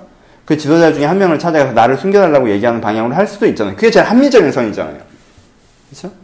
그 0.45 0.56
지도자 0.56 0.93
중에 0.93 1.06
한 1.06 1.17
명을 1.17 1.39
찾아가서 1.39 1.74
나를 1.74 1.97
숨겨달라고 1.97 2.50
얘기하는 2.52 2.80
방향으로 2.80 3.15
할 3.15 3.26
수도 3.26 3.47
있잖아요. 3.47 3.76
그게 3.76 3.89
제일 3.89 4.06
합리적인 4.06 4.52
선이잖아요. 4.52 4.97
그렇죠? 5.89 6.20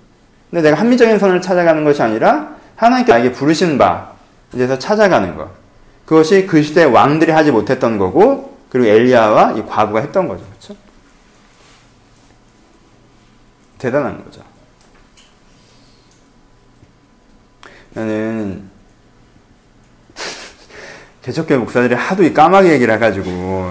근데 0.49 0.61
내가 0.61 0.79
합리적인 0.79 1.19
선을 1.19 1.41
찾아가는 1.41 1.83
것이 1.83 2.01
아니라 2.01 2.55
하나님께 2.75 3.11
나에게 3.11 3.31
부르신 3.31 3.77
바에서 3.77 4.79
찾아가는 4.79 5.35
것. 5.35 5.49
그것이 6.05 6.45
그 6.45 6.63
시대 6.63 6.83
왕들이 6.83 7.31
하지 7.31 7.51
못했던 7.51 7.97
거고 7.97 8.57
그리고 8.69 8.87
엘리야와 8.87 9.53
이 9.53 9.65
과부가 9.65 9.99
했던 9.99 10.27
거죠. 10.27 10.45
그렇죠? 10.49 10.75
대단한 13.77 14.23
거죠. 14.23 14.41
나는 17.93 18.69
개척교회 21.23 21.57
목사들이 21.57 21.95
하도 21.95 22.23
이 22.23 22.33
까마귀 22.33 22.69
얘기를 22.69 22.93
해가지고 22.93 23.69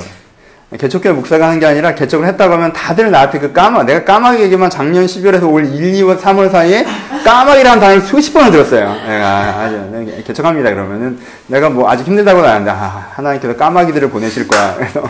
개척교회 0.74 1.12
목사가 1.12 1.46
하는 1.46 1.60
게 1.60 1.66
아니라 1.66 1.94
개척을 1.94 2.26
했다고 2.26 2.54
하면 2.54 2.72
다들 2.72 3.12
나한테 3.12 3.38
그 3.38 3.52
까마, 3.52 3.84
내가 3.84 4.04
까마귀 4.04 4.42
얘기만 4.42 4.68
작년 4.68 5.06
12월에서 5.06 5.48
올 5.48 5.64
1, 5.64 5.92
2월, 6.02 6.18
3월 6.18 6.50
사이에 6.50 6.84
까마귀라는 7.24 7.78
단어를 7.78 8.00
수십 8.00 8.32
번을 8.32 8.50
들었어요. 8.50 8.92
내가 9.06 9.60
아주 9.60 10.22
개척합니다 10.26 10.70
그러면은 10.70 11.20
내가 11.46 11.70
뭐 11.70 11.88
아직 11.88 12.04
힘들다고 12.04 12.42
나는데 12.42 12.72
아, 12.72 13.10
하나님께서 13.12 13.54
까마귀들을 13.56 14.10
보내실 14.10 14.48
거야. 14.48 14.74
그래서 14.78 15.08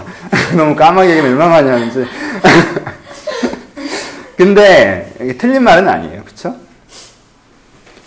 너무 0.54 0.76
까마귀 0.76 1.08
얘기를 1.08 1.30
얼마나 1.30 1.54
하는지. 1.54 2.04
근데 4.36 5.10
틀린 5.38 5.62
말은 5.62 5.88
아니에요. 5.88 6.22
그쵸? 6.24 6.54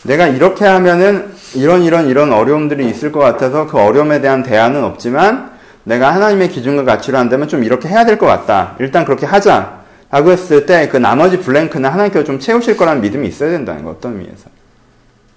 내가 0.04 0.28
이렇게 0.28 0.66
하면은 0.66 1.34
이런 1.56 1.82
이런 1.82 2.08
이런 2.08 2.32
어려움들이 2.32 2.88
있을 2.88 3.12
것 3.12 3.20
같아서 3.20 3.66
그 3.66 3.80
어려움에 3.80 4.22
대한 4.22 4.44
대안은 4.44 4.84
없지만 4.84 5.58
내가 5.89 6.13
하나님의 6.13 6.49
기준과 6.49 6.84
가치로 6.84 7.17
한다면 7.17 7.47
좀 7.47 7.63
이렇게 7.63 7.89
해야 7.89 8.06
될 8.06 8.19
것 8.19 8.28
같다. 8.28 8.75
일단 8.80 9.06
그렇게 9.06 9.25
하자. 9.25 9.80
라고 10.12 10.32
했을 10.32 10.65
때 10.65 10.88
그 10.89 10.97
나머지 10.97 11.39
블랭크는 11.39 11.89
하나님께서 11.89 12.24
좀 12.26 12.39
채우실 12.39 12.78
거라는 12.78 13.01
믿음이 13.01 13.28
있어야 13.28 13.49
된다는 13.51 13.84
거, 13.84 13.91
어떤 13.91 14.14
의미에서. 14.14 14.49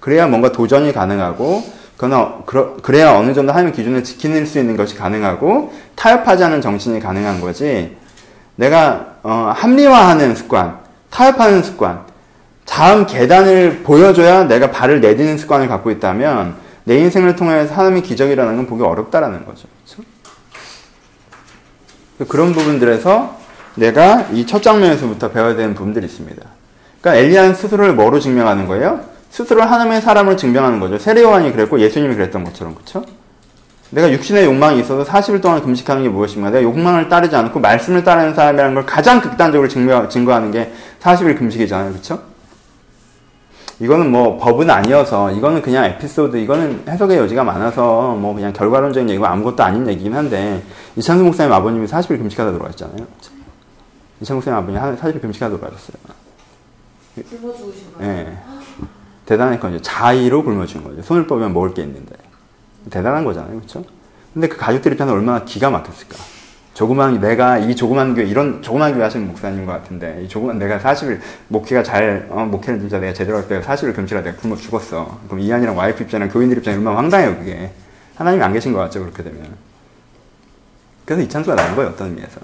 그래야 0.00 0.26
뭔가 0.26 0.52
도전이 0.52 0.92
가능하고, 0.92 1.62
그래야 2.82 3.12
어느 3.12 3.32
정도 3.32 3.52
하나님의 3.52 3.72
기준을 3.74 4.04
지키는 4.04 4.44
수 4.44 4.58
있는 4.58 4.76
것이 4.76 4.94
가능하고, 4.96 5.72
타협하지 5.94 6.44
않은 6.44 6.60
정신이 6.60 7.00
가능한 7.00 7.40
거지. 7.40 7.96
내가, 8.56 9.16
어, 9.22 9.52
합리화하는 9.56 10.34
습관, 10.34 10.78
타협하는 11.10 11.62
습관, 11.62 12.00
다음 12.66 13.06
계단을 13.06 13.82
보여줘야 13.84 14.44
내가 14.44 14.70
발을 14.70 15.00
내딛는 15.00 15.38
습관을 15.38 15.68
갖고 15.68 15.90
있다면, 15.90 16.54
내 16.84 16.98
인생을 16.98 17.36
통해서 17.36 17.74
하나님의 17.74 18.02
기적이라는 18.02 18.56
건 18.56 18.66
보기 18.66 18.82
어렵다라는 18.82 19.46
거죠. 19.46 19.68
그렇죠? 19.84 20.02
그런 22.26 22.52
부분들에서 22.52 23.36
내가 23.74 24.26
이 24.32 24.44
첫 24.46 24.62
장면에서부터 24.62 25.30
배워야 25.30 25.56
되는 25.56 25.74
부분들이 25.74 26.04
있습니다. 26.06 26.42
그러니까 27.00 27.22
엘리야는 27.22 27.54
스스로를 27.54 27.94
뭐로 27.94 28.20
증명하는 28.20 28.66
거예요? 28.66 29.00
스스로 29.30 29.62
하나님의 29.62 30.02
사람을 30.02 30.36
증명하는 30.36 30.78
거죠. 30.78 30.98
세례요한이 30.98 31.52
그랬고 31.52 31.80
예수님이 31.80 32.14
그랬던 32.14 32.44
것처럼 32.44 32.74
그렇죠? 32.74 33.04
내가 33.90 34.10
육신의 34.12 34.44
욕망이 34.44 34.80
있어서 34.80 35.04
40일 35.10 35.40
동안 35.42 35.62
금식하는 35.62 36.02
게 36.02 36.08
무엇인가? 36.08 36.50
내가 36.50 36.62
욕망을 36.62 37.08
따르지 37.08 37.34
않고 37.36 37.60
말씀을 37.60 38.04
따르는 38.04 38.34
사람이라는 38.34 38.74
걸 38.74 38.86
가장 38.86 39.20
극단적으로 39.20 39.68
증거, 39.68 40.08
증거하는 40.08 40.50
게 40.50 40.72
40일 41.02 41.38
금식이잖아요. 41.38 41.90
그렇죠? 41.92 42.20
이거는 43.82 44.12
뭐 44.12 44.38
법은 44.38 44.70
아니어서 44.70 45.32
이거는 45.32 45.60
그냥 45.60 45.84
에피소드 45.84 46.36
이거는 46.36 46.84
해석의 46.88 47.18
여지가 47.18 47.42
많아서 47.42 48.14
뭐 48.14 48.32
그냥 48.32 48.52
결과론적인 48.52 49.10
얘기고 49.10 49.26
아무것도 49.26 49.60
아닌 49.64 49.88
얘기긴 49.88 50.14
한데 50.14 50.62
이창수 50.94 51.24
목사님 51.24 51.52
아버님이 51.52 51.88
40일 51.88 52.18
금식하다 52.18 52.52
돌아가셨잖아요. 52.52 53.04
이창수 54.20 54.34
목사님 54.34 54.56
아버님이 54.56 54.96
40일 54.96 55.20
금식하다 55.20 55.56
돌아가셨어요. 55.56 55.96
굶어 57.40 57.56
죽으신 57.56 57.92
거예요? 57.98 58.12
예. 58.12 58.38
대단했거든요. 59.26 59.82
자의로 59.82 60.44
굶어 60.44 60.64
죽은 60.64 60.84
거죠. 60.84 61.02
손을 61.02 61.26
뻗으면 61.26 61.52
먹을 61.52 61.74
게 61.74 61.82
있는데. 61.82 62.14
대단한 62.88 63.24
거잖아요. 63.24 63.56
그렇죠? 63.56 63.84
근데 64.32 64.46
그 64.46 64.58
가족들 64.58 64.92
입장에서 64.92 65.12
얼마나 65.12 65.44
기가 65.44 65.70
막혔을까. 65.70 66.16
조그만 66.82 67.20
내가 67.20 67.58
이 67.58 67.76
조그만 67.76 68.12
교회 68.12 68.24
이런 68.24 68.60
조그만 68.60 68.92
교회 68.92 69.04
하시는 69.04 69.24
목사님 69.28 69.64
것 69.66 69.70
같은데 69.70 70.20
이 70.24 70.26
조그만 70.26 70.58
내가 70.58 70.80
40일 70.80 71.20
목회가 71.46 71.80
잘 71.80 72.26
어, 72.28 72.44
목회를 72.44 72.80
진짜 72.80 72.98
내가 72.98 73.12
제대로 73.12 73.36
할 73.38 73.46
때 73.46 73.60
40일 73.60 73.94
금치라 73.94 74.20
내가 74.24 74.36
굶어 74.38 74.56
죽었어. 74.56 75.20
그럼 75.28 75.38
이한이랑 75.38 75.78
와이프 75.78 76.02
입장이랑 76.02 76.32
교인들 76.32 76.58
입장에 76.58 76.76
얼마나 76.76 76.96
황당해요 76.98 77.38
그게. 77.38 77.70
하나님이 78.16 78.42
안 78.42 78.52
계신 78.52 78.72
것 78.72 78.80
같죠 78.80 78.98
그렇게 78.98 79.22
되면. 79.22 79.46
그래서 81.04 81.22
이찬수가 81.22 81.54
나온 81.54 81.76
거예요 81.76 81.90
어떤 81.90 82.08
의미에서. 82.08 82.40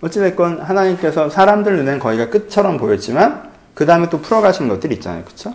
어찌됐건 0.00 0.62
하나님께서 0.62 1.30
사람들 1.30 1.76
눈엔 1.76 2.00
거기가 2.00 2.28
끝처럼 2.28 2.76
보였지만 2.76 3.52
그 3.72 3.86
다음에 3.86 4.10
또 4.10 4.20
풀어가시는 4.20 4.68
것들이 4.68 4.96
있잖아요. 4.96 5.22
그쵸? 5.24 5.54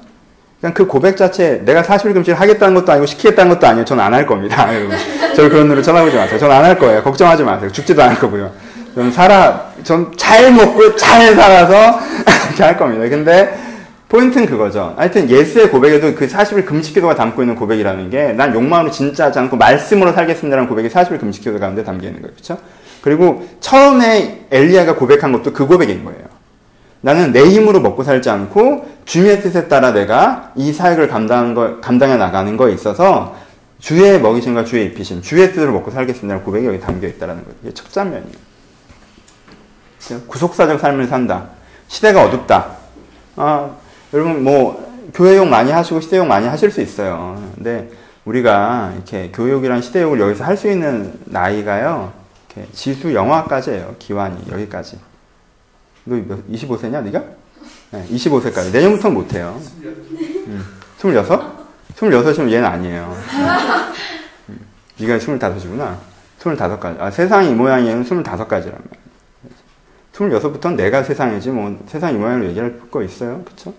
그냥 0.62 0.74
그 0.76 0.86
고백 0.86 1.18
자체 1.18 1.62
내가 1.66 1.82
40일 1.82 2.14
금식을 2.14 2.40
하겠다는 2.40 2.76
것도 2.76 2.92
아니고 2.92 3.08
시키겠다는 3.08 3.52
것도 3.54 3.66
아니에요. 3.68 3.84
저는 3.86 4.04
안 4.04 4.14
할 4.14 4.26
겁니다. 4.28 4.70
여러분. 4.74 4.96
저를 5.36 5.50
그런 5.50 5.64
눈으로 5.68 5.82
쳐다보지 5.82 6.16
마세요. 6.16 6.38
저는 6.40 6.56
안 6.56 6.64
할 6.64 6.78
거예요. 6.78 7.02
걱정하지 7.04 7.44
마세요. 7.44 7.72
죽지도 7.72 8.02
않을 8.04 8.20
거고요. 8.20 8.52
저는 8.96 9.12
살아, 9.12 9.72
전 9.84 10.12
잘 10.18 10.52
먹고 10.54 10.96
잘 10.96 11.34
살아서 11.36 12.00
이렇게 12.50 12.64
할 12.64 12.78
겁니다. 12.78 13.10
근데 13.10 13.58
포인트는 14.10 14.46
그거죠. 14.46 14.94
하여튼 14.98 15.30
예수의 15.30 15.70
고백에도 15.72 16.14
그 16.14 16.28
40일 16.28 16.66
금식 16.66 16.94
기도가 16.96 17.16
담고 17.16 17.42
있는 17.42 17.56
고백이라는 17.56 18.10
게 18.10 18.34
난 18.34 18.54
욕망으로 18.54 18.92
진짜 18.92 19.26
하지 19.26 19.40
않고 19.40 19.56
말씀으로 19.58 20.12
살겠습니다라는 20.14 20.70
고백이 20.70 20.90
40일 20.90 21.20
금식 21.20 21.44
기도 21.44 21.58
가운데 21.60 21.84
담겨 21.84 22.08
있는 22.08 22.22
거예요. 22.22 22.34
그렇죠? 22.36 22.58
그리고 23.02 23.48
처음에 23.62 24.42
엘리야가 24.52 24.96
고백한 24.96 25.32
것도 25.32 25.54
그 25.54 25.66
고백인 25.66 26.04
거예요. 26.04 26.20
나는 27.02 27.32
내 27.32 27.44
힘으로 27.44 27.80
먹고 27.80 28.04
살지 28.04 28.30
않고 28.30 28.88
주님의 29.06 29.42
뜻에 29.42 29.68
따라 29.68 29.92
내가 29.92 30.52
이 30.56 30.72
사역을 30.72 31.08
감당하는 31.08 31.54
거, 31.54 31.82
감당해 31.82 32.16
나가는 32.16 32.56
거에 32.56 32.74
있어서 32.74 33.36
주의 33.80 34.20
먹이심과 34.22 34.64
주의 34.66 34.86
입히심, 34.86 35.22
주의 35.22 35.52
뜻으로 35.52 35.72
먹고 35.74 35.90
살겠습니다라는 35.90 36.46
고백이 36.46 36.68
여기 36.68 36.80
담겨 36.80 37.08
있다는 37.08 37.44
거예요. 37.44 37.56
이게 37.64 37.74
첫 37.74 37.92
장면이에요. 37.92 38.52
구속사적 40.28 40.80
삶을 40.80 41.08
산다. 41.08 41.50
시대가 41.88 42.24
어둡다. 42.24 42.78
아, 43.36 43.72
여러분 44.14 44.44
뭐 44.44 44.92
교회욕 45.14 45.48
많이 45.48 45.72
하시고 45.72 46.00
시대욕 46.00 46.28
많이 46.28 46.48
하실 46.48 46.70
수 46.70 46.82
있어요. 46.82 47.42
근데 47.56 47.90
우리가 48.26 48.92
이렇게 48.96 49.32
교육이랑 49.32 49.82
시대욕을 49.82 50.20
여기서 50.20 50.44
할 50.44 50.56
수 50.56 50.70
있는 50.70 51.14
나이가요. 51.26 52.14
지수 52.74 53.14
영화까지예요. 53.14 53.96
기완이 53.98 54.38
여기까지. 54.52 54.98
너 56.06 56.16
25세냐, 56.52 57.04
네가? 57.04 57.24
네, 57.92 58.08
25세까지. 58.10 58.72
내년부터는 58.72 59.14
못해요. 59.16 59.60
음, 59.84 60.66
26? 60.98 61.62
26이면 61.96 62.52
얘는 62.52 62.66
아니에요. 62.66 63.18
음, 64.50 64.60
네가 65.00 65.18
25이구나. 65.18 65.98
25가지. 66.40 67.00
아, 67.00 67.12
세상이 67.12 67.52
이 67.52 67.54
모양이에는 67.54 68.04
25가지란 68.04 68.50
말이야. 68.50 69.02
26부터는 70.14 70.76
내가 70.76 71.04
세상이지, 71.04 71.50
뭐, 71.50 71.80
세상 71.88 72.14
이 72.14 72.18
모양으로 72.18 72.48
얘기할 72.50 72.80
거 72.90 73.02
있어요? 73.04 73.44
그쵸? 73.44 73.74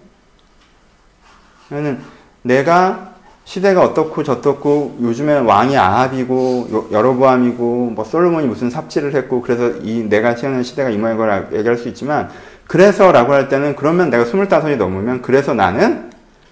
그러면 1.68 2.02
내가 2.42 3.11
시대가 3.44 3.82
어떻고 3.82 4.22
저떻고 4.22 4.96
요즘에 5.02 5.38
왕이 5.38 5.76
아합이고 5.76 6.88
여로보암이고 6.92 7.92
뭐 7.94 8.04
솔로몬이 8.04 8.46
무슨 8.46 8.70
삽질을 8.70 9.14
했고 9.14 9.42
그래서 9.42 9.70
이 9.82 10.04
내가 10.08 10.34
태어난 10.34 10.62
시대가 10.62 10.90
이 10.90 10.96
모양인 10.96 11.18
걸 11.18 11.48
얘기할 11.52 11.76
수 11.76 11.88
있지만 11.88 12.30
그래서라고 12.66 13.32
할 13.32 13.48
때는 13.48 13.76
그러면 13.76 14.10
내가 14.10 14.24
스물다섯이 14.24 14.76
넘으면 14.76 15.22
그래서 15.22 15.54
나는 15.54 16.10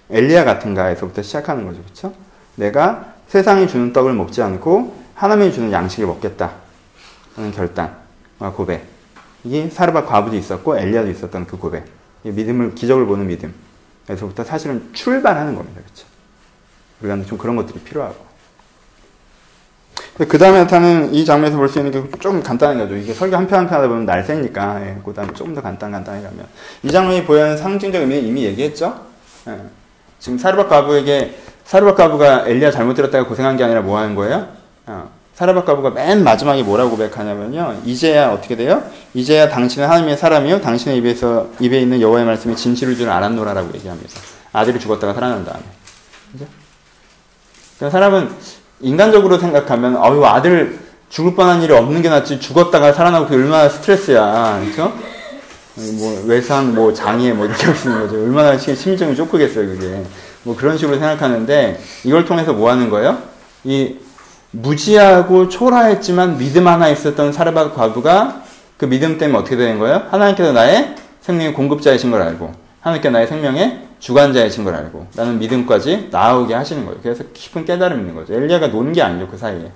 엘리야 0.09 0.43
같은가에서부터 0.43 1.21
시작하는 1.21 1.65
거죠. 1.65 1.81
그렇죠? 1.81 2.13
내가 2.55 3.13
세상이 3.27 3.67
주는 3.67 3.93
떡을 3.93 4.13
먹지 4.13 4.41
않고 4.41 4.95
하나님이 5.15 5.53
주는 5.53 5.71
양식을 5.71 6.05
먹겠다 6.05 6.51
하는 7.35 7.51
결단, 7.51 7.95
고백. 8.55 8.85
이게 9.43 9.69
사르밧 9.69 10.07
과부도 10.07 10.35
있었고 10.35 10.77
엘리야도 10.77 11.09
있었던 11.09 11.47
그 11.47 11.57
고백. 11.57 11.85
믿음을 12.23 12.75
기적을 12.75 13.05
보는 13.05 13.27
믿음. 13.27 13.53
에서부터 14.09 14.43
사실은 14.43 14.89
출발하는 14.93 15.55
겁니다. 15.55 15.79
그렇죠? 15.81 16.10
우리가 17.01 17.23
좀 17.25 17.37
그런 17.37 17.55
것들이 17.55 17.79
필요하고. 17.79 18.31
그 20.27 20.37
다음에 20.37 20.59
나타나는 20.59 21.13
이 21.13 21.25
장면에서 21.25 21.57
볼 21.57 21.67
수 21.69 21.79
있는 21.79 21.91
게좀 21.91 22.43
간단한 22.43 22.77
거죠. 22.77 22.95
이게 22.95 23.13
설교 23.13 23.35
한 23.35 23.47
편 23.47 23.59
한 23.59 23.67
편 23.67 23.77
하다 23.77 23.87
보면 23.87 24.05
날새니까, 24.05 24.81
예, 24.85 24.97
그 25.03 25.13
다음에 25.13 25.33
조금 25.33 25.55
더 25.55 25.61
간단, 25.61 25.91
간단히 25.91 26.21
가면. 26.21 26.45
이 26.83 26.91
장면이 26.91 27.23
보여는 27.25 27.57
상징적 27.57 28.01
의미는 28.01 28.27
이미 28.27 28.43
얘기했죠? 28.45 28.99
예. 29.47 29.57
지금 30.19 30.37
사르밧 30.37 30.69
가부에게, 30.69 31.35
사르밧 31.65 31.95
가부가 31.95 32.45
엘리야 32.47 32.71
잘못 32.71 32.93
들었다가 32.93 33.25
고생한 33.27 33.57
게 33.57 33.63
아니라 33.63 33.81
뭐 33.81 33.97
하는 33.97 34.13
거예요? 34.15 34.47
어. 34.85 35.09
사르밧 35.33 35.65
가부가 35.65 35.89
맨 35.91 36.23
마지막에 36.23 36.61
뭐라고 36.61 36.91
고백하냐면요. 36.91 37.81
이제야 37.85 38.29
어떻게 38.31 38.55
돼요? 38.55 38.83
이제야 39.15 39.49
당신은 39.49 39.87
하나님의 39.87 40.17
사람이요. 40.17 40.61
당신의 40.61 40.97
입에서, 40.99 41.49
입에 41.59 41.79
있는 41.79 41.99
여호와의 42.01 42.25
말씀이 42.25 42.55
진실을 42.55 42.95
줄 42.95 43.09
알았노라라고 43.09 43.73
얘기합니다. 43.75 44.09
아들이 44.53 44.79
죽었다가 44.79 45.13
살아난 45.13 45.43
다음에. 45.45 45.63
그죠? 46.33 46.45
사람은 47.89 48.29
인간적으로 48.81 49.37
생각하면 49.37 49.95
어유 49.97 50.25
아들 50.25 50.79
죽을 51.09 51.35
뻔한 51.35 51.61
일이 51.61 51.73
없는 51.73 52.01
게 52.01 52.09
낫지 52.09 52.39
죽었다가 52.39 52.93
살아나고 52.93 53.25
그게 53.25 53.37
얼마나 53.37 53.69
스트레스야 53.69 54.61
그렇죠? 54.63 54.93
뭐 55.75 56.23
외상 56.25 56.73
뭐 56.75 56.93
장애 56.93 57.31
뭐 57.33 57.45
이렇게 57.45 57.67
있는 57.67 58.01
거죠 58.01 58.15
얼마나 58.15 58.57
심정이 58.57 59.15
좁겠어요 59.15 59.67
그게 59.67 60.03
뭐 60.43 60.55
그런 60.55 60.77
식으로 60.77 60.97
생각하는데 60.97 61.79
이걸 62.03 62.25
통해서 62.25 62.53
뭐 62.53 62.69
하는 62.69 62.89
거예요? 62.89 63.17
이 63.63 63.95
무지하고 64.51 65.49
초라했지만 65.49 66.37
믿음 66.37 66.67
하나 66.67 66.89
있었던 66.89 67.31
사르밧 67.31 67.75
과부가 67.75 68.43
그 68.77 68.85
믿음 68.85 69.17
때문에 69.17 69.39
어떻게 69.39 69.55
되는 69.55 69.79
거예요? 69.79 70.03
하나님께서 70.09 70.51
나의 70.51 70.95
생명의 71.21 71.53
공급자이신 71.53 72.11
걸 72.11 72.21
알고 72.21 72.51
하나님께 72.81 73.09
나의 73.09 73.27
생명의 73.27 73.90
주관자이신 74.01 74.63
걸 74.63 74.75
알고 74.75 75.07
나는 75.15 75.39
믿음까지 75.39 76.09
나오게 76.11 76.53
하시는 76.53 76.85
거예요. 76.85 76.99
그래서 77.01 77.23
깊은 77.33 77.65
깨달음이 77.65 78.01
있는 78.01 78.15
거죠. 78.15 78.33
엘리야가 78.33 78.67
노는 78.67 78.93
게 78.93 79.01
아니죠. 79.01 79.27
그 79.29 79.37
사이에. 79.37 79.71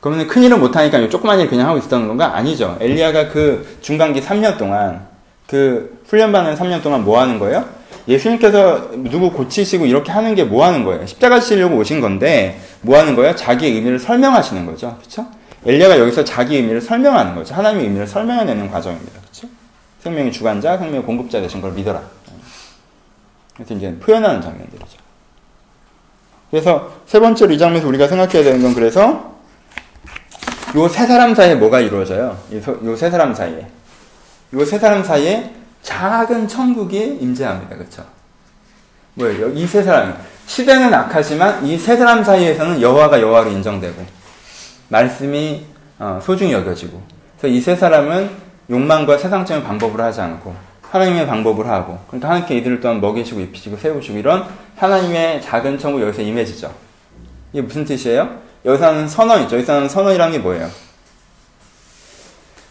그러면 0.00 0.26
큰 0.26 0.42
일은 0.42 0.58
못하니까 0.58 1.08
조그만 1.08 1.38
일 1.38 1.48
그냥 1.48 1.68
하고 1.68 1.78
있었던 1.78 2.08
건가? 2.08 2.34
아니죠. 2.34 2.76
엘리야가 2.80 3.28
그 3.28 3.78
중간기 3.82 4.20
3년 4.20 4.58
동안 4.58 5.06
그 5.46 6.02
훈련받는 6.06 6.56
3년 6.56 6.82
동안 6.82 7.04
뭐 7.04 7.20
하는 7.20 7.38
거예요? 7.38 7.64
예수님께서 8.08 8.90
누구 9.04 9.30
고치시고 9.30 9.86
이렇게 9.86 10.10
하는 10.10 10.34
게 10.34 10.42
뭐 10.44 10.64
하는 10.64 10.84
거예요? 10.84 11.06
십자가 11.06 11.38
지려고 11.38 11.76
오신 11.76 12.00
건데 12.00 12.58
뭐 12.80 12.98
하는 12.98 13.14
거예요? 13.14 13.36
자기의 13.36 13.74
의미를 13.74 13.98
설명하시는 13.98 14.66
거죠. 14.66 14.96
그렇죠? 14.98 15.26
엘리야가 15.64 15.98
여기서 16.00 16.24
자기 16.24 16.56
의미를 16.56 16.80
설명하는 16.80 17.36
거죠. 17.36 17.54
하나님의 17.54 17.84
의미를 17.86 18.06
설명해내는 18.06 18.70
과정입니다. 18.70 19.20
그렇죠? 19.20 19.46
생명의 20.00 20.32
주관자, 20.32 20.76
생명의 20.78 21.02
공급자 21.04 21.40
되신 21.40 21.60
걸 21.60 21.72
믿어라. 21.72 22.02
그래서 23.54 23.74
이제 23.74 23.94
표현하는 23.98 24.40
장면들이죠. 24.40 24.98
그래서 26.50 26.92
세 27.06 27.18
번째로 27.20 27.52
이 27.52 27.58
장면에서 27.58 27.88
우리가 27.88 28.08
생각해야 28.08 28.44
되는 28.44 28.62
건 28.62 28.74
그래서 28.74 29.32
요 30.74 30.88
세 30.88 31.06
사람 31.06 31.34
사이에 31.34 31.54
뭐가 31.54 31.80
이루어져요? 31.80 32.38
요 32.84 32.96
세 32.96 33.10
사람 33.10 33.34
사이에. 33.34 33.66
요 34.54 34.64
세 34.64 34.78
사람 34.78 35.02
사이에 35.04 35.52
작은 35.82 36.48
천국이 36.48 37.18
임재합니다. 37.20 37.76
그렇죠? 37.76 38.04
뭐예요? 39.14 39.50
이 39.50 39.66
세 39.66 39.82
사람. 39.82 40.16
시대는 40.46 40.92
악하지만 40.92 41.64
이 41.66 41.78
세 41.78 41.96
사람 41.96 42.24
사이에서는 42.24 42.80
여호와가 42.80 43.20
여호와로 43.20 43.50
인정되고 43.50 44.04
말씀이 44.88 45.64
어, 45.98 46.18
소중히 46.22 46.52
여겨지고 46.52 47.00
그래서 47.38 47.54
이 47.54 47.60
세 47.60 47.76
사람은 47.76 48.30
욕망과 48.70 49.18
세상적인 49.18 49.62
방법으로 49.64 50.02
하지 50.04 50.20
않고 50.20 50.54
하나님의 50.92 51.26
방법을 51.26 51.66
하고 51.66 51.98
그러니까 52.06 52.28
하나님께 52.28 52.58
이들을 52.58 52.80
또한 52.80 53.00
먹이시고 53.00 53.40
입히시고 53.40 53.78
세우시고 53.78 54.18
이런 54.18 54.46
하나님의 54.76 55.40
작은 55.40 55.78
천국 55.78 56.02
여기서 56.02 56.20
임해지죠. 56.20 56.70
이게 57.54 57.62
무슨 57.62 57.86
뜻이에요? 57.86 58.40
여기서는 58.66 59.08
선언이죠. 59.08 59.56
여기서는 59.56 59.88
선언이라는 59.88 60.32
게 60.32 60.38
뭐예요? 60.38 60.68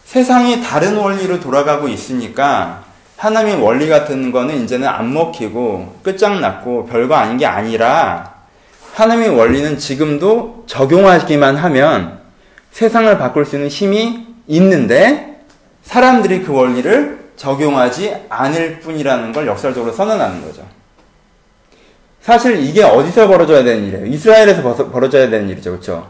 세상이 0.04 0.62
다른 0.62 0.96
원리로 0.96 1.40
돌아가고 1.40 1.88
있으니까 1.88 2.84
하나님의 3.16 3.60
원리 3.60 3.88
같은 3.88 4.30
거는 4.30 4.62
이제는 4.62 4.86
안 4.86 5.12
먹히고 5.12 5.98
끝장났고 6.04 6.86
별거 6.86 7.16
아닌 7.16 7.38
게 7.38 7.46
아니라 7.46 8.34
하나님의 8.94 9.30
원리는 9.30 9.78
지금도 9.78 10.64
적용하기만 10.68 11.56
하면 11.56 12.20
세상을 12.70 13.18
바꿀 13.18 13.44
수 13.46 13.56
있는 13.56 13.68
힘이 13.68 14.26
있는데 14.46 15.40
사람들이 15.82 16.42
그 16.42 16.52
원리를 16.52 17.21
적용하지 17.36 18.14
않을 18.28 18.80
뿐이라는 18.80 19.32
걸 19.32 19.46
역설적으로 19.46 19.92
선언하는 19.92 20.42
거죠. 20.42 20.62
사실 22.20 22.60
이게 22.60 22.84
어디서 22.84 23.26
벌어져야 23.26 23.64
되는 23.64 23.84
일이에요? 23.84 24.06
이스라엘에서 24.06 24.62
벌어져야 24.90 25.28
되는 25.28 25.48
일이죠. 25.48 25.72
그렇죠? 25.72 26.08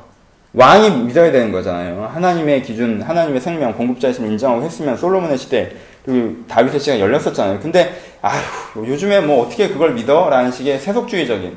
왕이 0.54 0.90
믿어야 1.04 1.32
되는 1.32 1.50
거잖아요. 1.50 2.10
하나님의 2.12 2.62
기준, 2.62 3.00
하나님의 3.00 3.40
생명, 3.40 3.72
공급자이심 3.72 4.26
인정하고 4.26 4.62
했으면 4.62 4.96
솔로몬의 4.96 5.38
시대, 5.38 5.72
그리고 6.04 6.44
다윗의 6.46 6.78
시대가 6.78 7.00
열렸었잖아요. 7.00 7.60
근데, 7.60 7.98
아휴, 8.20 8.86
요즘에 8.86 9.20
뭐 9.20 9.46
어떻게 9.46 9.68
그걸 9.68 9.94
믿어? 9.94 10.28
라는 10.28 10.52
식의 10.52 10.78
세속주의적인, 10.80 11.56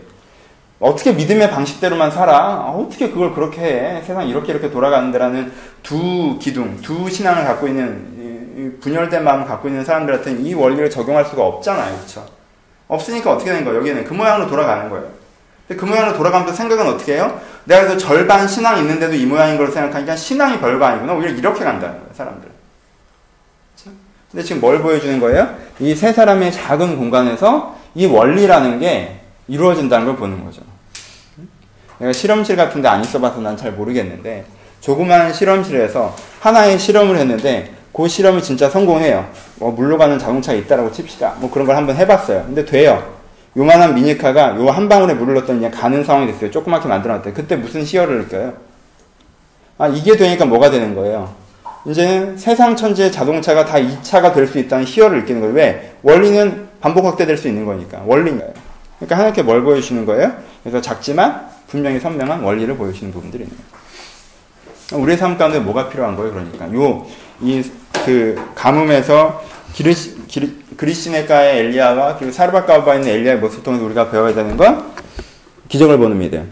어떻게 0.79 1.11
믿음의 1.11 1.51
방식대로만 1.51 2.11
살아? 2.11 2.37
아, 2.37 2.69
어떻게 2.69 3.09
그걸 3.09 3.33
그렇게 3.33 3.61
해? 3.61 4.01
세상 4.05 4.29
이렇게 4.29 4.53
이렇게 4.53 4.71
돌아가는데라는 4.71 5.51
두 5.83 6.37
기둥, 6.39 6.77
두 6.81 7.09
신앙을 7.09 7.43
갖고 7.43 7.67
있는, 7.67 8.14
분열된 8.79 9.23
마음을 9.23 9.45
갖고 9.45 9.67
있는 9.67 9.83
사람들한테는 9.83 10.45
이 10.45 10.53
원리를 10.53 10.89
적용할 10.89 11.25
수가 11.25 11.43
없잖아요. 11.45 11.97
그쵸? 11.99 12.25
없으니까 12.87 13.33
어떻게 13.33 13.51
된 13.51 13.65
거예요? 13.65 13.79
여기는 13.79 14.05
그 14.05 14.13
모양으로 14.13 14.47
돌아가는 14.47 14.89
거예요. 14.89 15.07
그 15.67 15.83
모양으로 15.85 16.15
돌아가면서 16.15 16.53
생각은 16.53 16.87
어떻게 16.87 17.15
해요? 17.15 17.41
내가 17.65 17.81
그래서 17.81 17.97
절반 17.97 18.47
신앙이 18.47 18.81
있는데도 18.81 19.13
이 19.15 19.25
모양인 19.25 19.57
걸 19.57 19.71
생각하니까 19.71 20.15
신앙이 20.15 20.59
별거 20.59 20.85
아니구나. 20.85 21.13
오히려 21.13 21.31
이렇게 21.31 21.63
간다는 21.63 21.95
거예요, 21.99 22.13
사람들. 22.13 22.49
근데 24.31 24.43
지금 24.43 24.61
뭘 24.61 24.81
보여주는 24.81 25.19
거예요? 25.19 25.55
이 25.79 25.95
세 25.95 26.11
사람의 26.13 26.51
작은 26.51 26.97
공간에서 26.97 27.75
이 27.95 28.05
원리라는 28.05 28.79
게 28.79 29.21
이루어진다는 29.47 30.05
걸 30.05 30.15
보는 30.17 30.43
거죠. 30.45 30.61
내가 31.99 32.11
실험실 32.11 32.55
같은 32.57 32.81
데 32.81 32.87
안 32.89 33.01
있어봐서 33.01 33.39
난 33.39 33.55
잘 33.55 33.71
모르겠는데, 33.71 34.45
조그마한 34.81 35.31
실험실에서 35.33 36.13
하나의 36.41 36.77
실험을 36.77 37.15
했는데, 37.17 37.73
그 37.95 38.07
실험이 38.09 38.41
진짜 38.43 38.69
성공해요. 38.69 39.25
뭐 39.55 39.71
물로 39.71 39.97
가는 39.97 40.19
자동차가 40.19 40.57
있다라고 40.57 40.91
칩시다. 40.91 41.35
뭐 41.39 41.49
그런 41.49 41.65
걸 41.65 41.77
한번 41.77 41.95
해봤어요. 41.95 42.43
근데 42.45 42.65
돼요. 42.65 43.15
요만한 43.55 43.95
미니카가 43.95 44.57
요 44.57 44.67
한 44.69 44.89
방울에 44.89 45.13
물을 45.13 45.33
넣었더니 45.35 45.59
그냥 45.59 45.71
가는 45.71 46.03
상황이 46.03 46.29
됐어요. 46.31 46.51
조그맣게 46.51 46.89
만들어놨대요. 46.89 47.33
그때 47.33 47.55
무슨 47.55 47.83
희열을 47.83 48.23
느껴요? 48.23 48.53
아, 49.77 49.87
이게 49.87 50.17
되니까 50.17 50.45
뭐가 50.45 50.69
되는 50.69 50.93
거예요? 50.93 51.33
이제는 51.85 52.37
세상 52.37 52.75
천지의 52.75 53.11
자동차가 53.13 53.63
다 53.63 53.77
2차가 53.77 54.33
될 54.33 54.47
수 54.47 54.59
있다는 54.59 54.83
희열을 54.85 55.21
느끼는 55.21 55.39
거예요. 55.41 55.55
왜? 55.55 55.93
원리는 56.03 56.67
반복 56.81 57.05
확대될 57.05 57.37
수 57.37 57.47
있는 57.47 57.65
거니까. 57.65 58.01
원리인가요? 58.05 58.51
그러니까 58.99 59.15
하나님께 59.15 59.43
뭘 59.43 59.61
보여주시는 59.63 60.05
거예요? 60.05 60.33
그래서 60.63 60.81
작지만 60.81 61.47
분명히 61.67 61.99
선명한 61.99 62.41
원리를 62.41 62.75
보여주시는 62.75 63.13
부분들이 63.13 63.45
거예요. 63.45 65.03
우리의 65.03 65.17
삶 65.17 65.37
가운데 65.37 65.59
뭐가 65.59 65.87
필요한 65.89 66.15
거예요? 66.15 66.31
그러니까 66.33 66.73
요, 66.73 67.05
이, 67.41 67.63
그, 68.05 68.39
가뭄에서 68.55 69.43
기르시, 69.73 70.25
기르, 70.27 70.47
그리시네가의 70.77 71.59
엘리야와 71.59 72.17
그리고 72.17 72.31
사르바가바에 72.31 72.99
있는 72.99 73.11
엘리야의 73.13 73.39
모습을 73.39 73.63
통해서 73.63 73.85
우리가 73.85 74.11
배워야 74.11 74.33
되는 74.33 74.57
건 74.57 74.91
기적을 75.67 75.97
보는 75.97 76.17
믿음. 76.17 76.51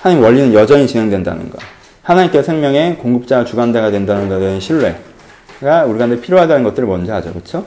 하나님 0.00 0.22
원리는 0.22 0.54
여전히 0.54 0.86
진행된다는 0.86 1.50
거. 1.50 1.58
하나님께 2.02 2.42
생명의 2.42 2.96
공급자가 2.98 3.44
주관자가 3.44 3.90
된다는 3.90 4.28
것에 4.28 4.40
대한 4.40 4.60
신뢰가 4.60 5.84
우리가 5.86 6.06
필요하다는 6.20 6.64
것들을 6.64 6.88
먼저 6.88 7.12
하죠. 7.14 7.32
그렇죠? 7.32 7.66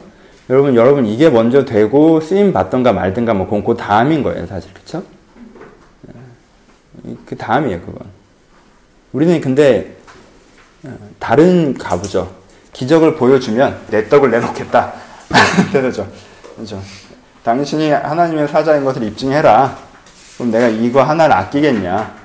여러분, 0.50 0.76
여러분 0.76 1.06
이게 1.06 1.30
먼저 1.30 1.64
되고 1.64 2.20
쓰임 2.20 2.52
받던가 2.52 2.92
말든가 2.92 3.34
뭐그 3.34 3.78
다음인 3.78 4.24
거예요, 4.24 4.48
사실. 4.48 4.74
그렇죠? 4.74 5.04
그 7.26 7.38
다음이에요, 7.38 7.82
그건. 7.82 8.00
우리는 9.14 9.39
근데 9.42 9.96
다른 11.20 11.78
가부죠. 11.78 12.34
기적을 12.74 13.16
보여주면 13.16 13.88
내 13.90 14.08
떡을 14.08 14.32
내놓겠다. 14.32 14.94
되죠. 15.72 16.08
그죠. 16.56 16.82
당신이 17.44 17.90
하나님의 17.92 18.48
사자인 18.48 18.84
것을 18.84 19.04
입증해라. 19.04 19.78
그럼 20.38 20.52
내가 20.52 20.68
이거 20.68 21.04
하나를 21.04 21.36
아끼겠냐. 21.36 22.22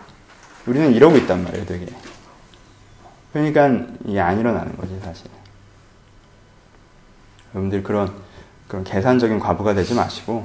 우리는 0.67 0.93
이러고 0.93 1.17
있단 1.19 1.45
말이에요, 1.45 1.67
되게. 1.67 1.87
그러니까 3.33 3.69
이게 4.05 4.21
안 4.21 4.39
일어나는 4.39 4.77
거지, 4.77 4.99
사실. 5.03 5.27
여러분들 7.55 7.83
그런, 7.83 8.13
그런 8.69 8.85
계산적인 8.85 9.39
과부가 9.39 9.75
되지 9.75 9.95
마시고, 9.95 10.43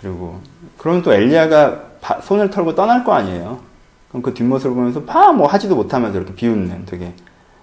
그리고, 0.00 0.40
그럼 0.76 1.02
또 1.02 1.12
엘리야가 1.12 1.82
손을 2.22 2.50
털고 2.50 2.74
떠날 2.74 3.04
거 3.04 3.14
아니에요. 3.14 3.60
그럼 4.08 4.22
그 4.22 4.32
뒷모습을 4.34 4.74
보면서 4.74 5.02
파뭐 5.04 5.46
하지도 5.46 5.76
못하면서 5.76 6.18
이렇게 6.18 6.34
비웃는 6.34 6.86
되게 6.86 7.12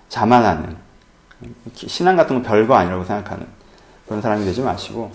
자만하는 0.10 0.76
신앙 1.74 2.16
같은 2.16 2.36
건 2.36 2.44
별거 2.44 2.76
아니라고 2.76 3.04
생각하는 3.04 3.46
그런 4.06 4.22
사람이 4.22 4.46
되지 4.46 4.62
마시고 4.62 5.12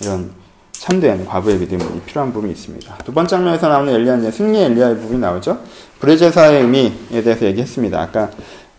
이런 0.00 0.32
참된 0.72 1.24
과부의 1.24 1.58
믿음이 1.58 2.00
필요한 2.06 2.32
부분이 2.32 2.52
있습니다. 2.52 2.98
두 2.98 3.12
번째 3.12 3.36
장면에서 3.36 3.68
나오는 3.68 3.92
엘리야는 3.94 4.30
승리 4.32 4.60
엘리야의 4.62 4.96
부분이 4.96 5.20
나오죠. 5.20 5.60
불의 6.00 6.18
제사의 6.18 6.62
의미에 6.62 7.22
대해서 7.22 7.46
얘기했습니다. 7.46 8.00
아까 8.00 8.30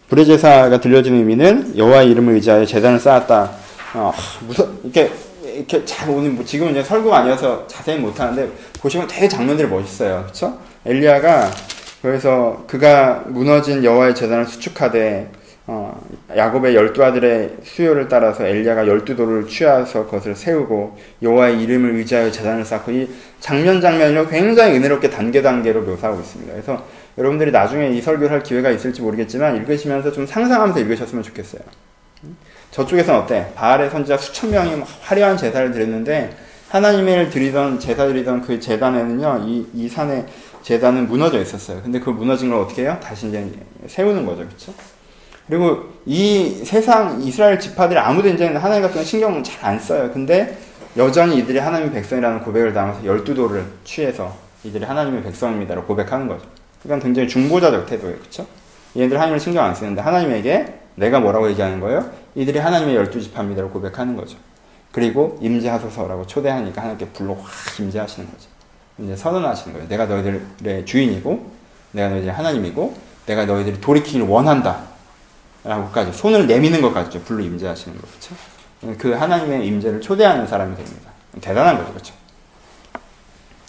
불의 0.10 0.26
제사가 0.26 0.82
들려지는 0.82 1.20
의미는 1.20 1.78
여호와의 1.78 2.12
이름을 2.12 2.34
의지하여 2.34 2.66
재단을 2.66 3.00
쌓았다. 3.00 3.52
어, 3.96 4.12
무서 4.46 4.68
이렇게 4.84 5.12
이렇게 5.44 5.86
잘 5.86 6.10
오늘 6.10 6.32
뭐 6.32 6.44
지금은 6.44 6.72
이제 6.72 6.84
설교가 6.84 7.20
아니어서 7.20 7.66
자세히 7.68 8.00
못 8.00 8.20
하는데 8.20 8.52
보시면 8.82 9.08
되게 9.08 9.28
장면들이 9.28 9.68
멋있어요. 9.68 10.24
그렇죠? 10.24 10.58
엘리야가 10.86 11.52
그래서 12.04 12.66
그가 12.68 13.24
무너진 13.28 13.82
여호와의 13.82 14.14
재단을 14.14 14.46
수축하되 14.46 15.32
어, 15.66 16.06
야곱의 16.36 16.76
열두 16.76 17.02
아들의 17.02 17.60
수요를 17.64 18.10
따라서 18.10 18.46
엘리야가 18.46 18.86
열두 18.86 19.16
돌을 19.16 19.48
취하서 19.48 20.08
그것을 20.08 20.36
세우고 20.36 20.98
여호와의 21.22 21.62
이름을 21.62 21.96
의지하여 21.96 22.30
재단을 22.30 22.66
쌓고 22.66 22.92
이 22.92 23.10
장면 23.40 23.80
장면으로 23.80 24.28
굉장히 24.28 24.76
은혜롭게 24.76 25.10
단계 25.10 25.42
단계로 25.42 25.84
묘사하고 25.84 26.20
있습니다. 26.20 26.52
그래서 26.52 26.86
여러분들이 27.18 27.52
나중에 27.52 27.92
이 27.92 28.02
설교를 28.02 28.32
할 28.32 28.44
기회가 28.44 28.70
있을지 28.70 29.02
모르겠지만 29.02 29.56
읽으시면서 29.56 30.12
좀 30.12 30.28
상상하면서 30.28 30.82
읽으셨으면 30.82 31.24
좋겠어요. 31.24 31.62
저쪽에서는 32.72 33.22
어때? 33.22 33.48
바알의 33.56 33.90
선지자 33.90 34.18
수천 34.18 34.52
명이 34.52 34.84
화려한 35.04 35.38
제사를 35.38 35.72
드렸는데 35.72 36.36
하나님을 36.68 37.30
드리던 37.30 37.80
제사 37.80 38.08
드리던 38.08 38.42
그 38.42 38.60
재단에는요 38.60 39.46
이, 39.48 39.68
이 39.76 39.88
산에 39.88 40.26
재단은 40.64 41.08
무너져 41.08 41.42
있었어요. 41.42 41.82
근데 41.84 42.00
그 42.00 42.10
무너진 42.10 42.50
걸 42.50 42.60
어떻게 42.60 42.84
해요? 42.84 42.98
다시 43.04 43.28
이제 43.28 43.46
세우는 43.88 44.26
거죠, 44.26 44.46
그렇죠? 44.48 44.74
그리고 45.48 45.90
이 46.06 46.64
세상 46.64 47.22
이스라엘 47.22 47.60
지파들이 47.60 48.00
아무도 48.00 48.30
이제 48.30 48.48
하나님 48.48 48.82
같은 48.82 48.98
거 48.98 49.04
신경 49.04 49.44
잘안 49.44 49.78
써요. 49.78 50.10
근데 50.14 50.58
여전히 50.96 51.38
이들이 51.40 51.60
하나님의 51.60 51.92
백성이라는 51.94 52.42
고백을 52.44 52.74
당해서 52.74 53.06
열두 53.06 53.36
돌을 53.36 53.66
취해서 53.84 54.34
이들이 54.64 54.86
하나님의 54.86 55.24
백성입니다라고 55.24 55.86
고백하는 55.86 56.28
거죠. 56.28 56.46
그러니까 56.82 57.04
굉장히 57.04 57.28
중보자적 57.28 57.86
태도예요. 57.86 58.18
그렇죠? 58.18 58.48
얘들 58.96 59.18
하나님을 59.18 59.40
신경 59.40 59.66
안 59.66 59.76
쓰는데 59.76 60.02
하나님에게 60.02 60.80
내가 60.96 61.20
뭐라고 61.20 61.50
얘기하는 61.50 61.80
거예요? 61.80 62.10
이들이 62.36 62.60
하나님의 62.60 62.96
열두 62.96 63.22
지파입니다라고 63.22 63.74
고백하는 63.74 64.16
거죠. 64.16 64.38
그리고 64.92 65.38
임재하소서라고 65.42 66.28
초대하니까 66.28 66.82
하나님께 66.82 67.08
불로 67.08 67.36
확 67.36 67.80
임재하시는 67.80 68.30
거죠. 68.30 68.53
이제 69.00 69.16
선언하시는 69.16 69.74
거예요. 69.74 69.88
내가 69.90 70.06
너희들의 70.06 70.86
주인이고 70.86 71.52
내가 71.92 72.10
너희들의 72.10 72.34
하나님이고 72.34 72.96
내가 73.26 73.46
너희들이 73.46 73.82
돌이키기를 73.82 74.28
원한다. 74.28 74.82
라고까지 75.64 76.12
손을 76.12 76.46
내미는 76.46 76.82
것까지 76.82 77.22
불로 77.22 77.42
임재하시는 77.42 77.98
거 77.98 78.06
그렇죠? 78.06 78.36
그 78.98 79.14
하나님의 79.14 79.66
임재를 79.66 80.02
초대하는 80.02 80.46
사람이 80.46 80.76
됩니다. 80.76 81.12
대단한 81.40 81.78
거죠, 81.78 81.92
그렇죠? 81.94 82.14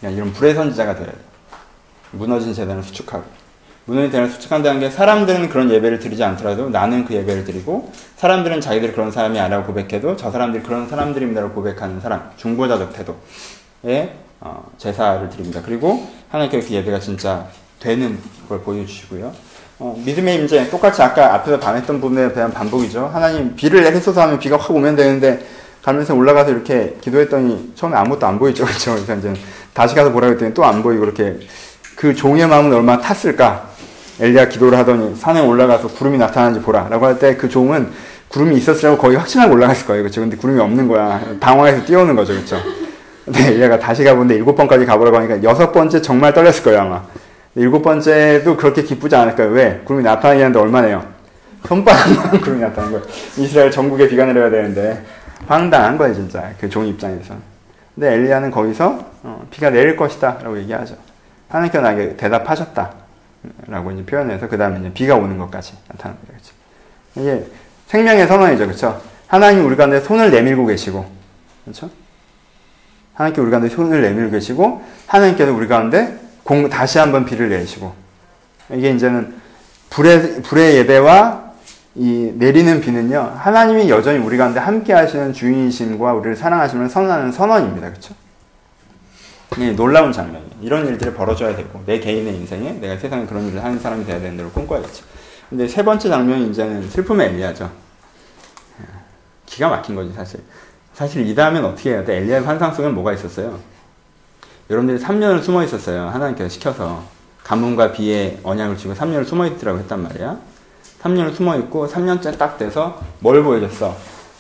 이런 0.03 0.33
불의 0.33 0.55
선지자가 0.55 0.97
되어야 0.97 1.13
돼. 1.13 1.19
무너진 2.11 2.53
재단을 2.53 2.83
수축하고 2.83 3.25
무너진 3.87 4.11
재단을 4.11 4.31
수축한다는 4.31 4.81
게 4.81 4.91
사람들은 4.91 5.49
그런 5.51 5.71
예배를 5.71 6.01
드리지 6.01 6.25
않더라도 6.25 6.69
나는 6.69 7.05
그 7.05 7.15
예배를 7.15 7.45
드리고 7.45 7.93
사람들은 8.17 8.61
자기들이 8.61 8.93
그런 8.93 9.13
사람이 9.13 9.39
아니라고 9.39 9.67
고백해도 9.67 10.17
저 10.17 10.31
사람들이 10.31 10.65
그런 10.65 10.89
사람들입니다라고 10.89 11.55
고백하는 11.55 12.01
사람 12.01 12.31
중보자적 12.37 12.93
태도의 12.93 14.15
어, 14.41 14.71
제사를 14.79 15.29
드립니다. 15.31 15.61
그리고 15.65 16.07
하나님께 16.31 16.61
그 16.61 16.71
예배가 16.75 17.01
진짜 17.01 17.47
되는 17.81 18.19
걸 18.49 18.61
보여주시고요. 18.61 19.33
어, 19.79 20.01
믿음의 20.05 20.37
임재 20.37 20.71
똑같이 20.71 21.03
아까 21.03 21.35
앞에서 21.35 21.59
반했던 21.59 22.01
부분에 22.01 22.33
대한 22.33 22.53
반복이죠. 22.53 23.11
하나님 23.13 23.55
비를 23.57 23.83
내리소서 23.83 24.23
하면 24.23 24.39
비가 24.39 24.57
확 24.57 24.71
오면 24.71 24.97
되는데 24.97 25.45
가면서 25.83 26.15
올라가서 26.15 26.51
이렇게 26.51 26.97
기도했더니 27.01 27.73
처음에 27.75 27.97
아무것도 27.97 28.27
안 28.27 28.39
보이죠. 28.39 28.65
그렇죠? 28.67 28.95
그래서 28.95 29.15
이제 29.17 29.35
다시 29.73 29.95
가서 29.95 30.13
보라 30.13 30.29
그랬더니 30.29 30.55
또 30.55 30.65
안 30.65 30.83
보이고 30.83 31.01
그렇게 31.01 31.39
그 31.97 32.15
종의 32.15 32.47
마음은 32.47 32.73
얼마나 32.73 33.01
탔을까? 33.01 33.69
엘리야 34.21 34.49
기도를 34.49 34.79
하더니 34.79 35.17
산에 35.17 35.41
올라가서 35.41 35.89
구름이 35.89 36.19
나타나는지 36.19 36.61
보라라고 36.65 37.05
할 37.07 37.19
때 37.19 37.37
그 37.37 37.49
종은 37.49 37.91
구름이 38.29 38.57
있었으라고 38.57 38.97
거의 38.99 39.17
확신하고 39.17 39.55
올라갔을 39.55 39.87
거예요. 39.87 40.03
그렇죠? 40.03 40.21
근데 40.21 40.37
구름이 40.37 40.61
없는 40.61 40.89
거야. 40.89 41.21
방황해서 41.41 41.85
뛰어오는 41.85 42.15
거죠. 42.17 42.33
그렇죠? 42.33 42.57
근데 43.25 43.49
엘리야가 43.49 43.79
다시 43.79 44.05
가보는데 44.05 44.35
일곱 44.35 44.55
번까지 44.55 44.85
가보라고 44.85 45.17
하니까 45.19 45.43
여섯 45.43 45.73
번째 45.73 46.03
정말 46.03 46.35
떨렸을 46.35 46.63
거예요, 46.63 46.81
아마. 46.81 47.03
일곱 47.55 47.83
번째도 47.83 48.57
그렇게 48.57 48.83
기쁘지 48.83 49.15
않을 49.17 49.37
거예요. 49.37 49.53
왜? 49.53 49.81
구름이 49.85 50.05
나타나기 50.05 50.41
하는데 50.43 50.59
얼마네요? 50.59 51.05
손바닥만 51.67 52.41
구름이 52.43 52.61
나타난 52.61 52.91
거예요. 52.93 53.07
이스라엘 53.39 53.71
전국에 53.71 54.09
비가 54.09 54.27
내려야 54.27 54.51
되는데 54.51 55.03
황당한 55.47 55.97
거예요, 55.97 56.15
진짜. 56.15 56.53
그종 56.61 56.87
입장에서. 56.87 57.35
근데 57.95 58.13
엘리야는 58.13 58.51
거기서 58.51 59.07
어, 59.23 59.47
비가 59.51 59.71
내릴 59.71 59.97
것이다 59.97 60.39
라고 60.43 60.59
얘기하죠. 60.59 60.97
하나님께서 61.49 61.83
나에게 61.83 62.17
대답하셨다 62.17 62.93
라고 63.69 63.91
이제 63.93 64.05
표현해서 64.05 64.49
그 64.49 64.59
다음에 64.59 64.81
이제 64.81 64.93
비가 64.93 65.15
오는 65.15 65.39
것까지 65.39 65.75
나타납니다. 65.89 66.33
그렇죠? 66.33 66.53
이게 67.17 67.47
생명의 67.87 68.27
선언이죠. 68.27 68.67
그렇죠? 68.67 69.01
하나님 69.29 69.65
우리 69.65 69.77
가운데 69.77 70.01
손을 70.01 70.31
내밀고 70.31 70.67
계시고 70.67 71.07
그렇죠? 71.65 71.89
하나님께 73.15 73.41
우리 73.41 73.51
가운데 73.51 73.69
손을 73.69 74.03
내밀고 74.03 74.33
계시고 74.33 74.83
하나님께서 75.07 75.53
우리 75.53 75.69
가운데 75.69 76.19
공, 76.43 76.69
다시 76.69 76.99
한번 76.99 77.25
비를 77.25 77.49
내리시고. 77.49 77.93
이게 78.73 78.91
이제는 78.91 79.35
불의, 79.91 80.43
불의 80.43 80.77
예배와 80.79 81.45
이 81.97 82.33
내리는 82.35 82.81
비는요 82.81 83.35
하나님이 83.39 83.89
여전히 83.89 84.19
우리 84.19 84.37
가운데 84.37 84.59
함께 84.59 84.93
하시는 84.93 85.33
주인이심과 85.33 86.13
우리를 86.15 86.37
사랑하심을 86.37 86.89
선언하는 86.89 87.33
선언입니다. 87.33 87.89
그렇죠? 87.91 88.15
이 89.59 89.71
놀라운 89.77 90.11
장면이에요. 90.11 90.51
이런 90.61 90.87
일들이 90.87 91.13
벌어져야 91.15 91.55
되고 91.55 91.81
내 91.87 92.01
개인의 92.01 92.35
인생에 92.35 92.73
내가 92.81 92.99
세상에 92.99 93.25
그런 93.27 93.47
일을 93.49 93.63
하는 93.63 93.79
사람이 93.79 94.05
돼야 94.05 94.19
되는 94.19 94.37
대로 94.37 94.51
꿈꿔야겠죠 94.51 95.05
근데 95.49 95.69
세 95.69 95.85
번째 95.85 96.09
장면이 96.09 96.51
이제는 96.51 96.91
슬픔의 96.91 97.29
엘리야죠. 97.29 97.71
기가 99.47 99.69
막힌 99.69 99.95
거지 99.95 100.13
사실 100.13 100.41
사실 100.95 101.27
이 101.27 101.35
다음엔 101.35 101.65
어떻게 101.65 101.91
해야 101.91 102.05
돼? 102.05 102.19
엘리야의 102.19 102.45
환상 102.45 102.73
속에는 102.73 102.95
뭐가 102.95 103.13
있었어요? 103.13 103.59
여러분들이 104.71 105.05
3년을 105.05 105.43
숨어 105.43 105.65
있었어요. 105.65 106.09
하나님께서 106.09 106.49
시켜서. 106.49 107.03
가뭄과 107.43 107.93
비에 107.93 108.39
언약을 108.43 108.79
주고 108.79 108.95
3년을 108.95 109.27
숨어 109.27 109.47
있더라고 109.49 109.79
했단 109.81 110.03
말이야. 110.03 110.39
3년을 111.03 111.35
숨어 111.35 111.57
있고 111.59 111.87
3년째 111.87 112.39
딱 112.39 112.57
돼서 112.57 113.03
뭘 113.19 113.43
보여줬어? 113.43 113.95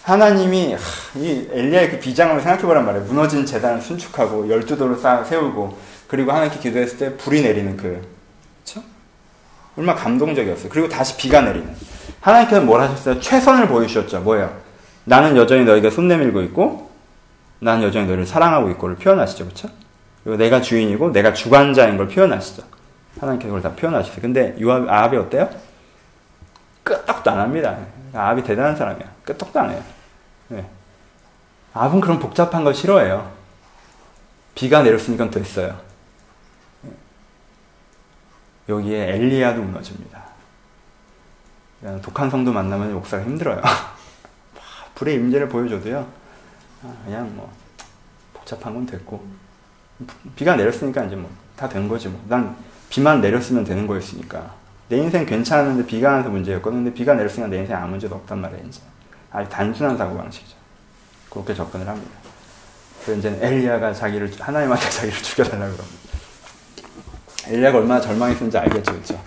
하나님이 0.04 0.76
이 1.16 1.48
엘리야의 1.50 1.90
그 1.90 1.98
비장을 1.98 2.40
생각해보란 2.40 2.86
말이야. 2.86 3.02
무너진 3.02 3.44
재단을 3.44 3.82
순축하고 3.82 4.48
열두 4.48 4.78
돌을 4.78 4.96
쌓아 4.96 5.22
세우고 5.24 5.76
그리고 6.08 6.32
하나님께 6.32 6.60
기도했을 6.60 6.98
때 6.98 7.16
불이 7.16 7.42
내리는 7.42 7.76
그 7.76 8.00
그쵸? 8.64 8.82
얼마나 9.76 9.98
감동적이었어요. 10.00 10.68
그리고 10.70 10.88
다시 10.88 11.16
비가 11.16 11.42
내리는. 11.42 11.68
하나님께서 12.20 12.62
뭘 12.62 12.80
하셨어요? 12.80 13.20
최선을 13.20 13.68
보여주셨죠. 13.68 14.20
뭐예요? 14.20 14.63
나는 15.04 15.36
여전히 15.36 15.64
너에게 15.64 15.90
손 15.90 16.08
내밀고 16.08 16.42
있고 16.42 16.90
나는 17.60 17.82
여전히 17.82 18.06
너를 18.06 18.26
사랑하고 18.26 18.70
있고를 18.70 18.96
표현하시죠. 18.96 19.46
그쵸? 19.46 19.68
그리고 20.22 20.38
내가 20.38 20.60
주인이고 20.60 21.12
내가 21.12 21.32
주관자인 21.32 21.96
걸 21.96 22.08
표현하시죠. 22.08 22.62
하나님께서 23.20 23.54
그걸 23.54 23.62
다 23.62 23.76
표현하시죠. 23.76 24.20
근데 24.20 24.56
요압, 24.60 24.88
아합이 24.88 25.16
어때요? 25.16 25.48
끄떡도 26.82 27.30
안 27.30 27.40
합니다. 27.40 27.76
아합이 28.12 28.42
대단한 28.42 28.76
사람이야. 28.76 29.06
끄떡도 29.24 29.60
안 29.60 29.70
해요. 29.70 29.82
네. 30.48 30.66
아합은 31.72 32.00
그런 32.00 32.18
복잡한 32.18 32.64
걸 32.64 32.74
싫어해요. 32.74 33.30
비가 34.54 34.82
내렸으니까 34.82 35.30
됐어요. 35.30 35.78
여기에 38.68 39.14
엘리야도 39.14 39.60
무너집니다. 39.60 40.24
독한 42.02 42.30
성도 42.30 42.52
만나면 42.52 42.94
목사가 42.94 43.22
힘들어요. 43.24 43.60
불의 44.94 45.14
임재를 45.16 45.48
보여줘도요. 45.48 46.06
그냥 47.04 47.34
뭐 47.34 47.50
복잡한 48.34 48.74
건 48.74 48.86
됐고 48.86 49.24
비가 50.36 50.56
내렸으니까 50.56 51.04
이제 51.04 51.16
뭐 51.16 51.30
다 51.56 51.68
된 51.68 51.88
거지 51.88 52.08
뭐. 52.08 52.20
난 52.28 52.56
비만 52.90 53.20
내렸으면 53.20 53.64
되는 53.64 53.86
거였으니까. 53.86 54.54
내 54.88 54.96
인생 54.98 55.24
괜찮았는데 55.24 55.86
비가 55.86 56.10
안 56.10 56.16
와서 56.18 56.28
문제였거든. 56.30 56.78
근데 56.82 56.92
비가 56.94 57.14
내렸으니까 57.14 57.48
내 57.48 57.58
인생 57.58 57.76
아무 57.76 57.90
문제도 57.90 58.14
없단 58.14 58.40
말이에요, 58.40 58.64
이제. 58.66 58.80
아주 59.30 59.48
단순한 59.48 59.96
사고 59.96 60.16
방식이죠. 60.16 60.56
그렇게 61.30 61.54
접근을 61.54 61.88
합니다. 61.88 62.10
그래서 63.04 63.18
이제 63.20 63.38
엘리야가 63.40 63.92
자기를, 63.94 64.32
하나님한테 64.38 64.90
자기를 64.90 65.18
죽여달라고 65.22 65.72
그럽니다. 65.74 65.98
엘리야가 67.46 67.78
얼마나 67.78 68.00
절망했는지 68.00 68.58
알겠죠, 68.58 68.92
그죠? 68.92 69.20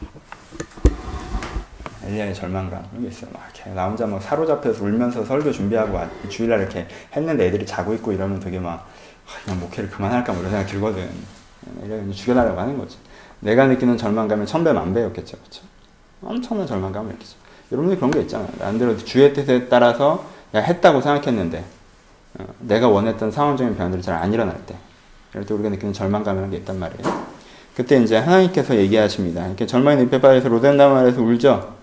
엘리야의 2.07 2.33
절망감 2.33 2.83
이런 2.91 3.03
게 3.03 3.09
있어요. 3.09 3.29
막 3.33 3.43
이렇게 3.53 3.69
나 3.71 3.87
혼자 3.87 4.05
막 4.05 4.21
사로잡혀서 4.21 4.83
울면서 4.83 5.25
설교 5.25 5.51
준비하고 5.51 5.99
주일날 6.29 6.61
이렇게 6.61 6.87
했는데 7.15 7.47
애들이 7.47 7.65
자고 7.65 7.93
있고 7.95 8.11
이러면 8.11 8.39
되게 8.39 8.59
막 8.59 8.87
아, 9.27 9.43
그냥 9.43 9.59
목회를 9.59 9.89
그만할까 9.89 10.31
뭐 10.31 10.41
이런 10.41 10.51
생각 10.51 10.67
들거든. 10.67 11.09
엘리야가 11.83 12.11
죽여달라고 12.11 12.59
하는 12.59 12.77
거지. 12.77 12.97
내가 13.41 13.67
느끼는 13.67 13.97
절망감이 13.97 14.45
천배 14.45 14.71
만배였겠죠, 14.73 15.37
그렇죠? 15.37 15.63
엄청난 16.23 16.65
절망감을 16.65 17.11
느끼죠. 17.13 17.35
여러분들 17.71 17.97
그런 17.97 18.11
게 18.11 18.21
있잖아요. 18.21 18.49
나름대로 18.57 18.97
주의 18.97 19.33
뜻에 19.33 19.67
따라서 19.67 20.25
야, 20.55 20.61
했다고 20.61 21.01
생각했는데 21.01 21.63
어, 22.39 22.45
내가 22.59 22.87
원했던 22.87 23.31
상황적인 23.31 23.75
변화들이 23.75 24.01
잘 24.01 24.15
안 24.15 24.33
일어날 24.33 24.57
때 24.65 24.75
이럴 25.33 25.45
때 25.45 25.53
우리가 25.53 25.69
느끼는 25.69 25.93
절망감이라는 25.93 26.51
게 26.51 26.57
있단 26.57 26.79
말이에요. 26.79 27.27
그때 27.75 28.01
이제 28.01 28.17
하나님께서 28.17 28.75
얘기하십니다. 28.75 29.45
이렇게 29.45 29.67
절망의 29.67 30.05
늪에 30.05 30.19
빠져서 30.21 30.47
로덴다말에서 30.49 31.21
울죠. 31.21 31.76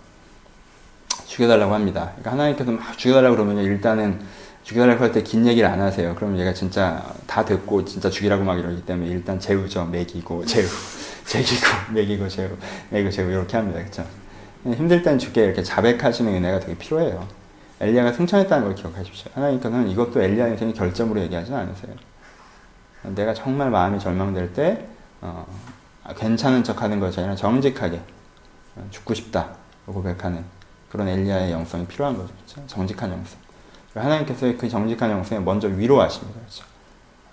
죽여달라고 1.35 1.75
합니다. 1.75 2.11
그러니까 2.13 2.31
하나님께서 2.33 2.71
막 2.71 2.97
죽여달라고 2.97 3.35
그러면 3.35 3.59
일단은 3.65 4.21
죽여달라고 4.63 5.03
할 5.03 5.13
때 5.13 5.23
긴 5.25 5.45
얘기를 5.47 5.69
안 5.69 5.81
하세요. 5.81 6.15
그러면 6.15 6.39
얘가 6.39 6.55
진짜 6.55 7.05
다 7.27 7.45
듣고 7.45 7.85
진짜 7.85 8.09
죽이라고 8.09 8.45
막 8.45 8.57
이러기 8.59 8.87
때문에 8.87 9.11
일단 9.11 9.41
재우죠. 9.41 9.85
먹이고 9.87 10.45
재우, 10.47 10.65
재기고 11.27 11.67
먹이고 11.93 12.29
재우, 12.29 12.51
먹이고 12.91 13.11
재우 13.11 13.31
이렇게 13.31 13.57
합니다. 13.57 13.81
그렇죠? 13.81 14.07
힘들 14.65 15.03
땐 15.03 15.19
죽게 15.19 15.45
이렇게 15.45 15.63
자백하시는 15.63 16.33
은혜가 16.33 16.61
되게 16.61 16.79
필요해요. 16.79 17.27
엘리야가 17.81 18.13
승천했다는 18.13 18.67
걸 18.67 18.75
기억하십시오. 18.77 19.33
하나님께서는 19.35 19.89
이것도 19.91 20.23
엘리야의 20.23 20.53
인생의 20.53 20.75
결점으로 20.75 21.21
얘기하지 21.23 21.53
않으세요. 21.53 21.93
내가 23.03 23.35
정말 23.35 23.71
마음이 23.71 23.99
절망될 23.99 24.53
때 24.53 24.87
어, 25.21 25.45
괜찮은 26.17 26.63
척 26.63 26.81
하는 26.81 27.01
것이 27.01 27.19
아니라 27.19 27.35
정직하게 27.35 28.01
어, 28.77 28.87
죽고 28.91 29.13
싶다 29.15 29.57
고백하는 29.85 30.45
그런 30.95 31.09
엘리야의 31.09 31.51
영성이 31.51 31.85
필요한 31.87 32.17
거죠. 32.17 32.29
그렇죠? 32.37 32.65
정직한 32.69 33.11
영성. 33.11 33.37
하나님께서 33.97 34.53
그 34.57 34.69
정직한 34.69 35.11
영성에 35.11 35.41
먼저 35.41 35.67
위로하십니다. 35.67 36.39
그렇죠? 36.39 36.65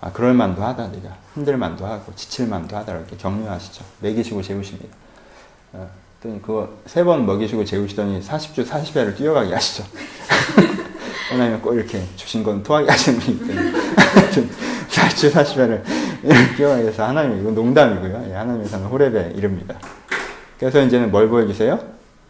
아, 0.00 0.10
그럴 0.10 0.34
만도 0.34 0.64
하다, 0.64 0.88
네가. 0.88 1.16
힘들 1.34 1.56
만도 1.56 1.86
하고, 1.86 2.12
지칠 2.16 2.48
만도 2.48 2.76
하다, 2.76 2.92
이렇게 2.92 3.16
격려하시죠. 3.16 3.84
먹이시고 4.00 4.42
재우십니다. 4.42 4.96
어, 5.74 5.88
그거 6.20 6.70
세 6.86 7.04
번 7.04 7.24
먹이시고 7.24 7.64
재우시더니 7.64 8.20
40주 8.20 8.66
40회를 8.66 9.16
뛰어가게 9.16 9.54
하시죠. 9.54 9.84
하나님은 11.30 11.62
꼭 11.62 11.74
이렇게 11.74 12.04
주신 12.16 12.42
건 12.42 12.64
토하게 12.64 12.90
하시는 12.90 13.20
분이기 13.20 13.46
때문에. 13.46 13.70
40주 14.90 15.30
40회를 15.30 16.56
뛰어가게 16.56 16.88
해서 16.88 17.06
하나님, 17.06 17.38
이건 17.40 17.54
농담이고요. 17.54 18.26
예, 18.28 18.34
하나님께서는 18.34 18.90
호랩의 18.90 19.38
이릅니다. 19.38 19.78
그래서 20.58 20.82
이제는 20.82 21.12
뭘 21.12 21.28
보여주세요? 21.28 21.78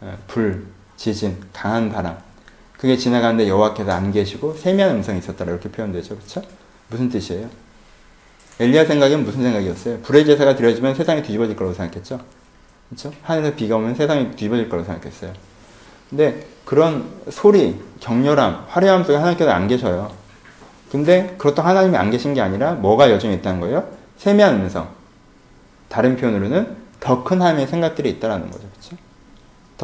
어, 0.03 0.19
불, 0.29 0.67
지진, 0.97 1.37
강한 1.53 1.91
바람. 1.91 2.17
그게 2.79 2.97
지나가는데 2.97 3.49
여호와께서 3.49 3.93
안 3.93 4.11
계시고 4.13 4.55
세미한 4.55 4.97
음성이 4.97 5.19
있었다 5.19 5.45
이렇게 5.45 5.69
표현되죠. 5.69 6.17
그렇죠? 6.17 6.43
무슨 6.89 7.09
뜻이에요? 7.09 7.49
엘리야 8.61 8.85
생각엔 8.85 9.25
무슨 9.25 9.43
생각이었어요? 9.43 10.01
불의 10.01 10.27
제사가 10.27 10.57
드려지면 10.57 10.95
세상이 10.95 11.23
뒤집어질 11.23 11.57
거라고 11.57 11.75
생각했죠. 11.75 12.21
그렇죠? 12.89 13.13
하늘에서 13.23 13.57
비가 13.57 13.77
오면 13.77 13.95
세상이 13.95 14.33
뒤집어질 14.33 14.69
거라고 14.69 14.87
생각했어요. 14.87 15.33
근데 16.11 16.47
그런 16.65 17.09
소리, 17.31 17.81
격렬함, 18.01 18.67
화려함 18.69 19.05
속에 19.05 19.17
하나님께서 19.17 19.51
안 19.51 19.69
계셔요. 19.69 20.13
근데 20.91 21.35
그렇다고 21.39 21.67
하나님이 21.69 21.97
안 21.97 22.11
계신 22.11 22.35
게 22.35 22.41
아니라 22.41 22.73
뭐가 22.73 23.11
여전히 23.11 23.35
있다는 23.37 23.61
거예요? 23.61 23.89
세미한 24.19 24.57
음성. 24.57 24.89
다른 25.89 26.17
표현으로는 26.17 26.77
더 27.01 27.25
큰 27.25 27.41
하나님의 27.41 27.67
생각들이 27.67 28.11
있다라는 28.11 28.51
거죠. 28.51 28.65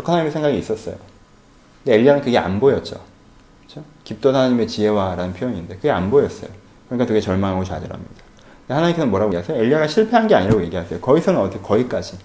더 0.02 0.12
하나님의 0.12 0.32
생각이 0.32 0.58
있었어요. 0.58 0.96
근데 1.84 1.98
엘리야는 1.98 2.22
그게 2.22 2.38
안 2.38 2.60
보였죠. 2.60 3.00
그렇죠? 3.62 3.84
깊도 4.04 4.28
하나님의 4.30 4.66
지혜와라는 4.66 5.34
표현인데 5.34 5.76
그게 5.76 5.90
안 5.90 6.10
보였어요. 6.10 6.50
그러니까 6.86 7.06
되게 7.06 7.20
절망하고 7.20 7.64
좌절합니다. 7.64 8.28
하나님께서는 8.68 9.10
뭐라고 9.10 9.32
얘기하세요? 9.32 9.62
엘리야가 9.62 9.86
실패한 9.86 10.28
게 10.28 10.34
아니라고 10.34 10.62
얘기하세요. 10.62 11.00
거기서는 11.00 11.40
어떻게 11.40 11.60
거기까지. 11.62 12.18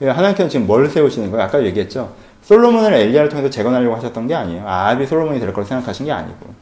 하나님께서는 0.00 0.48
지금 0.48 0.66
뭘 0.66 0.88
세우시는 0.88 1.30
거예요? 1.30 1.44
아까 1.44 1.62
얘기했죠. 1.62 2.14
솔로몬을 2.42 2.94
엘리야를 2.94 3.28
통해서 3.28 3.50
재건하려고 3.50 3.94
하셨던 3.96 4.26
게 4.26 4.34
아니에요. 4.34 4.66
아합이 4.66 5.06
솔로몬이 5.06 5.38
될 5.40 5.52
거라고 5.52 5.68
생각하신 5.68 6.06
게 6.06 6.12
아니고. 6.12 6.54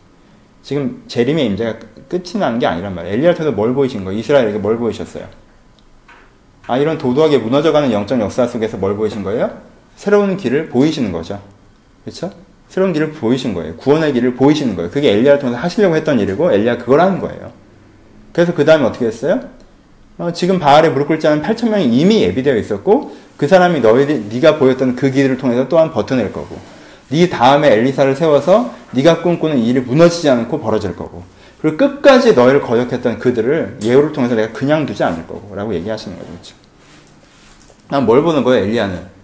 지금 0.63 1.05
재림의 1.07 1.47
임재가 1.47 1.79
끝이 2.09 2.33
나는 2.39 2.59
게 2.59 2.67
아니란 2.67 2.95
말이에요. 2.95 3.15
엘리야를 3.15 3.37
통해서 3.37 3.55
뭘 3.55 3.75
보이신 3.75 4.05
거예요? 4.05 4.19
이스라엘에게 4.19 4.59
뭘 4.59 4.77
보이셨어요? 4.77 5.27
아, 6.67 6.77
이런 6.77 6.99
도도하게 6.99 7.39
무너져가는 7.39 7.91
영적 7.93 8.21
역사 8.21 8.47
속에서 8.47 8.77
뭘 8.77 8.97
보이신 8.97 9.23
거예요? 9.23 9.51
새로운 9.99 10.37
길을 10.37 10.69
보이시는 10.69 11.11
거죠. 11.11 11.41
그렇죠? 12.05 12.31
새로운 12.69 12.93
길을 12.93 13.11
보이신 13.15 13.53
거예요. 13.53 13.75
구원의 13.75 14.13
길을 14.13 14.37
보이시는 14.37 14.77
거예요. 14.77 14.91
그게 14.93 15.11
엘리야를 15.11 15.41
통해서 15.41 15.59
하시려고 15.59 15.97
했던 15.97 16.21
일이고 16.21 16.53
엘리야 16.53 16.79
그걸 16.79 17.01
하는 17.01 17.19
거예요. 17.19 17.51
그래서 18.33 18.55
그 18.55 18.65
다음에 18.65 18.85
어떻게 18.85 19.07
했어요? 19.07 19.41
어, 20.17 20.33
지금 20.33 20.61
바알에 20.61 20.91
무릎 20.91 21.09
꿇지 21.09 21.27
않은 21.27 21.43
8천 21.43 21.71
명이 21.71 21.87
이미 21.87 22.23
예비되어 22.23 22.55
있었고 22.57 23.17
그 23.37 23.49
사람이 23.49 23.81
너희들 23.81 24.29
네가 24.29 24.59
보였던 24.59 24.95
그 24.95 25.11
길을 25.11 25.37
통해서 25.37 25.67
또한 25.69 25.91
버텨낼 25.91 26.33
거고 26.33 26.57
네 27.09 27.29
다음에 27.29 27.73
엘리사를 27.73 28.15
세워서 28.15 28.73
네가 28.93 29.23
꿈꾸는 29.23 29.59
일이 29.59 29.81
무너지지 29.81 30.31
않고 30.31 30.61
벌어질 30.61 30.95
거고 30.95 31.25
그리고 31.61 31.77
끝까지 31.77 32.35
너희를 32.35 32.61
거역했던 32.61 33.19
그들을 33.19 33.79
예우를 33.83 34.13
통해서 34.13 34.37
내가 34.37 34.53
그냥 34.53 34.87
두지 34.87 35.03
않을 35.03 35.27
거고 35.27 35.57
라고 35.57 35.75
얘기하시는 35.75 36.17
거죠. 36.17 36.31
그렇죠? 36.31 36.55
난뭘 37.89 38.23
보는 38.23 38.45
거예요, 38.45 38.65
엘리야는? 38.65 39.18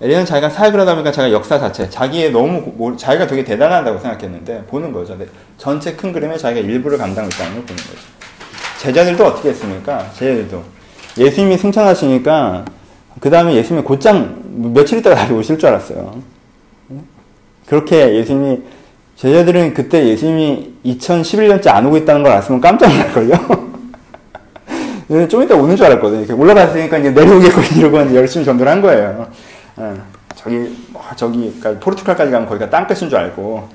엘리야는 0.00 0.26
자기가 0.26 0.48
사역을 0.48 0.78
하다 0.80 0.94
보니까 0.94 1.10
자기가 1.10 1.34
역사 1.34 1.58
자체, 1.58 1.90
자기의 1.90 2.30
너무, 2.30 2.96
자기가 2.96 3.26
되게 3.26 3.42
대단하다고 3.42 3.98
생각했는데, 3.98 4.64
보는 4.66 4.92
거죠. 4.92 5.18
전체 5.56 5.94
큰 5.94 6.12
그림에 6.12 6.36
자기가 6.36 6.60
일부를 6.66 6.98
감당하고 6.98 7.34
있다는 7.34 7.54
걸 7.54 7.64
보는 7.64 7.82
거죠. 7.82 7.98
제자들도 8.78 9.26
어떻게 9.26 9.48
했습니까? 9.48 10.08
제자들도. 10.12 10.62
예수님이 11.18 11.58
승천하시니까, 11.58 12.64
그 13.18 13.28
다음에 13.28 13.54
예수님이 13.56 13.84
곧장 13.84 14.40
며칠 14.72 14.98
있다가 14.98 15.16
다시 15.16 15.32
오실 15.32 15.58
줄 15.58 15.68
알았어요. 15.68 16.22
그렇게 17.66 18.14
예수님이, 18.14 18.62
제자들은 19.16 19.74
그때 19.74 20.06
예수님이 20.06 20.74
2011년째 20.86 21.68
안 21.70 21.86
오고 21.86 21.96
있다는 21.96 22.22
걸 22.22 22.30
알았으면 22.32 22.60
깜짝 22.60 22.88
놀랄걸요? 22.88 23.68
좀 25.28 25.42
이따 25.42 25.56
오는 25.56 25.74
줄 25.74 25.86
알았거든요. 25.86 26.38
올라갔으니까 26.38 26.98
이제 26.98 27.10
내려오겠거든요. 27.10 27.80
이러고 27.80 28.14
열심히 28.14 28.44
전도를 28.44 28.70
한 28.70 28.80
거예요. 28.80 29.26
예. 29.80 29.94
저기, 30.34 30.76
뭐, 30.92 31.02
저기, 31.16 31.54
그러니까 31.58 31.84
포르투갈까지 31.84 32.30
가면 32.30 32.48
거기가 32.48 32.70
땅끝인 32.70 33.10
줄 33.10 33.16
알고, 33.16 33.68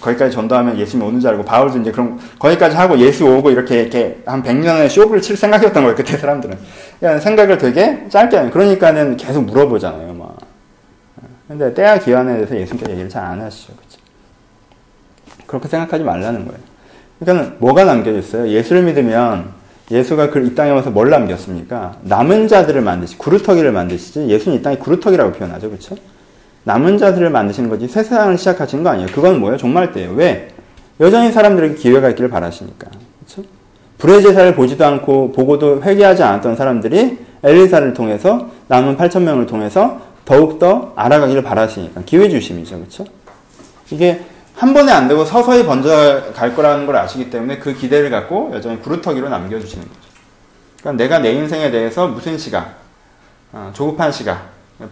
거기까지 0.00 0.32
전도하면 0.34 0.78
예수님이 0.78 1.08
오는 1.08 1.20
줄 1.20 1.30
알고, 1.30 1.44
바울도 1.44 1.78
이제 1.78 1.90
그럼 1.90 2.18
거기까지 2.38 2.76
하고 2.76 2.98
예수 2.98 3.26
오고 3.26 3.50
이렇게, 3.50 3.82
이렇게 3.82 4.22
한 4.26 4.42
100년의 4.42 4.88
쇼부를 4.88 5.20
칠 5.20 5.36
생각이었던 5.36 5.82
거예요. 5.82 5.96
그때 5.96 6.16
사람들은. 6.16 6.58
그러니까 6.98 7.20
생각을 7.20 7.58
되게 7.58 8.06
짧게 8.08 8.36
하는, 8.36 8.50
그러니까는 8.50 9.16
계속 9.16 9.44
물어보잖아요. 9.44 10.14
막. 10.14 10.36
예. 11.22 11.26
근데 11.48 11.74
때와 11.74 11.98
기한에 11.98 12.34
대해서 12.34 12.56
예수님께서 12.56 12.90
얘기를 12.92 13.08
잘 13.08 13.24
안 13.24 13.40
하시죠. 13.40 13.72
그쵸? 13.74 14.00
그렇게 15.46 15.68
생각하지 15.68 16.04
말라는 16.04 16.46
거예요. 16.46 16.60
그러니까 17.18 17.56
뭐가 17.58 17.84
남겨져 17.84 18.18
있어요? 18.18 18.48
예수를 18.48 18.82
믿으면 18.84 19.59
예수가 19.90 20.30
그 20.30 20.40
이 20.40 20.54
땅에 20.54 20.70
와서 20.70 20.90
뭘 20.90 21.10
남겼습니까? 21.10 21.96
남은 22.02 22.48
자들을 22.48 22.80
만드시, 22.80 23.18
구루터기를 23.18 23.72
만드시지. 23.72 24.28
예수는 24.28 24.58
이 24.58 24.62
땅에 24.62 24.76
구루터기라고 24.76 25.32
표현하죠. 25.32 25.68
그렇죠? 25.68 25.96
남은 26.64 26.98
자들을 26.98 27.28
만드시는 27.30 27.68
거지 27.68 27.88
새 27.88 28.02
세상을 28.02 28.36
시작하시는 28.38 28.84
거 28.84 28.90
아니에요. 28.90 29.08
그건 29.12 29.40
뭐예요? 29.40 29.56
종말 29.56 29.92
때예요. 29.92 30.12
왜? 30.12 30.48
여전히 31.00 31.32
사람들에게 31.32 31.74
기회가 31.74 32.10
있기를 32.10 32.30
바라시니까. 32.30 32.88
그렇죠? 33.24 33.48
불의 33.98 34.22
제사를 34.22 34.54
보지도 34.54 34.84
않고 34.84 35.32
보고도 35.32 35.82
회개하지 35.82 36.22
않았던 36.22 36.56
사람들이 36.56 37.18
엘리사를 37.42 37.92
통해서 37.94 38.48
남은 38.68 38.96
8천 38.96 39.22
명을 39.22 39.46
통해서 39.46 40.00
더욱더 40.24 40.92
알아가기를 40.96 41.42
바라시니까 41.42 42.02
기회 42.04 42.28
주심이죠. 42.28 42.76
그렇죠? 42.76 43.04
이게 43.90 44.20
한 44.60 44.74
번에 44.74 44.92
안 44.92 45.08
되고 45.08 45.24
서서히 45.24 45.64
번져 45.64 46.34
갈 46.34 46.54
거라는 46.54 46.84
걸 46.84 46.94
아시기 46.96 47.30
때문에 47.30 47.58
그 47.58 47.72
기대를 47.72 48.10
갖고 48.10 48.50
여전히 48.52 48.78
구루터기로 48.82 49.30
남겨주시는 49.30 49.88
거죠. 49.88 50.00
그러니까 50.80 51.02
내가 51.02 51.18
내 51.18 51.32
인생에 51.32 51.70
대해서 51.70 52.06
무슨 52.06 52.36
시간, 52.36 52.74
어, 53.52 53.70
조급한 53.72 54.12
시간 54.12 54.38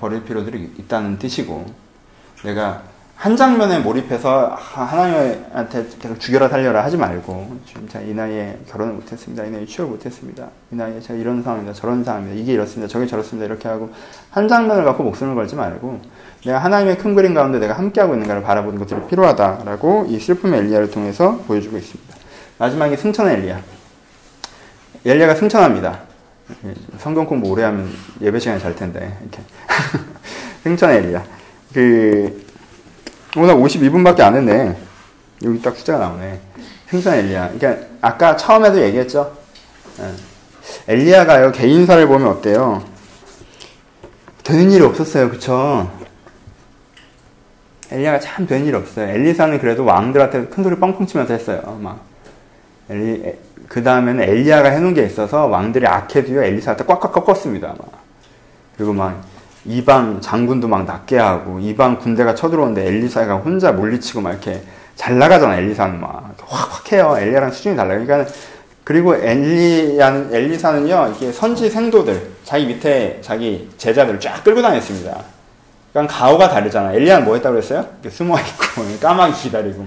버릴 0.01 0.25
필요들이 0.25 0.73
있다는 0.79 1.19
뜻이고, 1.19 1.67
내가 2.45 2.81
한 3.15 3.37
장면에 3.37 3.81
몰입해서 3.81 4.57
하나님한테 4.57 5.87
계속 5.99 6.19
죽여라 6.19 6.49
살려라 6.49 6.85
하지 6.85 6.97
말고 6.97 7.59
제가 7.91 8.05
이 8.05 8.15
나이에 8.15 8.61
결혼을 8.71 8.95
못했습니다. 8.95 9.45
이 9.45 9.51
나이에 9.51 9.67
취업을 9.67 9.97
못했습니다. 9.97 10.47
이 10.71 10.77
나이에 10.77 11.01
제가 11.01 11.19
이런 11.19 11.43
상황입니다. 11.43 11.79
저런 11.79 12.05
상황입니다. 12.05 12.41
이게 12.41 12.53
이렇습니다. 12.55 12.91
저게 12.91 13.07
저렇습니다. 13.07 13.45
이렇게 13.45 13.69
하고 13.69 13.91
한 14.31 14.49
장면을 14.49 14.85
갖고 14.85 15.03
목숨을 15.03 15.35
걸지 15.35 15.57
말고 15.57 16.01
내가 16.45 16.59
하나님의 16.59 16.99
큰 16.99 17.15
그림 17.15 17.35
가운데 17.35 17.59
내가 17.59 17.75
함께하고 17.75 18.15
있는가를 18.15 18.43
바라보는 18.43 18.79
것들이 18.79 19.01
필요하다라고 19.09 20.07
이 20.09 20.19
슬픔의 20.19 20.61
엘리야를 20.61 20.91
통해서 20.91 21.37
보여주고 21.47 21.77
있습니다. 21.77 22.15
마지막에 22.59 22.97
승천의 22.97 23.35
엘리야. 23.35 23.61
엘리야가 25.05 25.35
승천합니다. 25.35 26.01
성경 26.99 27.27
공부 27.27 27.51
오래 27.51 27.63
하면 27.65 27.91
예배 28.21 28.39
시간이 28.39 28.61
잘 28.61 28.75
텐데 28.75 29.17
이렇게 29.21 29.43
승천의 30.65 30.99
엘리야. 30.99 31.25
그 31.75 32.47
오늘 33.37 33.55
52분밖에 33.55 34.21
안 34.21 34.37
했네. 34.37 34.77
여기 35.45 35.63
딱 35.63 35.77
숫자가 35.77 35.99
나오네. 35.99 36.41
생선 36.89 37.15
엘리야. 37.15 37.53
그러니까 37.59 37.87
아까 38.01 38.37
처음에도 38.37 38.81
얘기했죠. 38.83 39.37
예. 40.01 40.93
엘리야가요 40.93 41.53
개인사를 41.53 42.07
보면 42.07 42.29
어때요? 42.29 42.83
되는 44.43 44.71
일이 44.71 44.83
없었어요, 44.83 45.29
그쵸? 45.29 45.91
엘리야가 47.91 48.21
참 48.21 48.47
되는 48.47 48.67
일이 48.67 48.77
없어요. 48.77 49.09
엘리사는 49.09 49.59
그래도 49.59 49.85
왕들한테 49.85 50.47
큰 50.47 50.63
소리 50.63 50.77
뻥뻥 50.77 51.07
치면서 51.07 51.33
했어요. 51.33 51.79
막 51.81 52.01
엘리 52.91 53.35
그 53.69 53.83
다음에는 53.83 54.23
엘리야가 54.23 54.71
해놓은 54.71 54.95
게 54.95 55.05
있어서 55.05 55.47
왕들이 55.47 55.87
악해도요 55.87 56.43
엘리사한테 56.43 56.85
꽉꽉 56.85 57.13
꺾었습니다. 57.13 57.69
막 57.69 57.91
그리고 58.77 58.93
막 58.93 59.23
이방 59.65 60.21
장군도 60.21 60.69
막 60.69 60.85
낫게 60.85 61.19
하고 61.19 61.59
이방 61.61 61.99
군대가 61.99 62.35
쳐들어오는데 62.35 62.87
엘리사가 62.87 63.37
혼자 63.37 63.73
물리치고 63.73 64.21
막 64.21 64.31
이렇게 64.31 64.63
잘 64.97 65.19
나가잖아 65.19 65.57
엘리사는 65.59 66.01
막 66.01 66.35
확확 66.47 66.93
해요 66.93 67.15
엘리야랑 67.19 67.51
수준이 67.51 67.77
달라요 67.77 68.05
그러니까 68.05 68.31
그리고 68.85 69.15
엘리야는 69.15 70.35
엘리사는요 70.35 71.15
이게 71.15 71.33
선지 71.33 71.69
생도들 71.69 72.31
자기 72.45 72.67
밑에 72.67 73.19
자기 73.21 73.69
제자들을 73.77 74.21
쫙 74.21 74.43
끌고 74.43 74.63
다녔습니다 74.63 75.23
그러니까 75.93 76.15
가오가 76.15 76.49
다르잖아 76.49 76.93
엘리야는 76.93 77.25
뭐 77.25 77.35
했다고 77.35 77.55
그랬어요 77.55 77.87
숨어 78.09 78.39
있고 78.39 78.83
까마귀 79.01 79.43
기다리고 79.43 79.87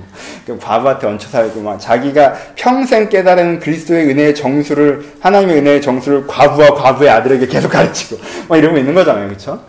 바보한테 0.59 1.07
얹혀 1.07 1.27
살고 1.27 1.61
막 1.61 1.79
자기가 1.79 2.33
평생 2.55 3.07
깨달은 3.07 3.59
그리스도의 3.59 4.09
은혜의 4.09 4.35
정수를 4.35 5.05
하나님의 5.19 5.57
은혜의 5.57 5.81
정수를 5.81 6.25
과부와 6.27 6.73
과부의 6.73 7.09
아들에게 7.09 7.47
계속 7.47 7.69
가르치고 7.69 8.19
막 8.49 8.57
이러고 8.57 8.77
있는 8.77 8.93
거잖아요 8.93 9.27
그렇죠 9.27 9.61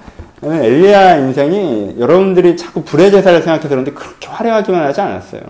엘리야 0.44 1.18
인생이 1.18 1.96
여러분들이 2.00 2.56
자꾸 2.56 2.82
불의 2.82 3.12
제사를 3.12 3.38
생각해서 3.38 3.68
그런데 3.68 3.92
그렇게 3.92 4.26
화려하기만 4.26 4.82
하지 4.82 5.00
않았어요. 5.00 5.40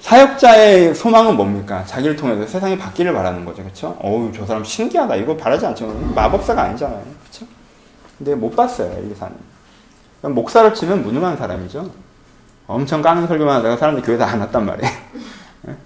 사역자의 0.00 0.94
소망은 0.94 1.36
뭡니까? 1.36 1.84
자기를 1.84 2.14
통해서 2.14 2.46
세상이 2.46 2.78
바뀌를 2.78 3.12
바라는 3.12 3.44
거죠. 3.44 3.62
그렇죠? 3.62 3.96
어우, 4.00 4.30
저 4.34 4.46
사람 4.46 4.62
신기하다. 4.62 5.16
이거 5.16 5.36
바라지 5.36 5.66
않죠. 5.66 5.86
마법사가 6.14 6.62
아니잖아요. 6.62 7.02
근데 8.22 8.36
못 8.36 8.54
봤어요, 8.54 8.92
엘리사는. 8.92 9.36
목사를 10.32 10.72
치면 10.74 11.02
무능한 11.02 11.36
사람이죠. 11.36 11.90
엄청 12.68 13.02
까는 13.02 13.26
설교만 13.26 13.56
하다가 13.56 13.76
사람들이 13.76 14.06
교회 14.06 14.16
다안 14.16 14.38
왔단 14.38 14.64
말이에요. 14.64 14.92
예? 15.66 15.76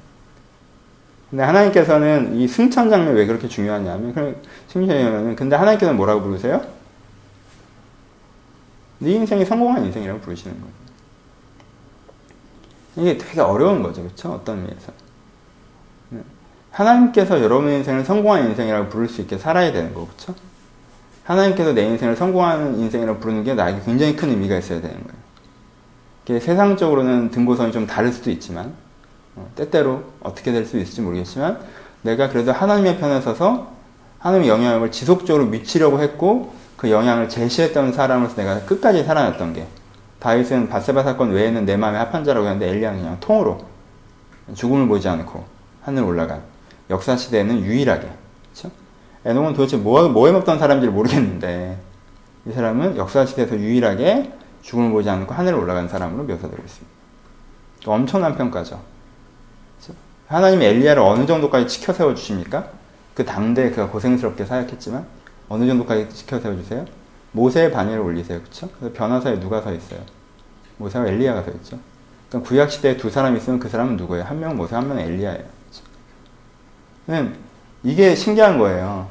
근데 1.31 1.43
하나님께서는 1.43 2.37
이 2.37 2.47
승천 2.47 2.91
장면이 2.91 3.19
왜 3.19 3.25
그렇게 3.25 3.49
중요하냐면, 3.49 4.37
승천이면 4.69 5.37
근데 5.37 5.57
하나님께서는 5.57 5.97
뭐라고 5.97 6.21
부르세요? 6.21 6.63
네 8.99 9.13
인생이 9.13 9.47
성공한 9.47 9.87
인생이라고 9.87 10.21
부르시는 10.21 10.61
거예요. 10.61 10.75
이게 12.97 13.17
되게 13.17 13.41
어려운 13.41 13.83
거죠. 13.83 14.03
그렇죠? 14.03 14.33
어떤 14.33 14.59
의미에서. 14.59 14.93
네. 16.11 16.21
하나님께서 16.71 17.43
여러분의 17.43 17.79
인생을 17.79 18.05
성공한 18.05 18.47
인생이라고 18.51 18.91
부를 18.91 19.09
수 19.09 19.23
있게 19.23 19.39
살아야 19.39 19.73
되는 19.73 19.95
거 19.95 20.07
그렇죠? 20.07 20.35
하나님께서 21.27 21.73
내 21.73 21.83
인생을 21.83 22.17
성공하는 22.17 22.79
인생이라고 22.79 23.19
부르는 23.19 23.45
게 23.45 23.55
나에게 23.55 23.81
굉장히 23.85 24.15
큰 24.15 24.31
의미가 24.31 24.57
있어야 24.57 24.81
되는 24.81 24.97
거예요. 24.97 25.27
이게 26.25 26.41
세상적으로는 26.41 27.31
등고선이 27.31 27.73
좀 27.73 27.87
다를 27.87 28.13
수도 28.13 28.31
있지만, 28.31 28.73
어, 29.35 29.49
때때로 29.57 30.05
어떻게 30.21 30.53
될 30.53 30.65
수 30.65 30.79
있을지 30.79 31.01
모르겠지만, 31.03 31.61
내가 32.03 32.29
그래도 32.29 32.53
하나님의 32.53 32.99
편에 32.99 33.21
서서 33.21 33.73
하나님의 34.21 34.49
영향력을 34.49 34.91
지속적으로 34.93 35.47
미치려고 35.47 36.01
했고, 36.01 36.55
그 36.77 36.91
영향을 36.91 37.29
제시했던 37.29 37.93
사람으로서 37.93 38.37
내가 38.37 38.61
끝까지 38.61 39.03
살아났던 39.05 39.55
게 39.55 39.67
다윗은 40.21 40.69
바세바 40.69 41.03
사건 41.03 41.33
외에는 41.33 41.65
내 41.65 41.77
마음에 41.77 41.99
합한 41.99 42.25
자라고 42.25 42.47
하는데 42.47 42.69
엘리야는 42.69 43.01
그냥 43.01 43.17
통으로 43.21 43.65
죽음을 44.55 44.87
보지 44.87 45.09
않고 45.09 45.45
하늘 45.83 46.03
올라간 46.05 46.43
역사 46.91 47.17
시대에는 47.17 47.61
유일하게? 47.61 48.09
에녹은 49.27 49.55
도대체 49.55 49.77
뭐, 49.77 50.09
뭐 50.09 50.29
해 50.29 50.33
먹던 50.33 50.59
사람인지 50.59 50.89
모르겠는데 50.89 51.77
이 52.47 52.53
사람은 52.53 52.97
역사 52.97 53.27
시대에서 53.27 53.57
유일하게 53.57 54.33
죽음을 54.63 54.93
보지 54.93 55.11
않고 55.11 55.35
하늘에 55.35 55.55
올라간 55.55 55.89
사람으로 55.89 56.23
묘사되고 56.25 56.63
있습니다. 56.63 56.97
엄청난 57.87 58.37
평가죠. 58.37 58.81
그렇죠? 59.79 59.99
하나님이 60.29 60.65
엘리야를 60.65 61.03
어느 61.03 61.27
정도까지 61.27 61.67
지켜 61.67 61.93
세워 61.93 62.15
주십니까? 62.15 62.69
그 63.15 63.25
당대에 63.25 63.71
그가 63.71 63.89
고생스럽게 63.89 64.45
사역했지만 64.45 65.05
어느 65.49 65.67
정도까지 65.67 66.09
지켜 66.11 66.39
세워 66.39 66.55
주세요? 66.57 66.85
모세의 67.33 67.73
반열을 67.73 68.01
올리세요. 68.01 68.41
그쵸? 68.43 68.69
변화사에 68.95 69.41
누가 69.41 69.61
서 69.61 69.73
있어요? 69.73 70.01
모세와 70.79 71.07
엘리야가 71.07 71.43
서 71.43 71.51
있죠. 71.51 71.79
그러니까 72.29 72.49
구약 72.49 72.71
시대에 72.71 72.97
두 72.97 73.11
사람이 73.11 73.39
있으면 73.39 73.59
그 73.59 73.69
사람은 73.69 73.97
누구예요? 73.97 74.25
한 74.25 74.39
명은 74.39 74.57
모세, 74.57 74.75
한 74.77 74.89
명은 74.89 75.03
엘리야예요. 75.03 75.45
그냥 77.07 77.35
이게 77.85 78.15
신기한 78.15 78.59
거예요. 78.59 79.09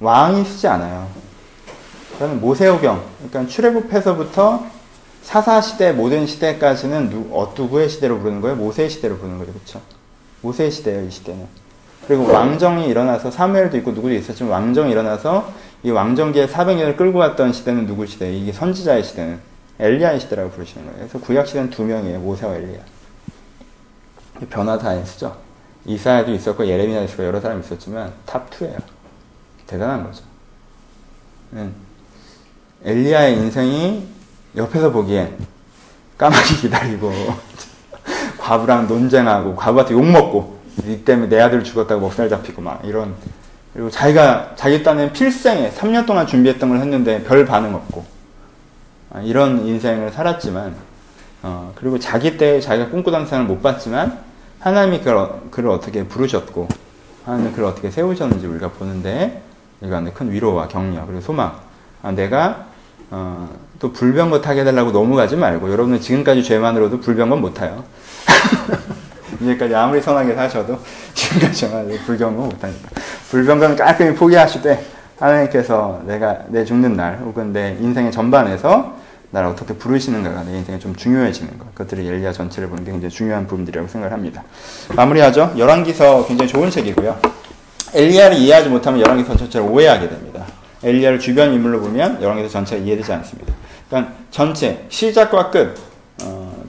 왕이 0.00 0.44
쓰지 0.44 0.66
않아요. 0.66 1.08
그러면 2.16 2.40
모세오경, 2.40 3.02
그러니까 3.18 3.46
출애굽해서부터 3.46 4.66
사사 5.22 5.60
시대 5.60 5.92
모든 5.92 6.26
시대까지는 6.26 7.10
누, 7.10 7.28
어, 7.30 7.54
누구의 7.56 7.88
시대로 7.88 8.18
부르는 8.18 8.40
거예요? 8.40 8.56
모세의 8.56 8.88
시대로 8.88 9.16
부르는 9.18 9.38
거죠, 9.38 9.52
그렇죠? 9.52 9.80
모세의 10.40 10.70
시대예요, 10.70 11.06
이 11.06 11.10
시대는. 11.10 11.46
그리고 12.06 12.26
왕정이 12.32 12.88
일어나서 12.88 13.30
사무엘도 13.30 13.76
있고 13.78 13.92
누구도 13.92 14.14
있었지만 14.14 14.50
왕정이 14.52 14.90
일어나서 14.90 15.52
이 15.82 15.90
왕정기에 15.90 16.46
400년을 16.48 16.96
끌고 16.96 17.18
갔던 17.18 17.52
시대는 17.52 17.86
누구 17.86 18.06
시대? 18.06 18.32
이게 18.32 18.52
선지자의 18.52 19.04
시대는 19.04 19.38
엘리야의 19.78 20.20
시대라고 20.20 20.50
부르시는 20.50 20.86
거예요. 20.86 20.98
그래서 20.98 21.24
구약 21.24 21.46
시대는 21.46 21.70
두 21.70 21.84
명이에요, 21.84 22.18
모세와 22.20 22.54
엘리야. 22.56 22.80
변화사에 24.48 25.04
쓰죠. 25.04 25.36
이사야도 25.84 26.32
있었고 26.32 26.66
예레미야도 26.66 27.04
있었고 27.04 27.24
여러 27.24 27.40
사람이 27.40 27.60
있었지만 27.60 28.12
top 28.26 28.50
2예요. 28.50 28.99
대단한 29.70 30.02
거죠. 30.02 30.24
음. 31.52 31.72
엘리야의 32.84 33.36
인생이 33.36 34.04
옆에서 34.56 34.90
보기엔 34.90 35.36
까마귀 36.18 36.56
기다리고 36.62 37.12
과부랑 38.38 38.88
논쟁하고 38.88 39.54
과부한테 39.54 39.94
욕 39.94 40.04
먹고 40.04 40.58
이 40.86 41.04
때문에 41.04 41.28
내 41.28 41.40
아들 41.40 41.62
죽었다고 41.62 42.00
멱살 42.00 42.28
잡히고 42.28 42.60
막 42.62 42.80
이런 42.84 43.14
그리고 43.72 43.90
자기가 43.90 44.54
자기 44.56 44.82
딴에 44.82 45.12
필생에 45.12 45.70
3년 45.70 46.04
동안 46.04 46.26
준비했던 46.26 46.68
걸 46.68 46.80
했는데 46.80 47.22
별 47.22 47.44
반응 47.44 47.74
없고 47.74 48.04
아, 49.12 49.20
이런 49.20 49.64
인생을 49.64 50.10
살았지만 50.10 50.74
어, 51.42 51.72
그리고 51.76 51.98
자기 51.98 52.36
때 52.36 52.60
자기가 52.60 52.88
꿈꾸던 52.88 53.26
삶을 53.26 53.46
못 53.46 53.62
봤지만 53.62 54.18
하나님이 54.58 54.98
그걸, 54.98 55.40
그를 55.50 55.70
어떻게 55.70 56.04
부르셨고 56.04 56.68
하나님이 57.24 57.52
그를 57.52 57.66
어떻게 57.66 57.90
세우셨는지 57.90 58.46
우리가 58.46 58.70
보는데 58.72 59.42
이건 59.82 60.12
큰 60.12 60.30
위로와 60.30 60.68
격려 60.68 61.06
그리고 61.06 61.20
소망 61.20 61.54
아, 62.02 62.10
내가 62.12 62.66
어, 63.10 63.48
또 63.78 63.92
불병거 63.92 64.40
타게 64.40 64.60
해달라고 64.60 64.92
너무 64.92 65.16
가지 65.16 65.36
말고 65.36 65.70
여러분은 65.70 66.00
지금까지 66.00 66.42
죄만으로도 66.42 67.00
불병건 67.00 67.40
못 67.40 67.54
타요. 67.54 67.82
이제까지 69.40 69.74
아무리 69.74 70.00
선하게 70.00 70.34
사셔도 70.34 70.78
지금까지만 71.14 71.88
불경건 72.06 72.48
못하니까 72.48 72.88
불병건 73.30 73.76
깔끔히 73.76 74.14
포기하시되 74.14 74.84
하나님께서 75.18 76.02
내가 76.06 76.38
내 76.48 76.64
죽는 76.64 76.94
날 76.94 77.18
혹은 77.18 77.52
내 77.52 77.76
인생의 77.80 78.12
전반에서 78.12 78.98
나를 79.30 79.48
어떻게 79.48 79.74
부르시는가가 79.74 80.44
내 80.44 80.58
인생에 80.58 80.78
좀 80.78 80.94
중요해지는 80.94 81.58
것 81.58 81.74
그것들이 81.74 82.06
엘리야 82.06 82.32
전체를 82.32 82.68
보는 82.68 82.84
게 82.84 82.90
굉장히 82.90 83.10
중요한 83.10 83.46
부분들이라고 83.46 83.88
생각을 83.88 84.12
합니다. 84.12 84.42
마무리하죠. 84.94 85.54
열왕기서 85.56 86.26
굉장히 86.26 86.50
좋은 86.50 86.70
책이고요. 86.70 87.39
엘리야를 87.94 88.36
이해하지 88.38 88.68
못하면 88.68 89.00
열왕기서 89.00 89.36
전체를 89.36 89.66
오해하게 89.66 90.08
됩니다. 90.08 90.44
엘리야를 90.82 91.18
주변 91.18 91.52
인물로 91.52 91.80
보면 91.80 92.22
열왕기서 92.22 92.48
전체가 92.48 92.82
이해되지 92.82 93.12
않습니다. 93.12 93.52
그러니까 93.88 94.12
전체 94.30 94.86
시작과 94.88 95.50
끝 95.50 95.76
어, 96.22 96.64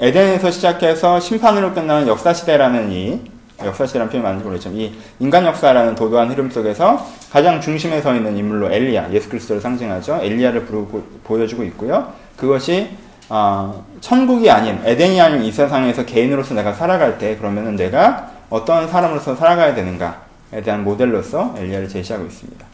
에덴에서 0.00 0.50
시작해서 0.50 1.20
심판으로 1.20 1.72
끝나는 1.72 2.06
역사 2.06 2.32
시대라는 2.32 2.92
이 2.92 3.20
역사 3.64 3.86
시대라는 3.86 4.10
표현이 4.10 4.24
맞는지 4.24 4.44
모르겠지만 4.44 4.78
이 4.78 4.92
인간 5.20 5.44
역사라는 5.46 5.94
도도한 5.94 6.30
흐름 6.30 6.50
속에서 6.50 7.06
가장 7.32 7.60
중심에 7.60 8.00
서 8.00 8.14
있는 8.14 8.36
인물로 8.36 8.70
엘리야 8.70 9.12
예수 9.12 9.28
그리스도를 9.28 9.62
상징하죠. 9.62 10.20
엘리야를 10.22 10.66
부르고, 10.66 11.02
보여주고 11.24 11.64
있고요. 11.64 12.12
그것이 12.36 12.90
어, 13.28 13.84
천국이 14.00 14.50
아닌 14.50 14.78
에덴이 14.84 15.20
아닌 15.20 15.42
이 15.42 15.50
세상에서 15.50 16.04
개인으로서 16.04 16.54
내가 16.54 16.72
살아갈 16.72 17.18
때 17.18 17.36
그러면은 17.36 17.76
내가 17.76 18.30
어떤 18.50 18.88
사람으로서 18.88 19.34
살아가야 19.34 19.74
되는가에 19.74 20.23
대한 20.62 20.84
모델로서 20.84 21.54
엘리야를 21.56 21.88
제시하고 21.88 22.26
있습니다. 22.26 22.66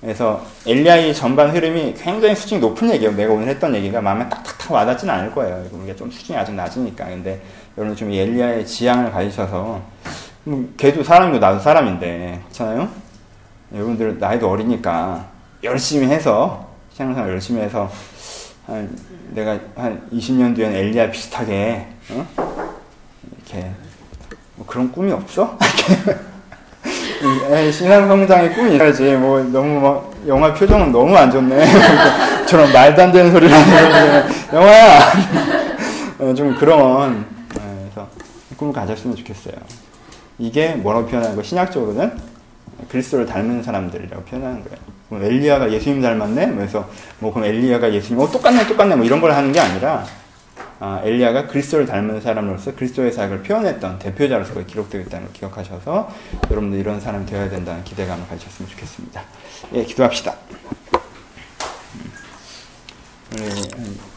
그래서 0.00 0.44
엘리야의 0.66 1.14
전반 1.14 1.50
흐름이 1.50 1.94
굉장히 1.94 2.34
수준이 2.34 2.60
높은 2.60 2.90
얘기예요. 2.92 3.14
내가 3.16 3.32
오늘 3.32 3.48
했던 3.48 3.74
얘기가 3.74 4.00
마음에 4.00 4.28
딱딱딱 4.28 4.70
와닿지는 4.70 5.12
않을 5.12 5.32
거예요. 5.32 5.64
우리가 5.72 5.96
좀 5.96 6.10
수준이 6.10 6.38
아직 6.38 6.52
낮으니까. 6.52 7.06
근데 7.06 7.40
여러분 7.78 7.96
좀 7.96 8.12
엘리야의 8.12 8.66
지향을 8.66 9.10
가지셔서 9.10 9.80
뭐 10.44 10.68
걔도 10.76 11.02
사람이고 11.02 11.38
나도 11.38 11.58
사람인데 11.60 12.40
그렇잖아요. 12.44 12.88
여러분들 13.74 14.18
나이도 14.18 14.48
어리니까 14.48 15.26
열심히 15.64 16.06
해서 16.06 16.68
신앙생활 16.92 17.30
열심히 17.30 17.60
해서 17.62 17.90
한 18.66 18.96
내가 19.30 19.58
한 19.74 20.08
20년 20.12 20.54
뒤엔 20.54 20.72
엘리야 20.72 21.10
비슷하게 21.10 21.86
어? 22.10 22.26
이렇게 23.36 23.70
뭐 24.54 24.66
그런 24.66 24.92
꿈이 24.92 25.10
없어? 25.10 25.58
신앙 27.72 28.08
성장의 28.08 28.54
꿈이 28.54 28.74
있어야지. 28.74 29.14
뭐 29.16 29.40
너무 29.40 29.80
막 29.80 30.12
영화 30.26 30.52
표정은 30.52 30.92
너무 30.92 31.16
안 31.16 31.30
좋네. 31.30 31.66
저런 32.46 32.72
말도 32.72 33.02
안 33.02 33.12
되는 33.12 33.30
소리를 33.32 33.54
하는 33.54 34.24
영화야. 34.52 35.00
어, 36.18 36.34
좀 36.34 36.54
그런 36.54 37.26
그래서 37.48 38.08
꿈을 38.56 38.72
가졌으면 38.72 39.16
좋겠어요. 39.16 39.54
이게 40.38 40.68
뭐라고 40.74 41.06
표현하는 41.06 41.36
거? 41.36 41.42
신약적으로는 41.42 42.12
그리스도를 42.88 43.26
닮은 43.26 43.62
사람들이라고 43.62 44.22
표현하는 44.24 44.64
거예요. 44.64 45.24
엘리야가 45.24 45.72
예수님 45.72 46.02
닮았네? 46.02 46.52
그래서 46.54 46.88
뭐 47.20 47.32
그럼 47.32 47.46
엘리야가 47.48 47.92
예수님 47.92 48.20
어 48.22 48.30
똑같네 48.30 48.66
똑같네 48.66 48.96
뭐 48.96 49.04
이런 49.04 49.20
걸 49.20 49.32
하는 49.32 49.52
게 49.52 49.60
아니라 49.60 50.04
아, 50.78 51.00
엘리야가 51.02 51.46
그리스도를 51.46 51.86
닮은 51.86 52.20
사람으로서 52.20 52.74
그리스도의 52.74 53.12
사역을 53.12 53.42
표현했던 53.42 53.98
대표자로서 53.98 54.64
기록되어 54.64 55.00
있다는 55.02 55.26
걸 55.26 55.34
기억하셔서 55.34 56.10
여러분들 56.50 56.78
이런 56.78 57.00
사람이 57.00 57.24
되어야 57.26 57.48
된다는 57.48 57.82
기대감을 57.84 58.28
가지셨으면 58.28 58.70
좋겠습니다. 58.70 59.22
예, 59.72 59.84
기도합시다. 59.84 60.34
음. 63.38 63.56
우리 63.82 64.15